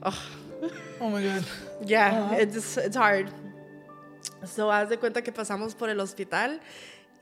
Oh, 0.03 0.23
Oh 1.01 1.11
my 1.11 1.23
God. 1.23 1.45
yeah, 1.87 2.35
it's 2.35 2.77
it's 2.77 2.97
hard. 2.97 3.31
So 4.45 4.69
haz 4.71 4.89
de 4.89 4.97
cuenta 4.97 5.23
que 5.23 5.33
pasamos 5.33 5.77
por 5.77 5.89
el 5.91 5.99
hospital 6.01 6.59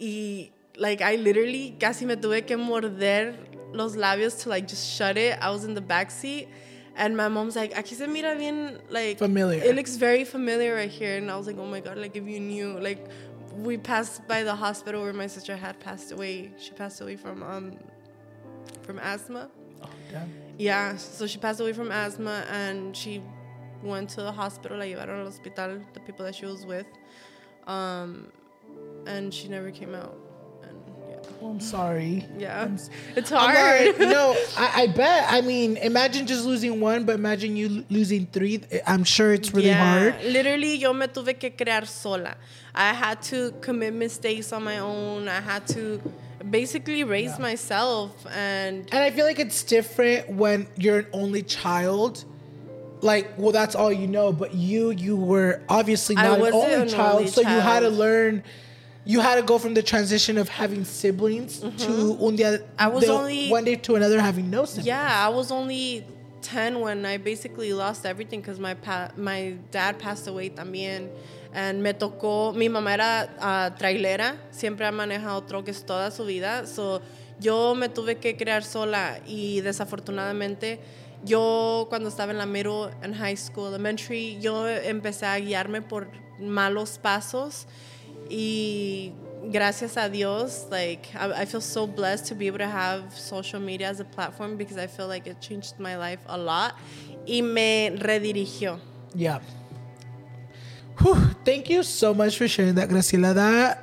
y 0.00 0.50
like 0.80 1.02
I 1.02 1.16
literally 1.16 1.76
casi 1.78 2.06
me 2.06 2.16
tuve 2.16 2.46
que 2.46 2.56
morder 2.56 3.36
los 3.72 3.96
labios 3.96 4.42
to 4.42 4.48
like 4.48 4.66
just 4.66 4.90
shut 4.90 5.16
it. 5.18 5.38
I 5.40 5.50
was 5.50 5.64
in 5.64 5.74
the 5.74 5.80
back 5.80 6.10
seat 6.10 6.48
and 6.96 7.16
my 7.16 7.28
mom's 7.28 7.54
like, 7.54 7.74
aquí 7.74 7.94
se 7.94 8.06
mira 8.06 8.34
bien 8.34 8.80
like 8.88 9.18
Familiar. 9.18 9.62
It 9.62 9.76
looks 9.76 9.96
very 9.96 10.24
familiar 10.24 10.74
right 10.74 10.90
here 10.90 11.18
and 11.18 11.30
I 11.30 11.36
was 11.36 11.46
like, 11.46 11.58
oh 11.58 11.66
my 11.66 11.80
god, 11.80 11.98
like 11.98 12.16
if 12.16 12.26
you 12.26 12.40
knew 12.40 12.78
like 12.80 13.06
we 13.56 13.76
passed 13.76 14.26
by 14.26 14.42
the 14.42 14.54
hospital 14.54 15.02
where 15.02 15.12
my 15.12 15.26
sister 15.26 15.54
had 15.54 15.78
passed 15.80 16.12
away. 16.12 16.50
She 16.58 16.70
passed 16.72 17.00
away 17.02 17.16
from 17.16 17.42
um 17.42 17.76
from 18.82 18.98
asthma. 18.98 19.50
Damn. 20.10 20.32
Yeah, 20.58 20.96
so 20.96 21.26
she 21.26 21.38
passed 21.38 21.60
away 21.60 21.74
from 21.74 21.92
asthma 21.92 22.44
and 22.50 22.96
she 22.96 23.22
went 23.82 24.08
to 24.10 24.22
the 24.22 24.32
hospital, 24.32 24.78
la 24.78 24.84
llevaron 24.84 25.20
al 25.20 25.24
hospital, 25.26 25.80
the 25.92 26.00
people 26.00 26.24
that 26.24 26.34
she 26.34 26.46
was 26.46 26.64
with. 26.66 26.86
Um, 27.66 28.28
and 29.06 29.32
she 29.32 29.48
never 29.48 29.70
came 29.70 29.94
out. 29.94 30.29
And 31.40 31.42
yeah. 31.42 31.46
Oh, 31.46 31.50
I'm 31.50 31.60
sorry. 31.60 32.26
Yeah. 32.38 32.62
I'm 32.62 32.74
s- 32.74 32.90
It's 33.16 33.32
I'm 33.32 33.54
hard. 33.54 33.98
not- 33.98 34.08
no, 34.16 34.36
I, 34.56 34.82
I 34.82 34.86
bet. 34.88 35.26
I 35.28 35.40
mean, 35.40 35.76
imagine 35.78 36.26
just 36.26 36.44
losing 36.44 36.80
one, 36.80 37.04
but 37.04 37.14
imagine 37.14 37.56
you 37.56 37.84
losing 37.90 38.26
three. 38.26 38.60
I'm 38.86 39.04
sure 39.04 39.32
it's 39.32 39.52
really 39.52 39.68
yeah. 39.68 40.00
hard. 40.00 40.24
Literally, 40.24 40.76
yo 40.76 40.92
me 40.92 41.06
tuve 41.06 41.38
que 41.38 41.50
crear 41.50 41.84
sola. 41.86 42.36
I 42.74 42.92
had 42.92 43.22
to 43.22 43.52
commit 43.60 43.94
mistakes 43.94 44.52
on 44.52 44.64
my 44.64 44.78
own. 44.78 45.28
I 45.28 45.40
had 45.40 45.66
to 45.68 46.00
basically 46.48 47.04
raise 47.04 47.38
myself 47.38 48.26
and 48.34 48.88
And 48.92 49.02
I 49.04 49.10
feel 49.10 49.26
like 49.26 49.38
it's 49.38 49.62
different 49.62 50.30
when 50.30 50.66
you're 50.76 51.00
an 51.00 51.06
only 51.12 51.42
child. 51.42 52.24
Like, 53.02 53.32
well, 53.38 53.50
that's 53.52 53.74
all 53.74 53.90
you 53.92 54.06
know. 54.06 54.30
But 54.32 54.54
you, 54.54 54.90
you 54.90 55.16
were 55.16 55.62
obviously 55.68 56.16
not 56.16 56.34
an 56.34 56.40
wasn't 56.40 56.62
only 56.62 56.74
an 56.74 56.88
child, 56.88 57.18
only 57.20 57.30
so 57.30 57.40
you 57.40 57.46
had 57.46 57.80
to 57.80 57.88
learn 57.88 58.44
you 59.04 59.20
had 59.20 59.36
to 59.36 59.42
go 59.42 59.58
from 59.58 59.74
the 59.74 59.82
transition 59.82 60.36
of 60.38 60.48
having 60.48 60.84
siblings 60.84 61.60
to 61.60 62.16
un 62.20 62.36
día, 62.36 62.58
Mm-hmm. 62.58 62.64
I 62.78 62.88
was 62.88 63.04
de 63.04 63.12
only- 63.12 63.48
one 63.50 63.64
day 63.64 63.76
to 63.76 63.96
another 63.96 64.20
having 64.20 64.50
no 64.50 64.64
siblings. 64.64 64.86
Yeah, 64.86 65.26
I 65.26 65.28
was 65.30 65.50
only 65.50 66.04
10 66.42 66.80
when 66.80 67.04
I 67.06 67.16
basically 67.18 67.72
lost 67.72 68.04
everything 68.06 68.40
because 68.40 68.58
my 68.58 68.74
pa- 68.74 69.10
my 69.16 69.56
dad 69.70 69.98
passed 69.98 70.26
away 70.26 70.50
también. 70.50 71.08
And 71.52 71.82
me 71.82 71.92
tocó, 71.92 72.54
mi 72.54 72.68
mamá 72.68 72.92
era 72.94 73.28
ah, 73.40 73.70
trailera, 73.76 74.36
siempre 74.52 74.86
ha 74.86 74.92
manejado 74.92 75.42
troques 75.44 75.84
toda 75.84 76.10
su 76.12 76.24
vida. 76.24 76.64
So, 76.66 77.02
yo 77.40 77.74
me 77.74 77.88
tuve 77.88 78.20
que 78.20 78.36
criar 78.36 78.62
sola 78.62 79.18
y 79.26 79.60
desafortunadamente 79.62 80.78
yo 81.24 81.86
cuando 81.88 82.08
estaba 82.08 82.30
en 82.32 82.38
la 82.38 82.46
middle 82.46 82.90
and 83.02 83.14
high 83.16 83.34
school, 83.36 83.66
elementary, 83.68 84.38
yo 84.40 84.66
empecé 84.68 85.26
a 85.26 85.38
guiarme 85.40 85.82
por 85.82 86.08
malos 86.38 86.98
pasos 86.98 87.66
y 88.30 89.12
gracias 89.50 89.96
a 89.96 90.08
Dios, 90.08 90.66
like 90.70 91.08
I, 91.14 91.42
I 91.42 91.44
feel 91.44 91.60
so 91.60 91.86
blessed 91.86 92.26
to 92.26 92.34
be 92.34 92.46
able 92.46 92.58
to 92.58 92.66
have 92.68 93.18
social 93.18 93.58
media 93.60 93.88
as 93.88 94.00
a 94.00 94.04
platform 94.04 94.56
because 94.56 94.76
I 94.76 94.86
feel 94.86 95.08
like 95.08 95.26
it 95.26 95.40
changed 95.40 95.78
my 95.78 95.96
life 95.96 96.20
a 96.26 96.38
lot 96.38 96.74
y 97.26 97.40
me 97.40 97.90
redirigió. 97.98 98.78
Yeah. 99.14 99.40
Whew, 100.98 101.16
thank 101.44 101.68
you 101.70 101.82
so 101.82 102.12
much 102.14 102.36
for 102.36 102.46
sharing 102.46 102.74
that, 102.74 102.88
Graciela. 102.90 103.34
That 103.34 103.82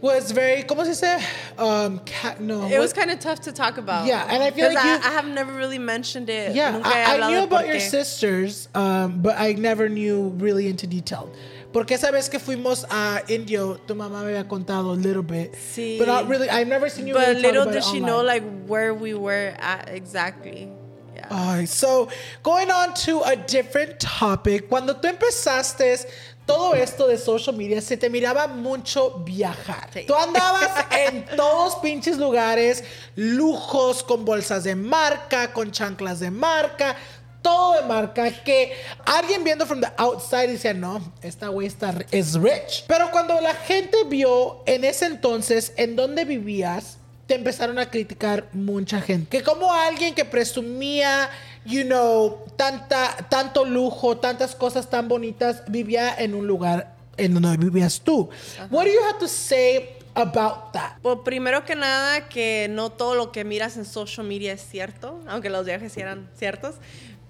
was 0.00 0.32
very, 0.32 0.62
¿cómo 0.64 0.84
se 0.84 0.90
dice? 0.90 1.22
Um, 1.58 2.00
no. 2.40 2.66
It 2.68 2.78
was 2.78 2.92
kind 2.92 3.10
of 3.10 3.20
tough 3.20 3.40
to 3.42 3.52
talk 3.52 3.76
about. 3.78 4.06
Yeah, 4.06 4.26
and 4.28 4.42
I 4.42 4.50
feel 4.50 4.68
like 4.68 4.78
I, 4.78 4.94
you- 4.96 5.00
I 5.04 5.10
have 5.12 5.28
never 5.28 5.52
really 5.52 5.78
mentioned 5.78 6.28
it. 6.30 6.54
Yeah, 6.56 6.80
I, 6.82 7.16
I 7.18 7.30
knew 7.30 7.42
about 7.44 7.66
your 7.66 7.78
sisters, 7.80 8.68
um, 8.74 9.20
but 9.22 9.38
I 9.38 9.52
never 9.52 9.88
knew 9.88 10.30
really 10.38 10.66
into 10.68 10.86
detail. 10.86 11.30
Porque 11.72 11.94
esa 11.94 12.10
vez 12.10 12.28
que 12.28 12.38
fuimos 12.40 12.84
a 12.90 13.22
Indio, 13.28 13.80
tu 13.86 13.94
mamá 13.94 14.22
me 14.22 14.30
había 14.30 14.48
contado 14.48 14.92
a 14.92 14.96
little 14.96 15.22
bit. 15.22 15.54
Sí. 15.54 15.98
But 15.98 16.08
not 16.08 16.28
really, 16.28 16.48
I've 16.48 16.66
never 16.66 16.90
seen 16.90 17.06
you 17.06 17.14
But 17.14 17.28
really 17.28 17.42
little 17.42 17.66
did 17.66 17.84
she 17.84 18.00
know 18.00 18.22
like 18.22 18.42
where 18.66 18.92
we 18.92 19.14
were 19.14 19.54
at 19.60 19.88
exactly. 19.88 20.68
Yeah. 21.14 21.28
Ay, 21.30 21.66
so, 21.66 22.08
going 22.42 22.70
on 22.70 22.94
to 23.06 23.22
a 23.22 23.36
different 23.36 24.00
topic. 24.00 24.68
Cuando 24.68 24.94
tú 24.94 25.08
empezaste 25.08 26.06
todo 26.44 26.74
esto 26.74 27.06
de 27.06 27.16
social 27.16 27.54
media, 27.54 27.80
se 27.80 27.96
te 27.96 28.10
miraba 28.10 28.48
mucho 28.48 29.22
viajar. 29.24 29.90
Sí. 29.92 30.06
Tú 30.06 30.14
andabas 30.16 30.86
en 30.90 31.24
todos 31.36 31.76
pinches 31.76 32.18
lugares, 32.18 32.82
lujos, 33.14 34.02
con 34.02 34.24
bolsas 34.24 34.64
de 34.64 34.74
marca, 34.74 35.52
con 35.52 35.70
chanclas 35.70 36.18
de 36.18 36.32
marca, 36.32 36.96
todo 37.42 37.80
de 37.80 37.86
marca, 37.86 38.30
que 38.30 38.72
alguien 39.04 39.44
viendo 39.44 39.66
from 39.66 39.80
the 39.80 39.88
outside 39.96 40.48
decía, 40.48 40.74
no, 40.74 41.00
esta 41.22 41.48
güey 41.48 41.66
está, 41.66 41.94
es 42.10 42.34
rich. 42.34 42.84
Pero 42.86 43.10
cuando 43.10 43.40
la 43.40 43.54
gente 43.54 43.96
vio 44.06 44.62
en 44.66 44.84
ese 44.84 45.06
entonces 45.06 45.72
en 45.76 45.96
dónde 45.96 46.24
vivías, 46.24 46.98
te 47.26 47.36
empezaron 47.36 47.78
a 47.78 47.88
criticar 47.88 48.48
mucha 48.52 49.00
gente. 49.00 49.38
Que 49.38 49.44
como 49.44 49.72
alguien 49.72 50.16
que 50.16 50.24
presumía, 50.24 51.30
you 51.64 51.84
know, 51.84 52.44
tanta, 52.56 53.16
tanto 53.28 53.64
lujo, 53.64 54.18
tantas 54.18 54.56
cosas 54.56 54.90
tan 54.90 55.06
bonitas, 55.06 55.62
vivía 55.68 56.12
en 56.18 56.34
un 56.34 56.48
lugar 56.48 56.96
en 57.16 57.34
donde 57.34 57.56
vivías 57.56 58.00
tú. 58.00 58.28
What 58.70 58.84
do 58.84 58.90
you 58.90 59.00
have 59.08 59.20
to 59.20 59.28
say 59.28 59.96
about 60.14 60.72
that? 60.72 60.98
Pues 61.02 61.18
primero 61.24 61.64
que 61.64 61.76
nada, 61.76 62.28
que 62.28 62.66
no 62.68 62.90
todo 62.90 63.14
lo 63.14 63.30
que 63.30 63.44
miras 63.44 63.76
en 63.76 63.84
social 63.84 64.26
media 64.26 64.52
es 64.52 64.62
cierto, 64.62 65.20
aunque 65.28 65.50
los 65.50 65.64
viajes 65.64 65.96
eran 65.96 66.28
ciertos. 66.36 66.76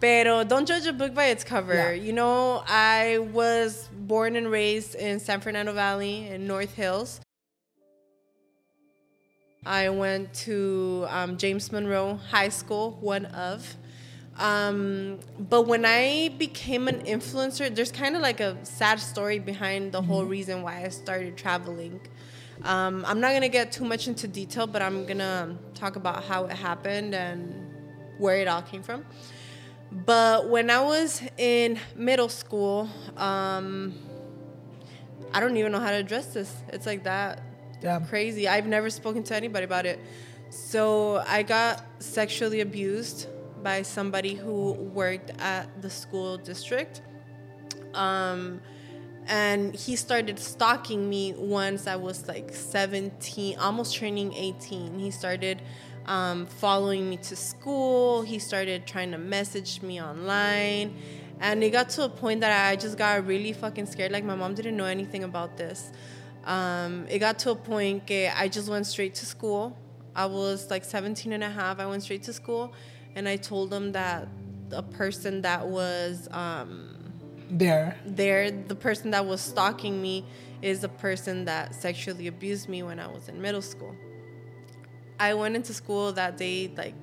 Pero 0.00 0.44
don't 0.44 0.66
judge 0.66 0.86
a 0.86 0.92
book 0.94 1.14
by 1.14 1.26
its 1.26 1.44
cover. 1.44 1.74
Yeah. 1.74 1.90
You 1.92 2.14
know, 2.14 2.64
I 2.66 3.18
was 3.18 3.88
born 3.92 4.34
and 4.34 4.50
raised 4.50 4.94
in 4.94 5.20
San 5.20 5.40
Fernando 5.40 5.74
Valley 5.74 6.26
in 6.26 6.46
North 6.46 6.74
Hills. 6.74 7.20
I 9.66 9.90
went 9.90 10.32
to 10.46 11.04
um, 11.10 11.36
James 11.36 11.70
Monroe 11.70 12.18
High 12.30 12.48
School, 12.48 12.96
one 13.00 13.26
of. 13.26 13.76
Um, 14.38 15.18
but 15.38 15.66
when 15.66 15.84
I 15.84 16.30
became 16.38 16.88
an 16.88 17.04
influencer, 17.04 17.72
there's 17.74 17.92
kind 17.92 18.16
of 18.16 18.22
like 18.22 18.40
a 18.40 18.56
sad 18.64 19.00
story 19.00 19.38
behind 19.38 19.92
the 19.92 20.00
whole 20.00 20.24
reason 20.24 20.62
why 20.62 20.82
I 20.82 20.88
started 20.88 21.36
traveling. 21.36 22.00
Um, 22.62 23.04
I'm 23.06 23.20
not 23.20 23.34
gonna 23.34 23.50
get 23.50 23.70
too 23.70 23.84
much 23.84 24.08
into 24.08 24.26
detail, 24.26 24.66
but 24.66 24.80
I'm 24.80 25.04
gonna 25.04 25.58
talk 25.74 25.96
about 25.96 26.24
how 26.24 26.46
it 26.46 26.52
happened 26.52 27.14
and 27.14 27.70
where 28.16 28.36
it 28.36 28.48
all 28.48 28.62
came 28.62 28.82
from. 28.82 29.04
But 29.92 30.48
when 30.48 30.70
I 30.70 30.80
was 30.80 31.20
in 31.36 31.78
middle 31.96 32.28
school, 32.28 32.88
um, 33.16 33.94
I 35.32 35.40
don't 35.40 35.56
even 35.56 35.72
know 35.72 35.80
how 35.80 35.90
to 35.90 35.96
address 35.96 36.26
this. 36.26 36.54
It's 36.68 36.86
like 36.86 37.04
that 37.04 37.42
Yeah. 37.82 38.00
crazy. 38.00 38.46
I've 38.48 38.66
never 38.66 38.90
spoken 38.90 39.22
to 39.24 39.34
anybody 39.36 39.64
about 39.64 39.86
it. 39.86 39.98
So 40.50 41.22
I 41.26 41.42
got 41.42 41.84
sexually 42.00 42.60
abused 42.60 43.26
by 43.62 43.82
somebody 43.82 44.34
who 44.34 44.72
worked 44.72 45.30
at 45.38 45.82
the 45.82 45.90
school 45.90 46.36
district. 46.36 47.02
Um, 47.94 48.60
and 49.26 49.74
he 49.74 49.96
started 49.96 50.38
stalking 50.38 51.08
me 51.08 51.34
once 51.36 51.86
I 51.86 51.96
was 51.96 52.26
like 52.26 52.52
17, 52.54 53.58
almost 53.58 53.96
turning 53.96 54.32
18. 54.34 54.98
He 54.98 55.10
started 55.10 55.62
um, 56.06 56.46
following 56.46 57.08
me 57.08 57.16
to 57.18 57.36
school. 57.36 58.22
He 58.22 58.38
started 58.38 58.86
trying 58.86 59.12
to 59.12 59.18
message 59.18 59.82
me 59.82 60.00
online. 60.00 60.96
And 61.40 61.64
it 61.64 61.70
got 61.70 61.88
to 61.90 62.04
a 62.04 62.08
point 62.08 62.40
that 62.42 62.68
I 62.68 62.76
just 62.76 62.98
got 62.98 63.26
really 63.26 63.52
fucking 63.52 63.86
scared. 63.86 64.12
Like, 64.12 64.24
my 64.24 64.34
mom 64.34 64.54
didn't 64.54 64.76
know 64.76 64.84
anything 64.84 65.24
about 65.24 65.56
this. 65.56 65.90
Um, 66.44 67.06
it 67.08 67.18
got 67.18 67.38
to 67.40 67.50
a 67.50 67.56
point 67.56 68.06
que 68.06 68.30
I 68.34 68.48
just 68.48 68.68
went 68.68 68.86
straight 68.86 69.14
to 69.16 69.26
school. 69.26 69.76
I 70.14 70.26
was 70.26 70.70
like 70.70 70.84
17 70.84 71.32
and 71.32 71.44
a 71.44 71.50
half. 71.50 71.78
I 71.78 71.86
went 71.86 72.02
straight 72.02 72.22
to 72.24 72.32
school 72.32 72.72
and 73.14 73.28
I 73.28 73.36
told 73.36 73.70
them 73.70 73.92
that 73.92 74.28
a 74.72 74.82
person 74.82 75.42
that 75.42 75.66
was 75.66 76.28
um, 76.30 77.12
There. 77.50 77.96
there, 78.04 78.50
the 78.50 78.74
person 78.74 79.10
that 79.12 79.24
was 79.26 79.40
stalking 79.40 80.00
me 80.00 80.24
is 80.62 80.80
the 80.80 80.88
person 80.88 81.44
that 81.46 81.74
sexually 81.74 82.26
abused 82.26 82.68
me 82.68 82.82
when 82.82 83.00
I 83.00 83.06
was 83.06 83.28
in 83.28 83.40
middle 83.40 83.62
school. 83.62 83.94
I 85.20 85.34
went 85.34 85.54
into 85.54 85.74
school 85.74 86.12
that 86.12 86.38
day, 86.38 86.72
like 86.76 86.94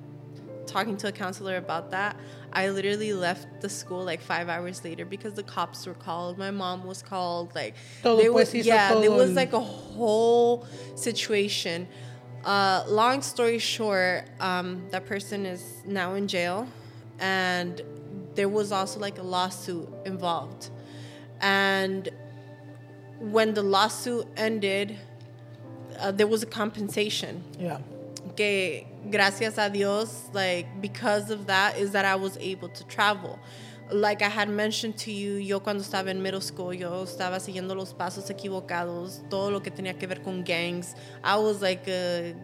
talking 0.66 0.96
to 0.98 1.08
a 1.08 1.12
counselor 1.12 1.56
about 1.56 1.92
that. 1.92 2.16
I 2.52 2.68
literally 2.70 3.12
left 3.12 3.60
the 3.60 3.68
school 3.68 4.04
like 4.04 4.20
five 4.20 4.48
hours 4.48 4.84
later 4.84 5.04
because 5.04 5.34
the 5.34 5.44
cops 5.44 5.86
were 5.86 5.94
called. 5.94 6.36
My 6.36 6.50
mom 6.50 6.84
was 6.84 7.00
called. 7.00 7.54
Like, 7.54 7.76
Todo 8.02 8.20
they 8.20 8.28
was, 8.28 8.52
yeah, 8.54 9.00
there 9.00 9.12
was 9.12 9.34
like 9.34 9.52
a 9.52 9.60
whole 9.60 10.66
situation. 10.96 11.86
Uh, 12.44 12.84
long 12.88 13.22
story 13.22 13.60
short, 13.60 14.24
um, 14.40 14.88
that 14.90 15.06
person 15.06 15.46
is 15.46 15.82
now 15.86 16.14
in 16.14 16.26
jail, 16.26 16.66
and 17.20 17.80
there 18.34 18.48
was 18.48 18.72
also 18.72 18.98
like 18.98 19.18
a 19.18 19.22
lawsuit 19.22 19.88
involved. 20.04 20.70
And 21.40 22.08
when 23.20 23.54
the 23.54 23.62
lawsuit 23.62 24.26
ended, 24.36 24.96
uh, 26.00 26.10
there 26.10 26.26
was 26.26 26.42
a 26.42 26.46
compensation 26.46 27.42
Yeah. 27.60 27.78
Que 28.38 28.86
gracias 29.10 29.58
a 29.58 29.68
Dios, 29.68 30.30
like 30.32 30.66
because 30.80 31.30
of 31.30 31.46
that, 31.48 31.76
is 31.76 31.90
that 31.90 32.04
I 32.04 32.14
was 32.14 32.36
able 32.38 32.68
to 32.68 32.84
travel. 32.86 33.36
Like 33.90 34.22
I 34.22 34.28
had 34.28 34.48
mentioned 34.48 34.96
to 34.98 35.10
you, 35.10 35.34
yo 35.36 35.58
cuando 35.60 35.82
estaba 35.82 36.08
en 36.08 36.22
middle 36.22 36.40
school, 36.40 36.72
yo 36.72 37.04
estaba 37.04 37.40
siguiendo 37.40 37.74
los 37.74 37.92
pasos 37.94 38.30
equivocados, 38.30 39.28
todo 39.28 39.50
lo 39.50 39.60
que 39.60 39.70
tenía 39.72 39.98
que 39.98 40.06
ver 40.06 40.22
con 40.22 40.44
gangs. 40.44 40.94
I 41.24 41.36
was 41.36 41.60
like 41.60 41.88
a 41.88 42.34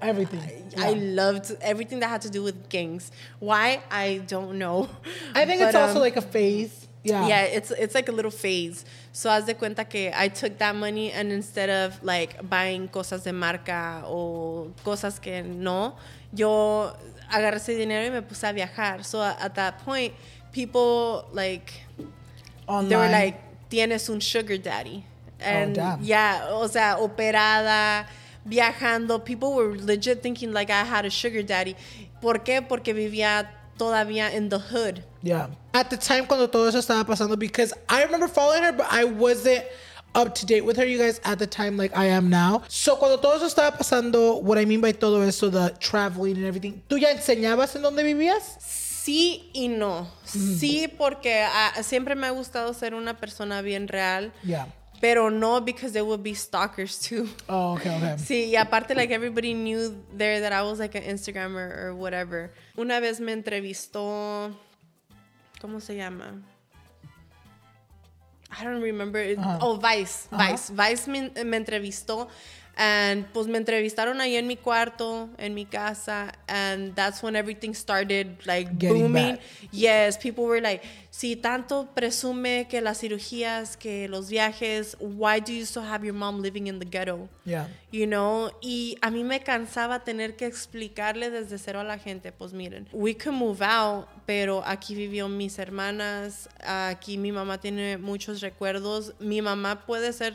Everything. 0.00 0.40
I 0.76 0.90
Yeah. 0.90 1.22
loved 1.22 1.56
everything 1.60 2.00
that 2.00 2.08
had 2.08 2.22
to 2.22 2.30
do 2.30 2.42
with 2.42 2.68
gangs. 2.68 3.12
Why? 3.38 3.82
I 3.90 4.22
don't 4.26 4.58
know. 4.58 4.88
I 5.34 5.44
think 5.44 5.60
it's 5.62 5.76
also 5.76 5.96
um, 5.96 6.00
like 6.00 6.16
a 6.16 6.22
phase. 6.22 6.81
Yeah. 7.04 7.26
yeah, 7.26 7.42
it's 7.42 7.72
it's 7.72 7.94
like 7.94 8.08
a 8.08 8.12
little 8.12 8.30
phase. 8.30 8.84
So 9.12 9.28
haz 9.28 9.44
de 9.44 9.54
cuenta 9.54 9.88
que 9.88 10.12
I 10.14 10.28
took 10.28 10.58
that 10.58 10.76
money 10.76 11.10
and 11.10 11.32
instead 11.32 11.68
of 11.68 12.02
like 12.04 12.48
buying 12.48 12.88
cosas 12.88 13.24
de 13.24 13.32
marca 13.32 14.02
o 14.06 14.72
cosas 14.84 15.20
que 15.20 15.42
no, 15.42 15.96
yo 16.32 16.92
agarré 17.28 17.56
ese 17.56 17.76
dinero 17.76 18.06
y 18.06 18.10
me 18.10 18.22
puse 18.22 18.44
a 18.44 18.52
viajar. 18.52 19.04
So 19.04 19.20
at 19.20 19.54
that 19.56 19.78
point, 19.84 20.14
people 20.52 21.26
like 21.32 21.72
Online. 22.68 22.88
they 22.88 22.96
were 22.96 23.08
like, 23.08 23.68
tienes 23.68 24.08
un 24.08 24.20
sugar 24.20 24.56
daddy. 24.56 25.04
And 25.40 25.74
damn. 25.74 26.02
yeah, 26.04 26.50
o 26.50 26.68
sea, 26.68 26.98
operada, 27.00 28.06
viajando. 28.48 29.24
People 29.24 29.54
were 29.54 29.76
legit 29.76 30.22
thinking 30.22 30.52
like 30.52 30.70
I 30.70 30.84
had 30.84 31.04
a 31.04 31.10
sugar 31.10 31.42
daddy. 31.42 31.74
¿Por 32.20 32.44
qué? 32.44 32.62
Porque 32.62 32.94
vivía 32.94 33.48
todavía 33.82 34.32
in 34.32 34.48
the 34.48 34.58
hood. 34.58 35.02
Yeah. 35.22 35.48
At 35.74 35.90
the 35.90 35.96
time 35.96 36.26
cuando 36.26 36.46
todo 36.46 36.68
eso 36.68 36.78
estaba 36.78 37.04
pasando, 37.04 37.38
because 37.38 37.74
I 37.88 38.04
remember 38.04 38.28
following 38.28 38.62
her, 38.62 38.72
but 38.72 38.86
I 38.90 39.04
wasn't 39.04 39.64
up 40.14 40.34
to 40.36 40.46
date 40.46 40.64
with 40.64 40.76
her, 40.76 40.84
you 40.84 40.98
guys, 40.98 41.20
at 41.24 41.38
the 41.38 41.46
time 41.46 41.76
like 41.76 41.96
I 41.96 42.06
am 42.06 42.28
now. 42.28 42.62
So 42.68 42.96
cuando 42.96 43.16
todo 43.18 43.36
eso 43.36 43.46
estaba 43.46 43.76
pasando, 43.76 44.40
what 44.42 44.58
I 44.58 44.64
mean 44.66 44.80
by 44.80 44.92
todo 44.92 45.20
eso, 45.22 45.48
the 45.50 45.74
traveling 45.80 46.36
and 46.36 46.46
everything, 46.46 46.82
¿tú 46.88 46.98
ya 46.98 47.10
enseñabas 47.10 47.74
en 47.74 47.82
dónde 47.82 48.04
vivías? 48.04 48.56
Sí 48.60 49.50
y 49.52 49.68
no. 49.68 50.06
Sí, 50.24 50.86
porque 50.96 51.42
ah, 51.42 51.82
siempre 51.82 52.14
me 52.14 52.28
ha 52.28 52.30
gustado 52.30 52.72
ser 52.72 52.94
una 52.94 53.16
persona 53.16 53.60
bien 53.62 53.88
real. 53.88 54.32
Yeah. 54.44 54.66
Pero 55.02 55.28
no 55.30 55.60
because 55.60 55.92
there 55.92 56.04
would 56.04 56.22
be 56.22 56.32
stalkers 56.32 56.96
too. 56.98 57.28
Oh, 57.48 57.74
okay, 57.74 57.90
okay. 57.96 58.14
Sí, 58.18 58.50
y 58.52 58.56
aparte, 58.56 58.94
like, 58.94 59.10
everybody 59.10 59.52
knew 59.52 59.92
there 60.16 60.38
that 60.40 60.52
I 60.52 60.62
was, 60.62 60.78
like, 60.78 60.94
an 60.94 61.02
Instagrammer 61.02 61.76
or 61.76 61.94
whatever. 61.94 62.52
Una 62.78 63.00
vez 63.00 63.18
me 63.20 63.32
entrevistó, 63.32 64.54
¿cómo 65.60 65.82
se 65.82 65.96
llama? 65.96 66.40
I 68.56 68.64
don't 68.64 68.80
remember. 68.82 69.18
it- 69.18 69.38
Oh, 69.60 69.76
Vice. 69.76 70.28
Vice. 70.30 70.70
Vice 70.70 71.08
me, 71.08 71.30
me 71.44 71.56
entrevistó. 71.56 72.28
And 72.74 73.26
pues 73.34 73.48
me 73.48 73.58
entrevistaron 73.58 74.20
ahí 74.20 74.36
en 74.36 74.46
mi 74.46 74.56
cuarto, 74.56 75.28
en 75.38 75.54
mi 75.54 75.66
casa. 75.66 76.32
And 76.48 76.94
that's 76.94 77.22
when 77.22 77.36
everything 77.36 77.74
started 77.74 78.46
like 78.46 78.78
Getting 78.78 79.02
booming. 79.02 79.36
back. 79.36 79.40
Yes, 79.72 80.16
people 80.16 80.44
were 80.44 80.60
like, 80.60 80.82
si 81.10 81.36
tanto 81.36 81.88
presume 81.94 82.66
que 82.68 82.80
las 82.80 83.00
cirugías, 83.00 83.76
que 83.76 84.08
los 84.08 84.30
viajes, 84.30 84.96
why 85.00 85.38
do 85.38 85.52
you 85.52 85.66
still 85.66 85.82
have 85.82 86.02
your 86.02 86.14
mom 86.14 86.40
living 86.40 86.66
in 86.66 86.78
the 86.78 86.86
ghetto? 86.86 87.28
Yeah. 87.44 87.66
You 87.90 88.06
know, 88.06 88.50
y 88.62 88.96
a 89.02 89.10
mí 89.10 89.22
me 89.22 89.40
cansaba 89.40 90.02
tener 90.02 90.36
que 90.36 90.46
explicarle 90.46 91.30
desde 91.30 91.58
cero 91.58 91.80
a 91.80 91.84
la 91.84 91.98
gente, 91.98 92.32
pues 92.32 92.54
miren, 92.54 92.88
we 92.92 93.12
can 93.12 93.34
move 93.34 93.60
out, 93.60 94.08
pero 94.24 94.62
aquí 94.64 94.94
vivió 94.94 95.28
mis 95.28 95.58
hermanas, 95.58 96.48
aquí 96.66 97.18
mi 97.18 97.32
mamá 97.32 97.58
tiene 97.60 97.98
muchos 97.98 98.40
recuerdos, 98.40 99.12
mi 99.20 99.42
mamá 99.42 99.84
puede 99.84 100.14
ser 100.14 100.32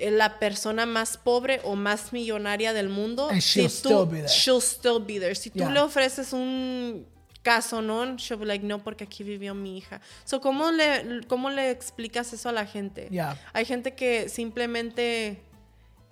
la 0.00 0.38
persona 0.38 0.86
más 0.86 1.16
pobre 1.16 1.60
o 1.64 1.74
más 1.76 2.12
millonaria 2.12 2.72
del 2.72 2.88
mundo. 2.88 3.28
And 3.30 3.40
she'll 3.40 3.68
si 3.70 3.82
tú- 3.82 3.88
still 3.88 4.06
be 4.06 4.16
there. 4.18 4.28
She'll 4.28 4.60
still 4.62 4.98
be 5.00 5.18
there. 5.18 5.34
Si 5.34 5.50
tú 5.50 5.68
le 5.70 5.80
ofreces 5.80 6.32
un 6.32 7.06
caso, 7.42 7.80
¿no? 7.80 8.16
She'll 8.16 8.38
be 8.38 8.46
like, 8.46 8.64
no, 8.64 8.78
porque 8.82 9.04
aquí 9.04 9.24
vivió 9.24 9.54
mi 9.54 9.78
hija. 9.78 10.00
So, 10.24 10.40
¿cómo 10.40 10.70
le, 10.70 11.22
cómo 11.28 11.50
le 11.50 11.70
explicas 11.70 12.32
eso 12.32 12.48
a 12.48 12.52
la 12.52 12.66
gente? 12.66 13.08
Yeah. 13.10 13.38
Hay 13.52 13.64
gente 13.64 13.94
que 13.94 14.28
simplemente, 14.28 15.42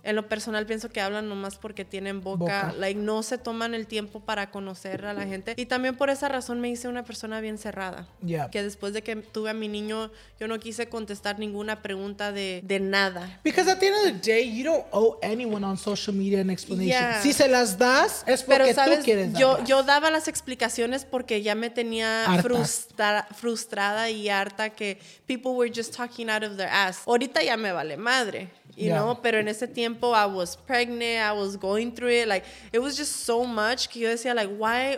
en 0.07 0.17
lo 0.17 0.29
personal, 0.29 0.65
pienso 0.67 0.89
que 0.89 1.01
hablan 1.01 1.29
nomás 1.29 1.57
porque 1.57 1.85
tienen 1.85 2.21
boca. 2.23 2.37
Boca. 2.39 2.75
Like, 2.79 2.99
no 3.01 3.23
se 3.23 3.39
toman 3.39 3.75
el 3.75 3.87
tiempo 3.87 4.21
para 4.21 4.51
conocer 4.51 5.05
a 5.05 5.13
la 5.13 5.27
gente. 5.27 5.55
Y 5.57 5.67
también 5.67 5.97
por 5.97 6.11
esa 6.11 6.29
razón 6.29 6.61
me 6.61 6.69
hice 6.69 6.89
una 6.89 7.05
persona 7.05 7.41
bien 7.41 7.59
cerrada. 7.59 8.07
Yeah. 8.25 8.51
Que 8.51 8.63
después 8.63 8.93
de 8.93 9.03
que 9.03 9.17
tuve 9.17 9.51
a 9.51 9.55
mi 9.55 9.69
niño, 9.69 10.11
yo 10.41 10.49
no 10.49 10.59
quise 10.59 10.89
contestar 10.89 11.39
ninguna 11.39 11.83
pregunta 11.83 12.33
de, 12.33 12.61
de 12.65 12.81
nada. 12.81 13.41
Because 13.45 13.71
at 13.71 13.79
the 13.79 13.89
end 13.89 13.97
of 13.97 14.05
the 14.23 14.31
day, 14.33 14.51
you 14.57 14.65
don't 14.65 14.85
owe 14.93 15.19
anyone 15.23 15.65
on 15.67 15.77
social 15.77 16.15
media 16.17 16.41
an 16.41 16.51
explanation. 16.51 16.89
Yeah. 16.89 17.21
Si 17.23 17.33
se 17.33 17.49
las 17.49 17.77
das, 17.79 18.23
es 18.27 18.43
porque 18.43 18.63
Pero, 18.65 18.75
¿sabes? 18.75 18.99
tú 19.01 19.05
quieres 19.05 19.33
Yo, 19.33 19.53
darlas. 19.53 19.69
yo 19.69 19.83
daba 19.83 20.11
las 20.11 20.29
explicaciones 20.29 21.05
porque 21.05 21.43
ya 21.43 21.55
me 21.55 21.71
tenía 21.71 22.25
frustra- 22.43 23.27
frustrada 23.35 24.11
y 24.11 24.29
harta 24.29 24.71
que 24.71 24.99
people 25.27 25.53
were 25.53 25.71
just 25.75 25.97
talking 25.97 26.29
out 26.31 26.43
of 26.45 26.57
their 26.57 26.69
ass. 26.69 27.03
Ahorita 27.07 27.43
ya 27.43 27.57
me 27.57 27.73
vale 27.73 27.97
madre. 27.97 28.49
You 28.77 28.87
Yeah. 28.89 28.99
know, 29.01 29.23
pero 29.23 29.39
en 29.39 29.49
ese 29.49 29.67
tiempo 29.69 29.96
I 30.05 30.27
was 30.27 30.57
pregnant, 30.57 31.23
I 31.23 31.33
was 31.33 31.57
going 31.57 31.93
through 31.93 32.11
it, 32.11 32.29
like 32.29 32.45
it 32.73 32.79
was 32.79 32.97
just 32.97 33.25
so 33.25 33.45
much 33.45 33.89
que 33.91 34.03
yo 34.03 34.09
decía 34.15 34.35
like 34.35 34.51
why 34.57 34.97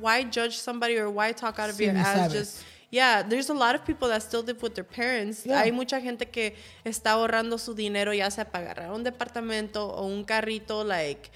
why 0.00 0.22
judge 0.24 0.56
somebody 0.58 0.96
or 0.98 1.10
why 1.10 1.32
talk 1.32 1.58
out 1.58 1.70
of 1.70 1.76
Sí, 1.76 1.84
your 1.86 1.96
ass 1.96 2.28
sabes. 2.28 2.32
just 2.32 2.64
Yeah, 2.92 3.22
there's 3.22 3.48
a 3.50 3.54
lot 3.54 3.76
of 3.76 3.84
people 3.86 4.08
that 4.08 4.20
still 4.20 4.42
live 4.42 4.60
with 4.62 4.74
their 4.74 4.82
parents. 4.82 5.46
Yeah. 5.46 5.62
Hay 5.62 5.70
mucha 5.70 6.00
gente 6.00 6.24
que 6.28 6.54
está 6.84 7.12
ahorrando 7.12 7.56
su 7.56 7.72
dinero 7.72 8.12
ya 8.12 8.28
sea 8.30 8.44
para 8.44 8.64
agarrar 8.72 8.90
un 8.92 9.04
departamento 9.04 9.86
o 9.96 10.06
un 10.06 10.24
carrito 10.24 10.82
like 10.84 11.30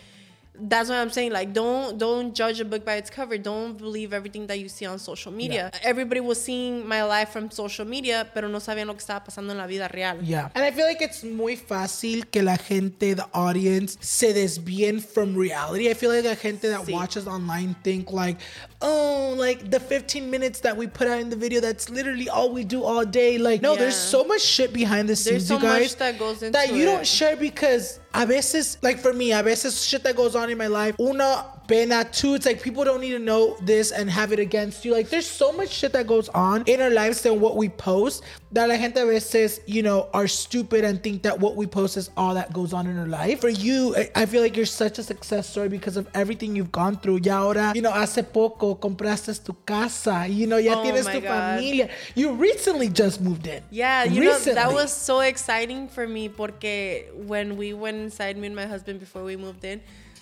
that's 0.56 0.88
what 0.88 0.98
I'm 0.98 1.10
saying. 1.10 1.32
Like, 1.32 1.52
don't 1.52 1.98
don't 1.98 2.32
judge 2.34 2.60
a 2.60 2.64
book 2.64 2.84
by 2.84 2.94
its 2.94 3.10
cover. 3.10 3.36
Don't 3.36 3.76
believe 3.76 4.12
everything 4.12 4.46
that 4.46 4.58
you 4.60 4.68
see 4.68 4.86
on 4.86 4.98
social 4.98 5.32
media. 5.32 5.70
Everybody 5.82 6.20
was 6.20 6.40
seeing 6.40 6.86
my 6.86 7.02
life 7.02 7.30
from 7.30 7.50
social 7.50 7.84
media, 7.84 8.28
pero 8.32 8.48
no 8.48 8.58
sabían 8.60 8.86
lo 8.86 8.94
que 8.94 9.00
estaba 9.04 9.24
pasando 9.24 9.50
en 9.50 9.58
la 9.58 9.66
vida 9.66 9.88
real. 9.92 10.22
Yeah. 10.22 10.50
And 10.54 10.64
I 10.64 10.70
feel 10.70 10.86
like 10.86 11.02
it's 11.02 11.24
muy 11.24 11.56
fácil 11.56 12.30
que 12.30 12.42
la 12.42 12.56
gente, 12.56 13.14
the 13.14 13.26
audience, 13.32 13.98
se 14.00 14.32
desvíen 14.32 15.00
from 15.02 15.34
reality. 15.36 15.90
I 15.90 15.94
feel 15.94 16.10
like 16.10 16.22
the 16.22 16.36
gente 16.36 16.68
that 16.68 16.82
Sí. 16.86 16.92
watches 16.92 17.26
online 17.26 17.74
think 17.82 18.12
like, 18.12 18.38
oh, 18.84 19.34
like 19.36 19.70
the 19.70 19.80
15 19.80 20.30
minutes 20.30 20.60
that 20.60 20.76
we 20.76 20.86
put 20.86 21.08
out 21.08 21.18
in 21.18 21.30
the 21.30 21.36
video, 21.36 21.60
that's 21.60 21.88
literally 21.88 22.28
all 22.28 22.52
we 22.52 22.64
do 22.64 22.84
all 22.84 23.04
day. 23.04 23.38
Like, 23.38 23.62
no, 23.62 23.74
there's 23.74 23.96
so 23.96 24.24
much 24.24 24.42
shit 24.42 24.72
behind 24.72 25.08
the 25.08 25.16
scenes, 25.16 25.48
so 25.48 25.56
you 25.56 25.62
guys. 25.62 25.80
much 25.80 25.96
that 25.96 26.18
goes 26.18 26.40
that 26.40 26.68
into 26.68 26.76
you 26.76 26.84
don't 26.84 27.06
share 27.06 27.34
because 27.36 27.98
a 28.12 28.26
veces, 28.26 28.78
like 28.82 28.98
for 28.98 29.12
me, 29.12 29.32
a 29.32 29.42
veces 29.42 29.84
shit 29.84 30.04
that 30.04 30.16
goes 30.16 30.36
on 30.36 30.50
in 30.50 30.58
my 30.58 30.66
life, 30.66 30.94
una, 31.00 31.46
pena, 31.66 32.04
two, 32.04 32.34
it's 32.34 32.46
like 32.46 32.62
people 32.62 32.84
don't 32.84 33.00
need 33.00 33.12
to 33.12 33.18
know 33.18 33.56
this 33.62 33.90
and 33.90 34.10
have 34.10 34.32
it 34.32 34.38
against 34.38 34.84
you. 34.84 34.92
Like 34.92 35.08
there's 35.08 35.28
so 35.28 35.52
much 35.52 35.70
shit 35.70 35.92
that 35.94 36.06
goes 36.06 36.28
on 36.28 36.62
in 36.66 36.80
our 36.80 36.90
lives 36.90 37.22
than 37.22 37.40
what 37.40 37.56
we 37.56 37.70
post 37.70 38.22
that 38.54 38.68
la 38.68 38.76
gente 38.76 39.00
a 39.00 39.04
veces, 39.04 39.60
you 39.66 39.82
know, 39.82 40.08
are 40.12 40.28
stupid 40.28 40.84
and 40.84 41.02
think 41.02 41.22
that 41.22 41.38
what 41.40 41.56
we 41.56 41.66
post 41.66 41.96
is 41.96 42.08
all 42.16 42.34
that 42.34 42.52
goes 42.52 42.72
on 42.72 42.86
in 42.86 42.96
our 42.98 43.06
life. 43.08 43.40
For 43.40 43.48
you, 43.48 43.94
I- 44.14 44.26
feel 44.26 44.42
like 44.42 44.56
you're 44.56 44.64
such 44.64 44.98
a 44.98 45.02
success 45.02 45.48
story 45.48 45.68
because 45.68 45.96
of 45.96 46.06
everything 46.14 46.54
you've 46.56 46.70
gone 46.70 46.96
through. 46.96 47.20
Ya 47.24 47.38
ahora, 47.42 47.72
you 47.74 47.82
know, 47.82 47.90
hace 47.90 48.22
poco 48.22 48.76
compraste 48.76 49.44
tu 49.44 49.54
casa, 49.66 50.26
you 50.28 50.46
know, 50.46 50.56
ya 50.58 50.78
Oh 50.78 50.84
tienes 50.84 51.04
tu 51.04 51.20
God. 51.20 51.58
familia. 51.58 51.88
You 52.14 52.32
recently 52.32 52.88
just 52.88 53.20
moved 53.20 53.46
in. 53.46 53.62
Yeah, 53.70 54.04
you 54.04 54.22
know, 54.24 54.38
that 54.38 54.72
was 54.72 54.92
so 54.92 55.20
exciting 55.20 55.88
for 55.88 56.06
me 56.06 56.28
porque 56.28 57.10
when 57.26 57.56
we 57.56 57.72
went 57.74 57.96
inside, 57.98 58.36
me 58.38 58.46
and 58.46 58.54
my 58.56 58.66
husband, 58.66 59.00
before 59.00 59.24
we 59.24 59.36
moved 59.36 59.64
in, 59.64 59.80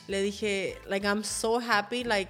le 0.09 0.17
dije, 0.17 0.75
like, 0.89 1.05
I'm 1.05 1.23
so 1.23 1.59
happy, 1.59 2.03
like, 2.03 2.29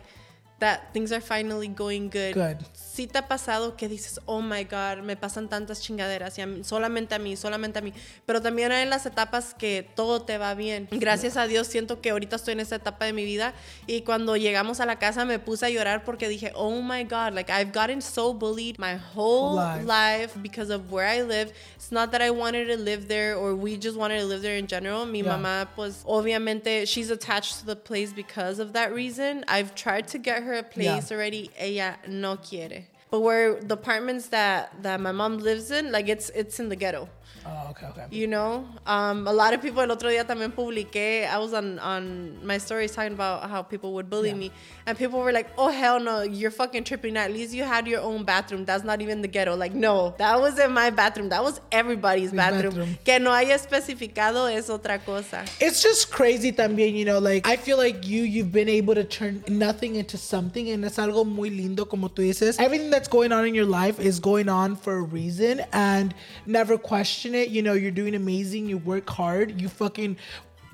that 0.58 0.92
things 0.92 1.10
are 1.10 1.20
finally 1.20 1.66
going 1.68 2.08
good. 2.08 2.34
Good. 2.34 2.58
Sí 2.92 3.06
te 3.06 3.16
ha 3.16 3.26
pasado 3.26 3.74
que 3.74 3.88
dices, 3.88 4.20
oh 4.26 4.42
my 4.42 4.64
God, 4.64 5.02
me 5.02 5.16
pasan 5.16 5.48
tantas 5.48 5.80
chingaderas, 5.80 6.36
y 6.36 6.42
a 6.42 6.46
mí- 6.46 6.62
solamente 6.62 7.14
a 7.14 7.18
mí, 7.18 7.36
solamente 7.38 7.78
a 7.78 7.82
mí. 7.82 7.94
Pero 8.26 8.42
también 8.42 8.70
hay 8.70 8.84
las 8.86 9.06
etapas 9.06 9.54
que 9.54 9.88
todo 9.96 10.20
te 10.20 10.36
va 10.36 10.52
bien. 10.54 10.88
Gracias 10.90 11.38
a 11.38 11.46
Dios 11.46 11.68
siento 11.68 12.02
que 12.02 12.10
ahorita 12.10 12.36
estoy 12.36 12.52
en 12.52 12.60
esa 12.60 12.76
etapa 12.76 13.06
de 13.06 13.14
mi 13.14 13.24
vida 13.24 13.54
y 13.86 14.02
cuando 14.02 14.36
llegamos 14.36 14.80
a 14.80 14.84
la 14.84 14.98
casa 14.98 15.24
me 15.24 15.38
puse 15.38 15.64
a 15.64 15.70
llorar 15.70 16.04
porque 16.04 16.28
dije, 16.28 16.52
oh 16.54 16.82
my 16.82 17.04
God, 17.04 17.32
like 17.32 17.50
I've 17.50 17.72
gotten 17.72 18.02
so 18.02 18.34
bullied 18.34 18.76
my 18.78 18.98
whole 19.14 19.56
Life. 19.56 19.86
life 19.86 20.32
because 20.42 20.70
of 20.70 20.92
where 20.92 21.06
I 21.08 21.22
live. 21.22 21.50
It's 21.76 21.92
not 21.92 22.10
that 22.12 22.20
I 22.20 22.28
wanted 22.30 22.66
to 22.68 22.76
live 22.76 23.08
there 23.08 23.36
or 23.36 23.54
we 23.54 23.78
just 23.78 23.96
wanted 23.96 24.20
to 24.20 24.26
live 24.26 24.42
there 24.42 24.58
in 24.58 24.66
general. 24.66 25.06
Mi 25.06 25.20
Yeah. 25.22 25.38
mamá, 25.38 25.68
pues, 25.74 26.02
obviamente, 26.04 26.86
she's 26.86 27.10
attached 27.10 27.60
to 27.60 27.64
the 27.64 27.76
place 27.76 28.12
because 28.12 28.58
of 28.60 28.74
that 28.74 28.92
reason. 28.92 29.44
I've 29.48 29.74
tried 29.74 30.08
to 30.08 30.18
get 30.18 30.42
her 30.42 30.58
a 30.58 30.62
place 30.62 31.08
Yeah. 31.10 31.16
already. 31.16 31.50
Ella 31.56 31.96
no 32.06 32.36
quiere. 32.36 32.81
But 33.12 33.20
where 33.20 33.60
the 33.60 33.74
apartments 33.74 34.28
that 34.28 34.72
that 34.82 34.98
my 34.98 35.12
mom 35.12 35.36
lives 35.36 35.70
in, 35.70 35.92
like 35.92 36.08
it's 36.08 36.30
it's 36.30 36.58
in 36.58 36.70
the 36.70 36.76
ghetto. 36.76 37.10
Oh, 37.44 37.70
okay, 37.70 37.86
okay. 37.86 38.06
You 38.10 38.28
know, 38.28 38.64
um, 38.86 39.26
a 39.26 39.32
lot 39.32 39.52
of 39.52 39.60
people. 39.60 39.82
El 39.82 39.90
otro 39.90 40.08
día 40.10 40.24
también 40.24 40.52
publiqué. 40.52 41.26
I 41.26 41.38
was 41.38 41.52
on 41.52 41.78
on 41.80 42.44
my 42.46 42.58
stories 42.58 42.92
talking 42.92 43.14
about 43.14 43.50
how 43.50 43.62
people 43.62 43.92
would 43.94 44.08
bully 44.08 44.32
me, 44.32 44.52
and 44.86 44.96
people 44.96 45.20
were 45.20 45.32
like, 45.32 45.48
"Oh 45.58 45.68
hell 45.68 45.98
no, 45.98 46.22
you're 46.22 46.52
fucking 46.52 46.84
tripping." 46.84 47.16
At 47.16 47.32
least 47.32 47.52
you 47.52 47.64
had 47.64 47.88
your 47.88 48.00
own 48.00 48.24
bathroom. 48.24 48.64
That's 48.64 48.84
not 48.84 49.00
even 49.00 49.22
the 49.22 49.28
ghetto. 49.28 49.56
Like, 49.56 49.74
no, 49.74 50.14
that 50.18 50.38
wasn't 50.38 50.72
my 50.72 50.90
bathroom. 50.90 51.30
That 51.30 51.42
was 51.42 51.60
everybody's 51.72 52.32
bathroom. 52.32 52.74
bathroom. 52.74 52.98
Que 53.04 53.18
no 53.18 53.30
haya 53.32 53.56
especificado 53.56 54.46
es 54.50 54.68
otra 54.68 55.04
cosa. 55.04 55.44
it's 55.60 55.82
just 55.82 56.10
crazy 56.12 56.52
también, 56.52 56.94
you 56.94 57.04
know, 57.04 57.18
like 57.18 57.46
I 57.46 57.56
feel 57.56 57.76
like 57.76 58.06
you 58.06 58.22
you've 58.22 58.52
been 58.52 58.68
able 58.68 58.94
to 58.94 59.04
turn 59.04 59.42
nothing 59.48 59.96
into 59.96 60.16
something 60.16 60.70
and 60.70 60.84
it's 60.84 60.98
algo 60.98 61.26
muy 61.26 61.50
lindo 61.50 61.88
como 61.88 62.08
tú 62.08 62.22
dices. 62.22 62.58
Everything 62.60 62.90
that's 62.90 63.08
going 63.08 63.32
on 63.32 63.46
in 63.46 63.54
your 63.54 63.66
life 63.66 63.98
is 63.98 64.20
going 64.20 64.48
on 64.48 64.76
for 64.76 64.98
a 64.98 65.02
reason 65.02 65.62
and 65.72 66.14
never 66.46 66.78
question 66.78 67.21
it. 67.34 67.48
You 67.50 67.62
know, 67.62 67.72
you're 67.74 67.90
doing 67.90 68.14
amazing, 68.14 68.68
you 68.68 68.78
work 68.78 69.08
hard, 69.08 69.60
you 69.60 69.68
fucking 69.68 70.16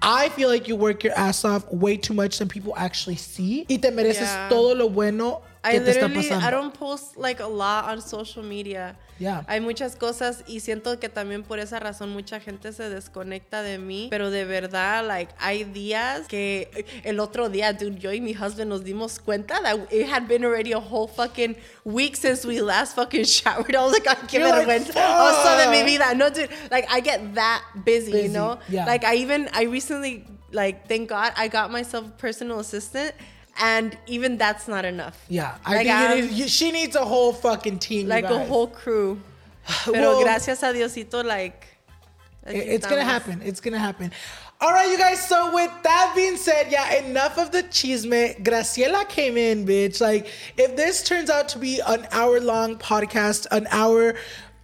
I 0.00 0.28
feel 0.30 0.48
like 0.48 0.68
you 0.68 0.76
work 0.76 1.02
your 1.02 1.12
ass 1.18 1.44
off 1.44 1.64
way 1.72 1.96
too 1.96 2.14
much 2.14 2.38
than 2.38 2.48
people 2.48 2.72
actually 2.76 3.16
see. 3.16 3.66
Y 3.68 3.78
te 3.78 3.90
mereces 3.90 4.20
Yeah. 4.20 4.48
todo 4.48 4.74
lo 4.74 4.88
bueno 4.88 5.42
que 5.70 5.76
I 5.76 5.80
te 5.80 5.90
está 5.90 6.08
literally, 6.08 6.28
pasando. 6.28 6.46
I 6.46 6.50
don't 6.50 6.74
post 6.78 7.16
like 7.16 7.42
a 7.42 7.46
lot 7.46 7.84
on 7.86 8.00
social 8.00 8.44
media. 8.44 8.96
Yeah. 9.18 9.42
Hay 9.48 9.60
muchas 9.60 9.96
cosas 9.96 10.44
y 10.46 10.60
siento 10.60 11.00
que 11.00 11.08
también 11.08 11.42
por 11.42 11.58
esa 11.58 11.80
razón 11.80 12.10
mucha 12.10 12.38
gente 12.38 12.72
se 12.72 12.88
desconecta 12.88 13.62
de 13.62 13.78
mí. 13.78 14.06
Pero 14.10 14.30
de 14.30 14.44
verdad, 14.44 15.04
like, 15.04 15.32
hay 15.38 15.64
días 15.64 16.28
que 16.28 16.86
el 17.04 17.18
otro 17.18 17.48
día, 17.48 17.72
dude, 17.72 17.98
yo 17.98 18.12
y 18.12 18.20
mi 18.20 18.32
husband 18.32 18.68
nos 18.68 18.84
dimos 18.84 19.18
cuenta 19.18 19.60
that 19.62 19.92
it 19.92 20.08
had 20.08 20.28
been 20.28 20.44
already 20.44 20.72
a 20.72 20.78
whole 20.78 21.08
fucking 21.08 21.56
week 21.84 22.16
since 22.16 22.46
we 22.46 22.60
last 22.60 22.94
fucking 22.94 23.24
showered. 23.24 23.74
I 23.74 23.84
was 23.84 23.92
like, 23.92 24.06
ay, 24.06 24.16
qué 24.28 24.38
vergüenza. 24.38 25.20
Oso 25.20 25.56
de 25.58 25.70
mi 25.70 25.82
vida. 25.82 26.14
No, 26.14 26.30
dude, 26.30 26.48
like, 26.70 26.86
I 26.88 27.00
get 27.00 27.34
that 27.34 27.62
busy, 27.84 28.12
Busy, 28.12 28.26
you 28.26 28.28
know? 28.28 28.58
yeah. 28.68 28.84
Like, 28.84 29.04
I 29.04 29.16
even, 29.16 29.48
I 29.52 29.64
recently, 29.64 30.24
like, 30.52 30.86
thank 30.86 31.08
God, 31.08 31.32
I 31.36 31.48
got 31.48 31.72
myself 31.72 32.06
a 32.06 32.10
personal 32.10 32.60
assistant. 32.60 33.14
And 33.60 33.96
even 34.06 34.38
that's 34.38 34.68
not 34.68 34.84
enough. 34.84 35.18
yeah, 35.28 35.56
I 35.64 35.70
Like, 35.74 35.86
think 35.86 35.88
you 35.88 35.94
I'm- 35.94 36.36
need- 36.36 36.50
she 36.50 36.70
needs 36.72 36.94
a 36.96 37.04
whole 37.04 37.32
fucking 37.32 37.78
team. 37.80 38.06
like 38.08 38.24
a 38.24 38.38
whole 38.44 38.68
crew. 38.68 39.20
Pero 39.84 40.00
Well- 40.00 40.22
gracias 40.22 40.62
a 40.62 40.66
Diosito, 40.72 41.24
like. 41.24 41.66
It's 42.46 42.86
gonna 42.86 43.04
happen. 43.04 43.42
It's 43.44 43.60
gonna 43.60 43.78
happen. 43.78 44.10
All 44.60 44.72
right, 44.72 44.88
you 44.90 44.96
guys. 44.98 45.20
So 45.28 45.54
with 45.54 45.70
that 45.82 46.12
being 46.16 46.36
said, 46.36 46.68
yeah, 46.70 46.94
enough 46.94 47.36
of 47.38 47.52
the 47.52 47.62
chisme. 47.64 48.42
Graciela 48.42 49.06
came 49.08 49.36
in, 49.36 49.66
bitch. 49.66 50.00
Like, 50.00 50.28
if 50.56 50.74
this 50.74 51.02
turns 51.02 51.30
out 51.30 51.48
to 51.50 51.58
be 51.58 51.80
an 51.86 52.06
hour 52.10 52.40
long 52.40 52.76
podcast, 52.76 53.46
an 53.50 53.68
hour 53.70 54.14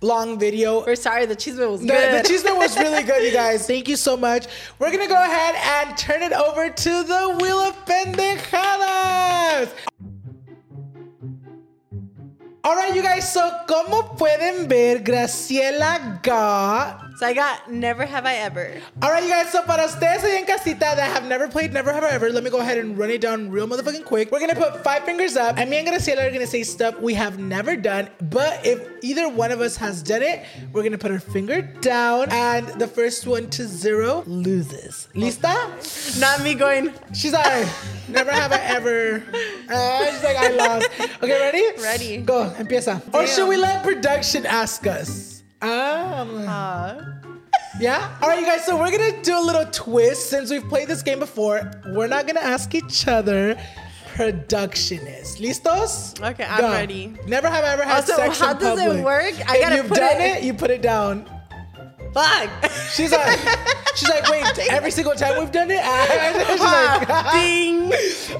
long 0.05 0.39
video. 0.39 0.85
We're 0.85 0.97
sorry, 0.97 1.25
the 1.27 1.35
cheese 1.37 1.57
was 1.57 1.81
The, 1.81 1.87
good. 1.89 2.25
the 2.25 2.29
cheese 2.29 2.45
was 2.45 2.77
really 2.79 3.03
good, 3.03 3.23
you 3.25 3.33
guys. 3.43 3.67
Thank 3.67 3.89
you 3.89 3.97
so 3.97 4.17
much. 4.17 4.47
We're 4.79 4.91
gonna 4.93 5.09
go 5.09 5.21
ahead 5.23 5.55
and 5.57 5.97
turn 5.97 6.23
it 6.23 6.33
over 6.33 6.69
to 6.71 6.93
the 7.03 7.37
Wheel 7.41 7.59
of 7.59 7.75
Pendejadas. 7.87 9.71
All 12.63 12.75
right, 12.77 12.95
you 12.95 13.03
guys. 13.03 13.31
So, 13.31 13.43
como 13.67 14.15
pueden 14.17 14.69
ver, 14.69 15.01
Graciela 15.01 16.23
got. 16.23 17.04
So 17.17 17.27
I 17.27 17.33
got 17.33 17.71
Never 17.71 18.05
Have 18.05 18.27
I 18.27 18.35
Ever. 18.35 18.75
All 19.01 19.11
right, 19.11 19.23
you 19.23 19.31
guys. 19.31 19.51
So, 19.53 19.63
para 19.63 19.85
ustedes 19.85 20.23
ahí 20.25 20.37
en 20.37 20.47
casita 20.47 20.81
that 20.81 20.99
have 20.99 21.25
never 21.29 21.47
played 21.47 21.73
Never 21.73 21.93
Have 21.93 22.03
I 22.03 22.11
Ever, 22.11 22.31
let 22.31 22.43
me 22.43 22.51
go 22.51 22.59
ahead 22.59 22.77
and 22.77 22.99
run 22.99 23.11
it 23.11 23.21
down 23.21 23.51
real 23.51 23.69
motherfucking 23.69 24.05
quick. 24.05 24.33
We're 24.33 24.41
gonna 24.41 24.57
put 24.57 24.83
five 24.83 25.05
fingers 25.05 25.37
up, 25.37 25.57
and 25.57 25.71
me 25.71 25.77
and 25.79 25.87
Graciela 25.87 26.27
are 26.27 26.33
gonna 26.33 26.47
say 26.47 26.65
stuff 26.65 26.99
we 27.01 27.15
have 27.15 27.39
never 27.39 27.77
done. 27.77 28.09
But 28.21 28.67
if 28.67 28.81
either 29.03 29.29
one 29.29 29.53
of 29.53 29.61
us 29.61 29.77
has 29.77 30.03
done 30.03 30.23
it, 30.23 30.45
we're 30.73 30.83
gonna 30.83 30.99
put 30.99 31.13
our 31.13 31.21
finger 31.21 31.63
down, 31.63 32.31
and 32.31 32.67
the 32.81 32.89
first 32.89 33.29
one 33.29 33.49
to 33.51 33.67
zero 33.69 34.25
loses. 34.27 35.09
Lista? 35.15 35.55
Not 36.21 36.43
me 36.43 36.55
going. 36.55 36.93
She's 37.15 37.33
like, 37.33 37.69
Never 38.09 38.33
have 38.33 38.53
I 38.53 38.59
ever. 38.59 39.23
Uh, 39.71 40.11
she's 40.11 40.25
like, 40.25 40.37
I 40.37 40.49
lost. 40.51 40.91
Okay, 41.23 41.41
ready? 41.41 41.83
Ready. 41.83 42.17
Go, 42.19 42.53
empieza. 42.59 43.01
Or 43.15 43.27
should 43.27 43.49
we 43.49 43.57
let 43.57 43.83
production 43.83 44.45
ask 44.47 44.87
us? 44.87 45.34
Um, 45.63 46.47
Uh, 46.49 46.95
yeah? 47.81 48.17
All 48.23 48.29
right, 48.29 48.39
you 48.41 48.47
guys, 48.47 48.65
so 48.65 48.77
we're 48.79 48.91
gonna 48.91 49.23
do 49.23 49.39
a 49.39 49.41
little 49.41 49.65
twist. 49.67 50.29
Since 50.31 50.51
we've 50.51 50.69
played 50.69 50.89
this 50.89 51.03
game 51.03 51.19
before, 51.19 51.71
we're 51.89 52.07
not 52.07 52.27
gonna 52.27 52.41
ask 52.41 52.75
each 52.75 53.07
other. 53.09 53.57
Production 54.15 54.99
is. 55.09 55.39
¿Listos? 55.41 56.15
Okay, 56.23 56.45
I'm 56.45 56.71
ready. 56.71 57.17
Never 57.27 57.49
have 57.49 57.65
I 57.65 57.73
ever 57.73 57.83
had 57.85 57.97
Also, 57.97 58.15
sex 58.17 58.39
how 58.39 58.53
in 58.53 58.59
does 58.59 58.79
it 58.79 59.03
work? 59.05 59.35
I 59.49 59.57
if 59.57 59.61
gotta 59.63 59.77
you've 59.77 59.89
put 59.89 59.97
done 59.99 60.21
it- 60.21 60.37
it, 60.39 60.43
you 60.45 60.55
put 60.55 60.71
it 60.71 60.83
down. 60.83 61.29
fuck. 62.13 62.49
She's 62.93 63.11
like, 63.11 63.37
she's 63.97 64.09
like, 64.09 64.29
wait, 64.31 64.47
every 64.71 64.93
single 64.93 65.15
time 65.15 65.37
we've 65.41 65.51
done 65.51 65.69
it? 65.71 65.83
she's 66.47 66.61
like, 66.61 67.33
Ding. 67.33 67.93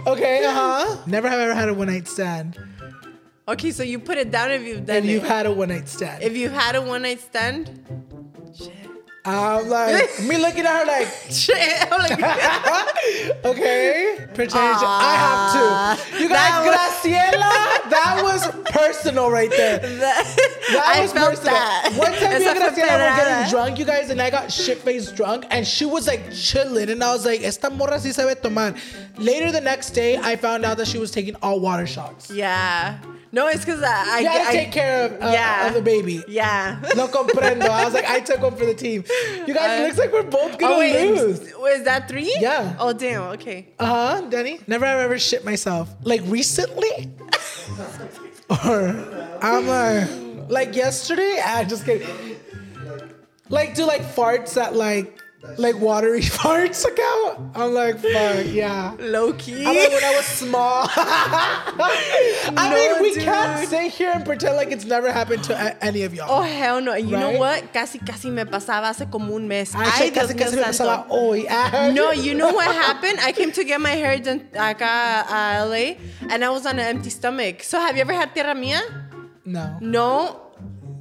okay, 0.07 0.45
uh 0.45 0.53
huh. 0.53 0.97
Never 1.07 1.29
have 1.29 1.41
I 1.41 1.43
ever 1.45 1.55
had 1.55 1.69
a 1.69 1.75
one 1.75 1.89
night 1.89 2.07
stand. 2.07 2.57
Okay, 3.47 3.73
so 3.73 3.83
you 3.83 3.99
put 3.99 4.17
it 4.17 4.31
down 4.31 4.51
if 4.51 4.63
you've 4.63 4.87
done 4.87 4.97
it. 4.97 4.99
And 5.01 5.09
it. 5.09 5.13
you've 5.13 5.23
had 5.23 5.45
a 5.45 5.53
one 5.53 5.69
night 5.69 5.87
stand. 5.89 6.23
if 6.23 6.35
you've 6.35 6.53
had 6.53 6.77
a 6.77 6.83
one 6.83 7.03
night 7.03 7.21
stand. 7.21 7.69
Shit. 8.57 8.73
I'm 9.27 9.69
like, 9.69 10.21
me 10.23 10.39
looking 10.39 10.65
at 10.65 10.81
her 10.81 10.87
like, 10.87 11.09
Shit. 11.31 11.93
I'm 11.93 11.99
like, 11.99 12.13
okay, 13.45 14.17
percentage. 14.35 14.83
I 14.83 15.15
have 15.17 15.39
ah. 15.39 16.07
to. 16.11 16.23
You 16.23 16.29
guys, 16.29 16.65
That 16.65 17.03
Graciela, 17.05 17.91
that 17.91 18.21
was 18.23 18.47
personal 18.71 19.31
right 19.31 19.51
there. 19.51 19.79
That 20.65 20.97
I 20.97 21.03
was 21.03 21.13
felt 21.13 21.31
personal. 21.31 21.55
that. 21.55 21.93
One 21.97 22.13
time 22.13 22.39
me 22.39 22.47
and 22.47 22.59
Graciela 22.59 23.11
were 23.11 23.17
getting 23.17 23.51
drunk, 23.51 23.79
you 23.79 23.85
guys, 23.85 24.09
and 24.09 24.23
I 24.23 24.31
got 24.31 24.51
shit 24.51 24.79
faced 24.79 25.15
drunk, 25.15 25.45
and 25.51 25.67
she 25.67 25.85
was 25.85 26.07
like 26.07 26.33
chilling, 26.33 26.89
and 26.89 27.05
I 27.05 27.13
was 27.13 27.27
like, 27.27 27.43
esta 27.43 27.69
morra 27.69 27.99
sí 27.99 28.15
sabe 28.15 28.41
tomar. 28.41 28.75
Later 29.19 29.53
the 29.53 29.61
next 29.61 29.91
day, 29.91 30.17
I 30.17 30.37
found 30.37 30.65
out 30.65 30.79
that 30.79 30.89
she 30.89 30.97
was 30.99 31.11
taking 31.11 31.37
all 31.43 31.61
water 31.61 31.87
shots. 31.87 32.31
yeah. 32.31 32.99
No, 33.35 33.49
it's 33.49 33.65
because 33.65 33.83
I, 33.83 34.17
I, 34.17 34.19
You 34.21 34.29
to 34.29 34.49
I 34.49 34.53
take 34.53 34.71
care 34.73 35.05
of, 35.07 35.13
uh, 35.21 35.31
yeah. 35.33 35.67
of 35.67 35.75
the 35.75 35.83
baby. 35.83 36.23
Yeah. 36.29 36.81
No 36.97 37.09
comprendo. 37.09 37.69
I 37.69 37.85
was 37.85 37.93
like, 37.93 38.05
I 38.09 38.21
took 38.21 38.41
one 38.41 38.55
for 38.55 38.65
the 38.65 38.75
team. 38.75 39.03
You 39.47 39.53
guys, 39.53 39.81
it 39.81 39.83
Uh, 39.83 39.87
looks 39.87 39.99
like 39.99 40.13
we're 40.13 40.23
both 40.23 40.57
gonna 40.59 40.75
Oh 40.75 40.79
wait, 40.79 41.11
lose. 41.11 41.41
was 41.59 41.83
that 41.83 42.09
three? 42.09 42.33
Yeah. 42.41 42.77
Oh 42.79 42.93
damn. 42.93 43.23
Okay. 43.35 43.69
Uh 43.81 43.87
huh, 43.87 44.21
Denny. 44.31 44.61
Never 44.69 44.87
have 44.87 45.01
ever 45.01 45.19
shit 45.19 45.45
myself. 45.45 45.93
Like 46.05 46.23
recently? 46.27 47.11
or 48.65 49.39
I'm 49.43 49.67
like, 49.67 50.49
like 50.51 50.77
yesterday? 50.77 51.41
Ah, 51.45 51.65
just 51.67 51.85
kidding. 51.85 52.07
Like, 53.49 53.75
do 53.75 53.85
like 53.85 54.03
farts 54.03 54.55
that 54.55 54.75
like, 54.77 55.19
like 55.59 55.79
watery 55.81 56.21
farts 56.39 56.85
account? 56.85 57.51
I'm 57.55 57.73
like, 57.75 57.99
fuck, 57.99 58.47
yeah. 58.47 58.95
Low 58.99 59.33
key. 59.35 59.65
I'm 59.65 59.77
like 59.77 59.91
when 59.93 60.05
I 60.05 60.15
was 60.17 60.27
small. 60.27 60.87
I 60.91 62.69
No, 62.71 62.75
mean, 62.75 63.03
we 63.03 63.15
can't 63.23 63.61
dude. 63.61 63.69
sit 63.69 63.93
here 63.93 64.11
and 64.15 64.25
pretend 64.25 64.57
like 64.57 64.71
it's 64.73 64.85
never 64.85 65.11
happened 65.13 65.45
to 65.45 65.55
a- 65.55 65.77
any 65.85 66.03
of 66.03 66.15
y'all. 66.15 66.27
Oh 66.31 66.43
hell 66.43 66.81
no! 66.81 66.95
You 66.95 67.17
know 67.17 67.33
what? 67.39 67.73
Casi 67.73 67.99
casi 67.99 68.31
me 68.31 68.45
pasaba 68.45 68.89
hace 68.95 69.07
como 69.11 69.35
un 69.37 69.47
mes. 69.49 69.75
Ay, 69.75 69.85
Ay, 69.85 70.11
casi, 70.11 70.35
Dios 70.35 70.51
casi 70.51 70.57
me 70.57 70.63
pasaba 70.63 71.07
hoy. 71.09 71.47
Ah. 71.55 71.91
No, 71.95 72.11
you 72.11 72.35
know 72.35 72.53
what 72.53 72.67
happened? 72.75 73.19
I 73.21 73.33
came 73.33 73.53
to 73.53 73.65
get 73.65 73.81
my 73.81 73.91
hair 73.91 74.19
done 74.19 74.41
acá 74.55 75.25
a 75.29 75.65
LA, 75.67 75.97
and 76.31 76.45
I 76.45 76.51
was 76.51 76.67
on 76.67 76.79
an 76.79 76.87
empty 76.97 77.11
stomach. 77.11 77.63
So 77.63 77.79
have 77.79 77.95
you 77.97 78.03
ever 78.03 78.13
had 78.13 78.35
tierra 78.35 78.55
mía? 78.55 78.81
No. 79.45 79.77
No. 79.81 80.41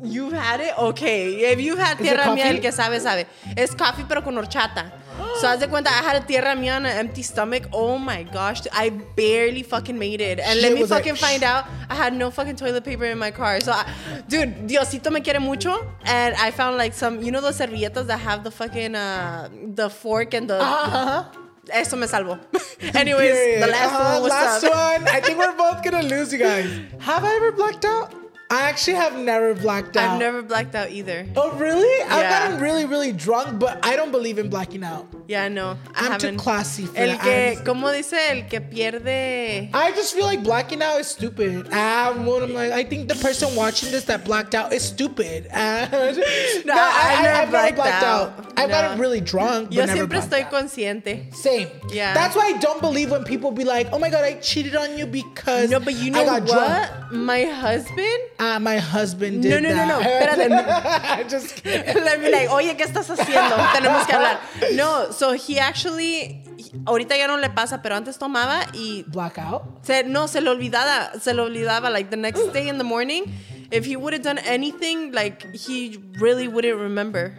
You've 0.04 0.34
had 0.34 0.60
it? 0.60 0.78
Okay. 0.78 1.52
If 1.54 1.62
you've 1.62 1.80
had 1.80 1.98
tierra 1.98 2.26
mía, 2.36 2.46
el 2.46 2.60
que 2.60 2.72
sabe, 2.72 3.00
sabe. 3.00 3.26
Es 3.56 3.74
coffee, 3.74 4.04
pero 4.08 4.22
con 4.22 4.36
horchata. 4.38 4.92
So 5.40 5.48
haz 5.48 5.60
de 5.60 5.68
cuenta, 5.68 5.88
I 5.88 6.04
had 6.04 6.16
a 6.22 6.26
tierra 6.26 6.56
mía 6.56 6.76
on 6.76 6.86
an 6.86 6.98
empty 6.98 7.22
stomach. 7.24 7.64
Oh 7.72 7.98
my 7.98 8.24
gosh. 8.24 8.62
I 8.74 8.90
barely 8.90 9.64
fucking 9.64 9.98
made 9.98 10.22
it. 10.22 10.40
And 10.40 10.60
let 10.62 10.74
me 10.74 10.82
like, 10.82 10.90
fucking 10.90 11.16
find 11.16 11.44
out, 11.44 11.66
I 11.90 11.96
had 11.96 12.14
no 12.14 12.32
fucking 12.32 12.56
toilet 12.58 12.84
paper 12.84 13.06
in 13.06 13.18
my 13.18 13.32
car. 13.32 13.62
So, 13.62 13.72
I, 13.72 13.86
dude, 14.28 14.68
Diosito 14.68 15.12
me 15.12 15.22
quiere 15.22 15.40
mucho. 15.40 15.88
And 16.06 16.36
I 16.36 16.52
found 16.52 16.78
like 16.78 16.94
some, 16.94 17.22
you 17.22 17.32
know 17.32 17.42
those 17.42 17.58
servilletas 17.60 18.08
that 18.08 18.20
have 18.20 18.44
the 18.44 18.52
fucking, 18.52 18.96
uh, 18.96 19.50
the 19.76 19.90
fork 19.90 20.34
and 20.34 20.50
the... 20.50 20.60
Uh-huh. 20.62 21.24
Eso 21.70 21.96
me 21.96 22.08
salvó. 22.08 22.38
Anyways, 22.94 23.32
Period. 23.32 23.64
the 23.64 23.68
last 23.68 23.94
Uh-huh, 23.94 24.14
one 24.16 24.22
was 24.24 24.30
last 24.32 24.64
up. 24.66 25.02
one. 25.02 25.08
I 25.08 25.22
think 25.22 25.38
we're 25.40 25.56
both 25.56 25.82
gonna 25.82 26.04
lose, 26.04 26.34
you 26.34 26.40
guys. 26.40 26.70
Have 27.00 27.24
I 27.24 27.36
ever 27.36 27.54
blacked 27.54 27.86
out? 27.86 28.14
I 28.54 28.62
actually 28.70 28.98
have 28.98 29.18
never 29.18 29.56
blacked 29.56 29.98
out. 29.98 30.12
I've 30.12 30.20
never 30.20 30.42
blacked 30.44 30.76
out 30.76 30.92
either. 30.92 31.26
Oh 31.36 31.52
really? 31.58 31.94
I've 32.04 32.20
Yeah. 32.22 32.30
gotten 32.40 32.60
really, 32.62 32.86
really 32.86 33.12
drunk, 33.12 33.60
but 33.60 33.84
I 33.84 33.96
don't 33.96 34.12
believe 34.12 34.38
in 34.38 34.50
blacking 34.50 34.84
out. 34.84 35.08
Yeah, 35.28 35.48
no. 35.48 35.78
I 35.96 36.06
I'm 36.08 36.20
too 36.20 36.28
haven't. 36.28 36.38
classy 36.38 36.86
for 36.86 36.98
El 36.98 37.08
that. 37.08 37.22
que, 37.24 37.32
I'm- 37.56 37.64
¿cómo 37.66 37.92
dice? 37.92 38.14
El 38.30 38.44
que 38.50 38.60
pierde. 38.62 39.70
I 39.74 39.92
just 39.96 40.14
feel 40.14 40.26
like 40.26 40.44
blacking 40.44 40.82
out 40.84 41.00
is 41.00 41.08
stupid. 41.08 41.68
I'm, 41.74 42.28
I'm 42.28 42.54
like, 42.54 42.72
I 42.72 42.84
think 42.84 43.08
the 43.08 43.16
person 43.16 43.56
watching 43.56 43.90
this 43.92 44.04
that 44.06 44.24
blacked 44.26 44.54
out 44.54 44.72
is 44.74 44.84
stupid. 44.84 45.48
And 45.54 45.92
no, 46.66 46.74
I 46.76 47.22
never 47.24 47.30
have 47.30 47.50
blacked 47.50 47.76
blacked 47.78 48.04
out. 48.04 48.30
out. 48.38 48.54
I've 48.58 48.70
No. 48.70 48.76
gotten 48.76 49.00
really 49.00 49.22
drunk, 49.22 49.70
but 49.70 49.76
Yo 49.76 49.86
siempre 49.88 50.20
estoy 50.20 50.44
out. 50.44 50.52
consciente. 50.52 51.34
Same. 51.34 51.70
Yeah. 51.92 52.14
That's 52.14 52.36
why 52.36 52.52
I 52.54 52.58
don't 52.60 52.82
believe 52.82 53.10
when 53.10 53.24
people 53.24 53.52
be 53.52 53.64
like, 53.64 53.88
"Oh 53.92 53.98
my 54.00 54.10
god, 54.10 54.24
I 54.24 54.34
cheated 54.36 54.76
on 54.76 54.98
you 54.98 55.06
because 55.08 55.70
No, 55.72 55.80
but 55.80 55.96
you 55.96 56.12
I 56.14 56.24
know 56.24 56.34
what? 56.34 56.46
drunk." 56.46 57.12
My 57.12 57.44
husband. 57.46 58.20
Ah, 58.46 58.60
my 58.60 58.78
husband 58.78 59.38
No, 59.44 59.50
did 59.50 59.64
no, 59.64 59.70
no, 59.70 59.86
no. 59.88 60.00
that. 60.00 60.38
Espérate. 60.38 61.30
Just 61.30 61.56
kidding. 61.64 62.04
Let 62.08 62.20
me 62.20 62.30
like, 62.30 62.50
oye, 62.50 62.76
¿qué 62.76 62.84
estás 62.84 63.08
haciendo? 63.10 63.56
Tenemos 63.74 64.06
que 64.06 64.14
hablar. 64.14 64.40
No, 64.76 65.12
so 65.12 65.32
he 65.34 65.60
actually, 65.60 66.44
ahorita 66.86 67.16
ya 67.16 67.28
no 67.28 67.38
le 67.38 67.50
pasa, 67.50 67.82
pero 67.82 67.96
antes 67.96 68.18
tomaba 68.18 68.66
y 68.74 69.06
Blackout. 69.08 69.86
se, 69.86 70.04
no, 70.04 70.28
se 70.28 70.42
le 70.42 70.50
olvidaba, 70.50 71.20
se 71.22 71.34
le 71.34 71.42
olvidaba. 71.42 71.90
Like 71.92 72.10
the 72.10 72.18
next 72.18 72.52
day 72.52 72.68
in 72.68 72.78
the 72.78 72.84
morning, 72.84 73.32
if 73.72 73.86
he 73.86 73.96
would 73.96 74.14
have 74.14 74.24
done 74.24 74.40
anything, 74.40 75.12
like 75.14 75.46
he 75.56 76.00
really 76.20 76.48
wouldn't 76.50 76.78
remember. 76.80 77.38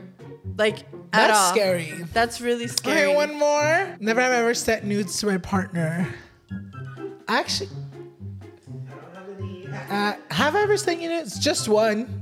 Like 0.57 0.86
at 1.12 1.28
That's 1.28 1.38
all. 1.38 1.50
scary. 1.52 1.92
That's 2.14 2.40
really 2.40 2.68
scary. 2.68 3.02
Okay, 3.05 3.14
one 3.14 3.34
more. 3.38 3.96
Never 4.00 4.20
have 4.22 4.32
I 4.32 4.36
ever 4.36 4.55
sent 4.55 4.84
nudes 4.84 5.18
to 5.20 5.26
my 5.26 5.36
partner. 5.38 6.09
Actually, 7.26 7.70
uh, 9.91 10.14
have 10.30 10.55
I 10.57 10.62
ever 10.62 10.76
sent 10.76 11.01
you 11.01 11.09
nudes? 11.09 11.39
Just 11.39 11.68
one. 11.68 12.20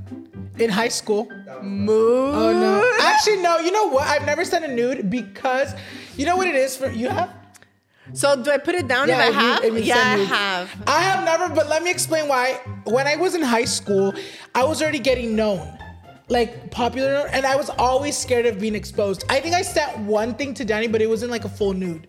In 0.58 0.68
high 0.68 0.88
school. 0.88 1.28
Move. 1.62 2.34
Oh 2.34 2.52
no. 2.52 2.92
Actually, 3.00 3.38
no. 3.42 3.58
You 3.58 3.72
know 3.72 3.88
what? 3.88 4.06
I've 4.06 4.26
never 4.26 4.44
sent 4.44 4.64
a 4.64 4.68
nude 4.68 5.08
because 5.08 5.74
you 6.16 6.26
know 6.26 6.36
what 6.36 6.46
it 6.46 6.54
is 6.54 6.76
for 6.76 6.90
you 6.90 7.08
have. 7.08 7.32
So 8.12 8.42
do 8.42 8.50
I 8.50 8.58
put 8.58 8.74
it 8.74 8.86
down 8.86 9.08
if 9.08 9.16
I 9.16 9.28
if 9.28 9.34
you- 9.34 9.40
have? 9.40 9.64
if 9.64 9.84
yeah, 9.84 9.94
I 9.96 10.18
have. 10.18 10.82
I 10.86 11.00
have 11.00 11.24
never, 11.24 11.48
but 11.54 11.68
let 11.70 11.82
me 11.82 11.90
explain 11.90 12.28
why. 12.28 12.60
When 12.84 13.06
I 13.06 13.16
was 13.16 13.34
in 13.34 13.40
high 13.42 13.64
school, 13.64 14.12
I 14.54 14.64
was 14.64 14.82
already 14.82 14.98
getting 14.98 15.34
known, 15.34 15.66
like 16.28 16.70
popular, 16.70 17.28
and 17.32 17.46
I 17.46 17.56
was 17.56 17.70
always 17.70 18.16
scared 18.18 18.44
of 18.44 18.58
being 18.60 18.74
exposed. 18.74 19.24
I 19.30 19.40
think 19.40 19.54
I 19.54 19.62
sent 19.62 19.96
one 20.00 20.34
thing 20.34 20.52
to 20.54 20.64
Danny, 20.66 20.88
but 20.88 21.00
it 21.00 21.08
wasn't 21.08 21.30
like 21.30 21.46
a 21.46 21.48
full 21.48 21.72
nude. 21.72 22.06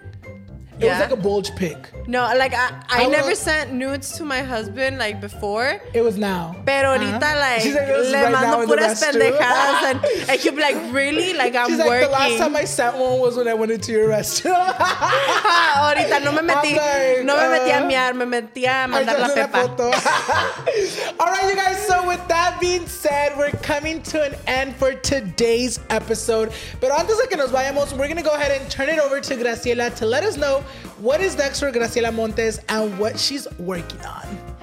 It 0.84 0.88
was 0.90 0.98
Yeah. 0.98 1.00
like 1.00 1.12
a 1.12 1.16
bulge 1.16 1.56
pic. 1.56 1.78
No, 2.08 2.20
like 2.36 2.54
I, 2.54 2.84
I, 2.90 3.04
I 3.06 3.08
never 3.08 3.30
will- 3.30 3.36
sent 3.36 3.72
nudes 3.72 4.12
to 4.18 4.26
my 4.26 4.42
husband 4.42 4.98
like 4.98 5.22
before. 5.22 5.80
It 5.94 6.02
was 6.02 6.18
now. 6.18 6.56
Pero 6.66 6.90
ahorita 6.98 7.24
Uh-huh. 7.24 7.40
like, 7.40 7.62
She's 7.62 7.74
like, 7.76 7.88
"It 7.88 7.98
was 7.98 8.12
le 8.12 8.22
right 8.24 8.32
now 8.32 8.42
mando 8.42 8.62
in 8.64 8.70
the 8.70 8.76
puras 8.76 9.02
restroom." 9.02 9.40
pendejadas 9.40 9.84
and, 10.30 10.40
he'll 10.42 10.54
be 10.56 10.62
like, 10.62 10.76
really? 10.94 11.34
Like 11.34 11.56
I'm 11.56 11.70
She's 11.70 11.80
like, 11.80 11.88
working. 11.88 12.08
the 12.12 12.14
last 12.14 12.38
time 12.38 12.56
I 12.56 12.66
sent 12.66 12.98
one 12.98 13.20
was 13.20 13.38
when 13.38 13.48
I 13.48 13.54
went 13.54 13.72
into 13.72 13.92
your 13.94 14.08
restaurant. 14.10 14.76
Ah, 14.80 15.94
ahorita 15.96 16.20
no 16.24 16.32
me 16.34 16.42
metí, 16.42 16.76
like, 16.76 17.24
no 17.24 17.36
me 17.40 17.48
metí 17.58 17.72
a 17.72 17.80
uh, 17.80 17.88
miar, 17.90 18.14
me 18.16 18.26
metí 18.26 18.66
a 18.68 18.84
I 18.84 18.88
mandar 18.88 19.18
la 19.20 19.28
just 19.28 19.36
did 19.36 19.46
a 19.46 19.48
pepa. 19.48 19.88
All 21.20 21.28
right, 21.28 21.48
you 21.50 21.56
guys. 21.56 21.78
So 21.88 22.06
with 22.08 22.26
that 22.28 22.60
being 22.60 22.86
said, 22.88 23.38
we're 23.38 23.52
coming 23.62 24.02
to 24.04 24.22
an 24.24 24.36
end 24.48 24.76
for 24.76 24.94
today's 24.94 25.80
episode. 25.90 26.52
Pero 26.82 26.94
antes 26.96 27.18
de 27.18 27.28
que 27.28 27.38
nos 27.38 27.52
vayamos, 27.52 27.94
we're 27.98 28.08
gonna 28.08 28.22
go 28.24 28.34
ahead 28.36 28.52
and 28.60 28.70
turn 28.70 28.90
it 28.90 29.00
over 29.00 29.22
to 29.22 29.36
Graciela 29.36 29.94
to 29.96 30.06
let 30.06 30.24
us 30.24 30.38
know 30.38 30.64
what 31.00 31.22
is 31.22 31.36
next 31.38 31.60
for 31.60 31.72
Graciela 31.72 32.14
Montes 32.14 32.60
and 32.70 32.98
what 33.00 33.20
she's 33.20 33.48
working 33.60 34.02
on. 34.02 34.54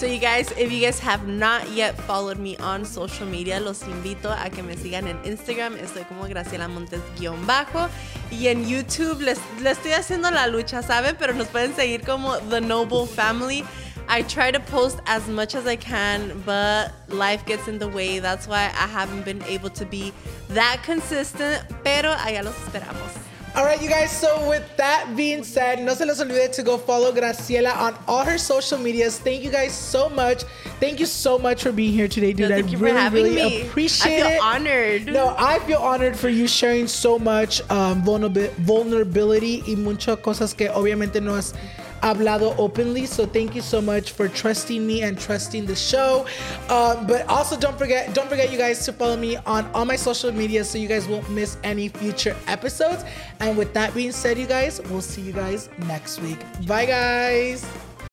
So 0.00 0.06
you 0.06 0.18
guys, 0.18 0.50
if 0.52 0.72
you 0.72 0.80
guys 0.80 0.98
have 1.00 1.28
not 1.28 1.68
yet 1.72 1.94
followed 1.94 2.38
me 2.38 2.56
on 2.56 2.86
social 2.86 3.26
media, 3.26 3.60
los 3.60 3.82
invito 3.82 4.30
a 4.32 4.48
que 4.48 4.62
me 4.62 4.74
sigan 4.74 5.06
en 5.06 5.18
Instagram. 5.24 5.76
Estoy 5.76 6.08
como 6.08 6.26
Graciela 6.26 6.70
Montes 6.70 7.02
guión 7.18 7.44
bajo. 7.44 7.90
Y 8.30 8.46
en 8.46 8.66
YouTube 8.66 9.20
les, 9.20 9.38
les 9.60 9.76
estoy 9.76 9.92
haciendo 9.92 10.30
la 10.30 10.46
lucha, 10.46 10.82
¿saben? 10.82 11.16
Pero 11.18 11.34
nos 11.34 11.48
pueden 11.48 11.74
seguir 11.74 12.00
como 12.00 12.38
The 12.48 12.62
Noble 12.62 13.06
Family. 13.06 13.62
I 14.08 14.22
try 14.22 14.50
to 14.50 14.58
post 14.58 15.00
as 15.04 15.28
much 15.28 15.54
as 15.54 15.66
I 15.66 15.76
can, 15.76 16.42
but 16.46 16.92
life 17.10 17.44
gets 17.44 17.68
in 17.68 17.78
the 17.78 17.88
way. 17.88 18.20
That's 18.20 18.48
why 18.48 18.70
I 18.74 18.86
haven't 18.86 19.26
been 19.26 19.42
able 19.42 19.68
to 19.68 19.84
be 19.84 20.14
that 20.48 20.82
consistent. 20.82 21.62
Pero 21.84 22.14
allá 22.14 22.42
los 22.42 22.54
esperamos. 22.54 23.29
All 23.56 23.64
right, 23.64 23.82
you 23.82 23.88
guys. 23.88 24.12
So 24.12 24.48
with 24.48 24.64
that 24.76 25.12
being 25.16 25.42
said, 25.42 25.82
no 25.82 25.92
se 25.94 26.04
les 26.04 26.20
olvide 26.22 26.52
to 26.52 26.62
go 26.62 26.78
follow 26.78 27.10
Graciela 27.12 27.76
on 27.76 27.96
all 28.06 28.24
her 28.24 28.38
social 28.38 28.78
medias. 28.78 29.18
Thank 29.18 29.42
you 29.42 29.50
guys 29.50 29.72
so 29.74 30.08
much. 30.08 30.44
Thank 30.78 31.00
you 31.00 31.06
so 31.06 31.36
much 31.36 31.62
for 31.64 31.72
being 31.72 31.92
here 31.92 32.06
today, 32.06 32.32
dude. 32.32 32.48
No, 32.48 32.54
thank 32.56 32.68
I 32.68 32.70
you 32.70 32.78
really, 32.78 32.92
for 32.94 33.00
having 33.00 33.24
really 33.24 33.50
me. 33.50 33.62
appreciate 33.62 34.22
I 34.22 34.22
feel 34.22 34.26
it. 34.28 34.40
honored. 34.40 35.06
No, 35.06 35.34
I 35.36 35.58
feel 35.60 35.78
honored 35.80 36.16
for 36.16 36.28
you 36.28 36.46
sharing 36.46 36.86
so 36.86 37.18
much 37.18 37.60
um, 37.70 38.02
vulnerability 38.04 39.62
y 39.66 39.74
muchas 39.74 40.16
cosas 40.22 40.54
que 40.54 40.68
obviamente 40.68 41.20
no 41.20 41.34
has 41.34 41.52
hablado 42.02 42.54
openly. 42.58 43.06
So 43.06 43.26
thank 43.26 43.54
you 43.54 43.62
so 43.62 43.80
much 43.80 44.12
for 44.12 44.28
trusting 44.28 44.86
me 44.86 45.02
and 45.02 45.18
trusting 45.18 45.66
the 45.66 45.76
show. 45.76 46.26
Um, 46.68 47.06
but 47.06 47.26
also 47.28 47.56
don't 47.56 47.78
forget, 47.78 48.14
don't 48.14 48.28
forget 48.28 48.50
you 48.50 48.58
guys 48.58 48.84
to 48.86 48.92
follow 48.92 49.16
me 49.16 49.36
on 49.38 49.70
all 49.74 49.84
my 49.84 49.96
social 49.96 50.32
media 50.32 50.64
so 50.64 50.78
you 50.78 50.88
guys 50.88 51.06
won't 51.08 51.28
miss 51.30 51.56
any 51.64 51.88
future 51.88 52.36
episodes. 52.46 53.04
And 53.40 53.56
with 53.56 53.72
that 53.74 53.94
being 53.94 54.12
said, 54.12 54.38
you 54.38 54.46
guys, 54.46 54.80
we'll 54.90 55.00
see 55.00 55.22
you 55.22 55.32
guys 55.32 55.68
next 55.86 56.20
week. 56.20 56.38
Bye, 56.66 56.86
guys. 56.86 57.89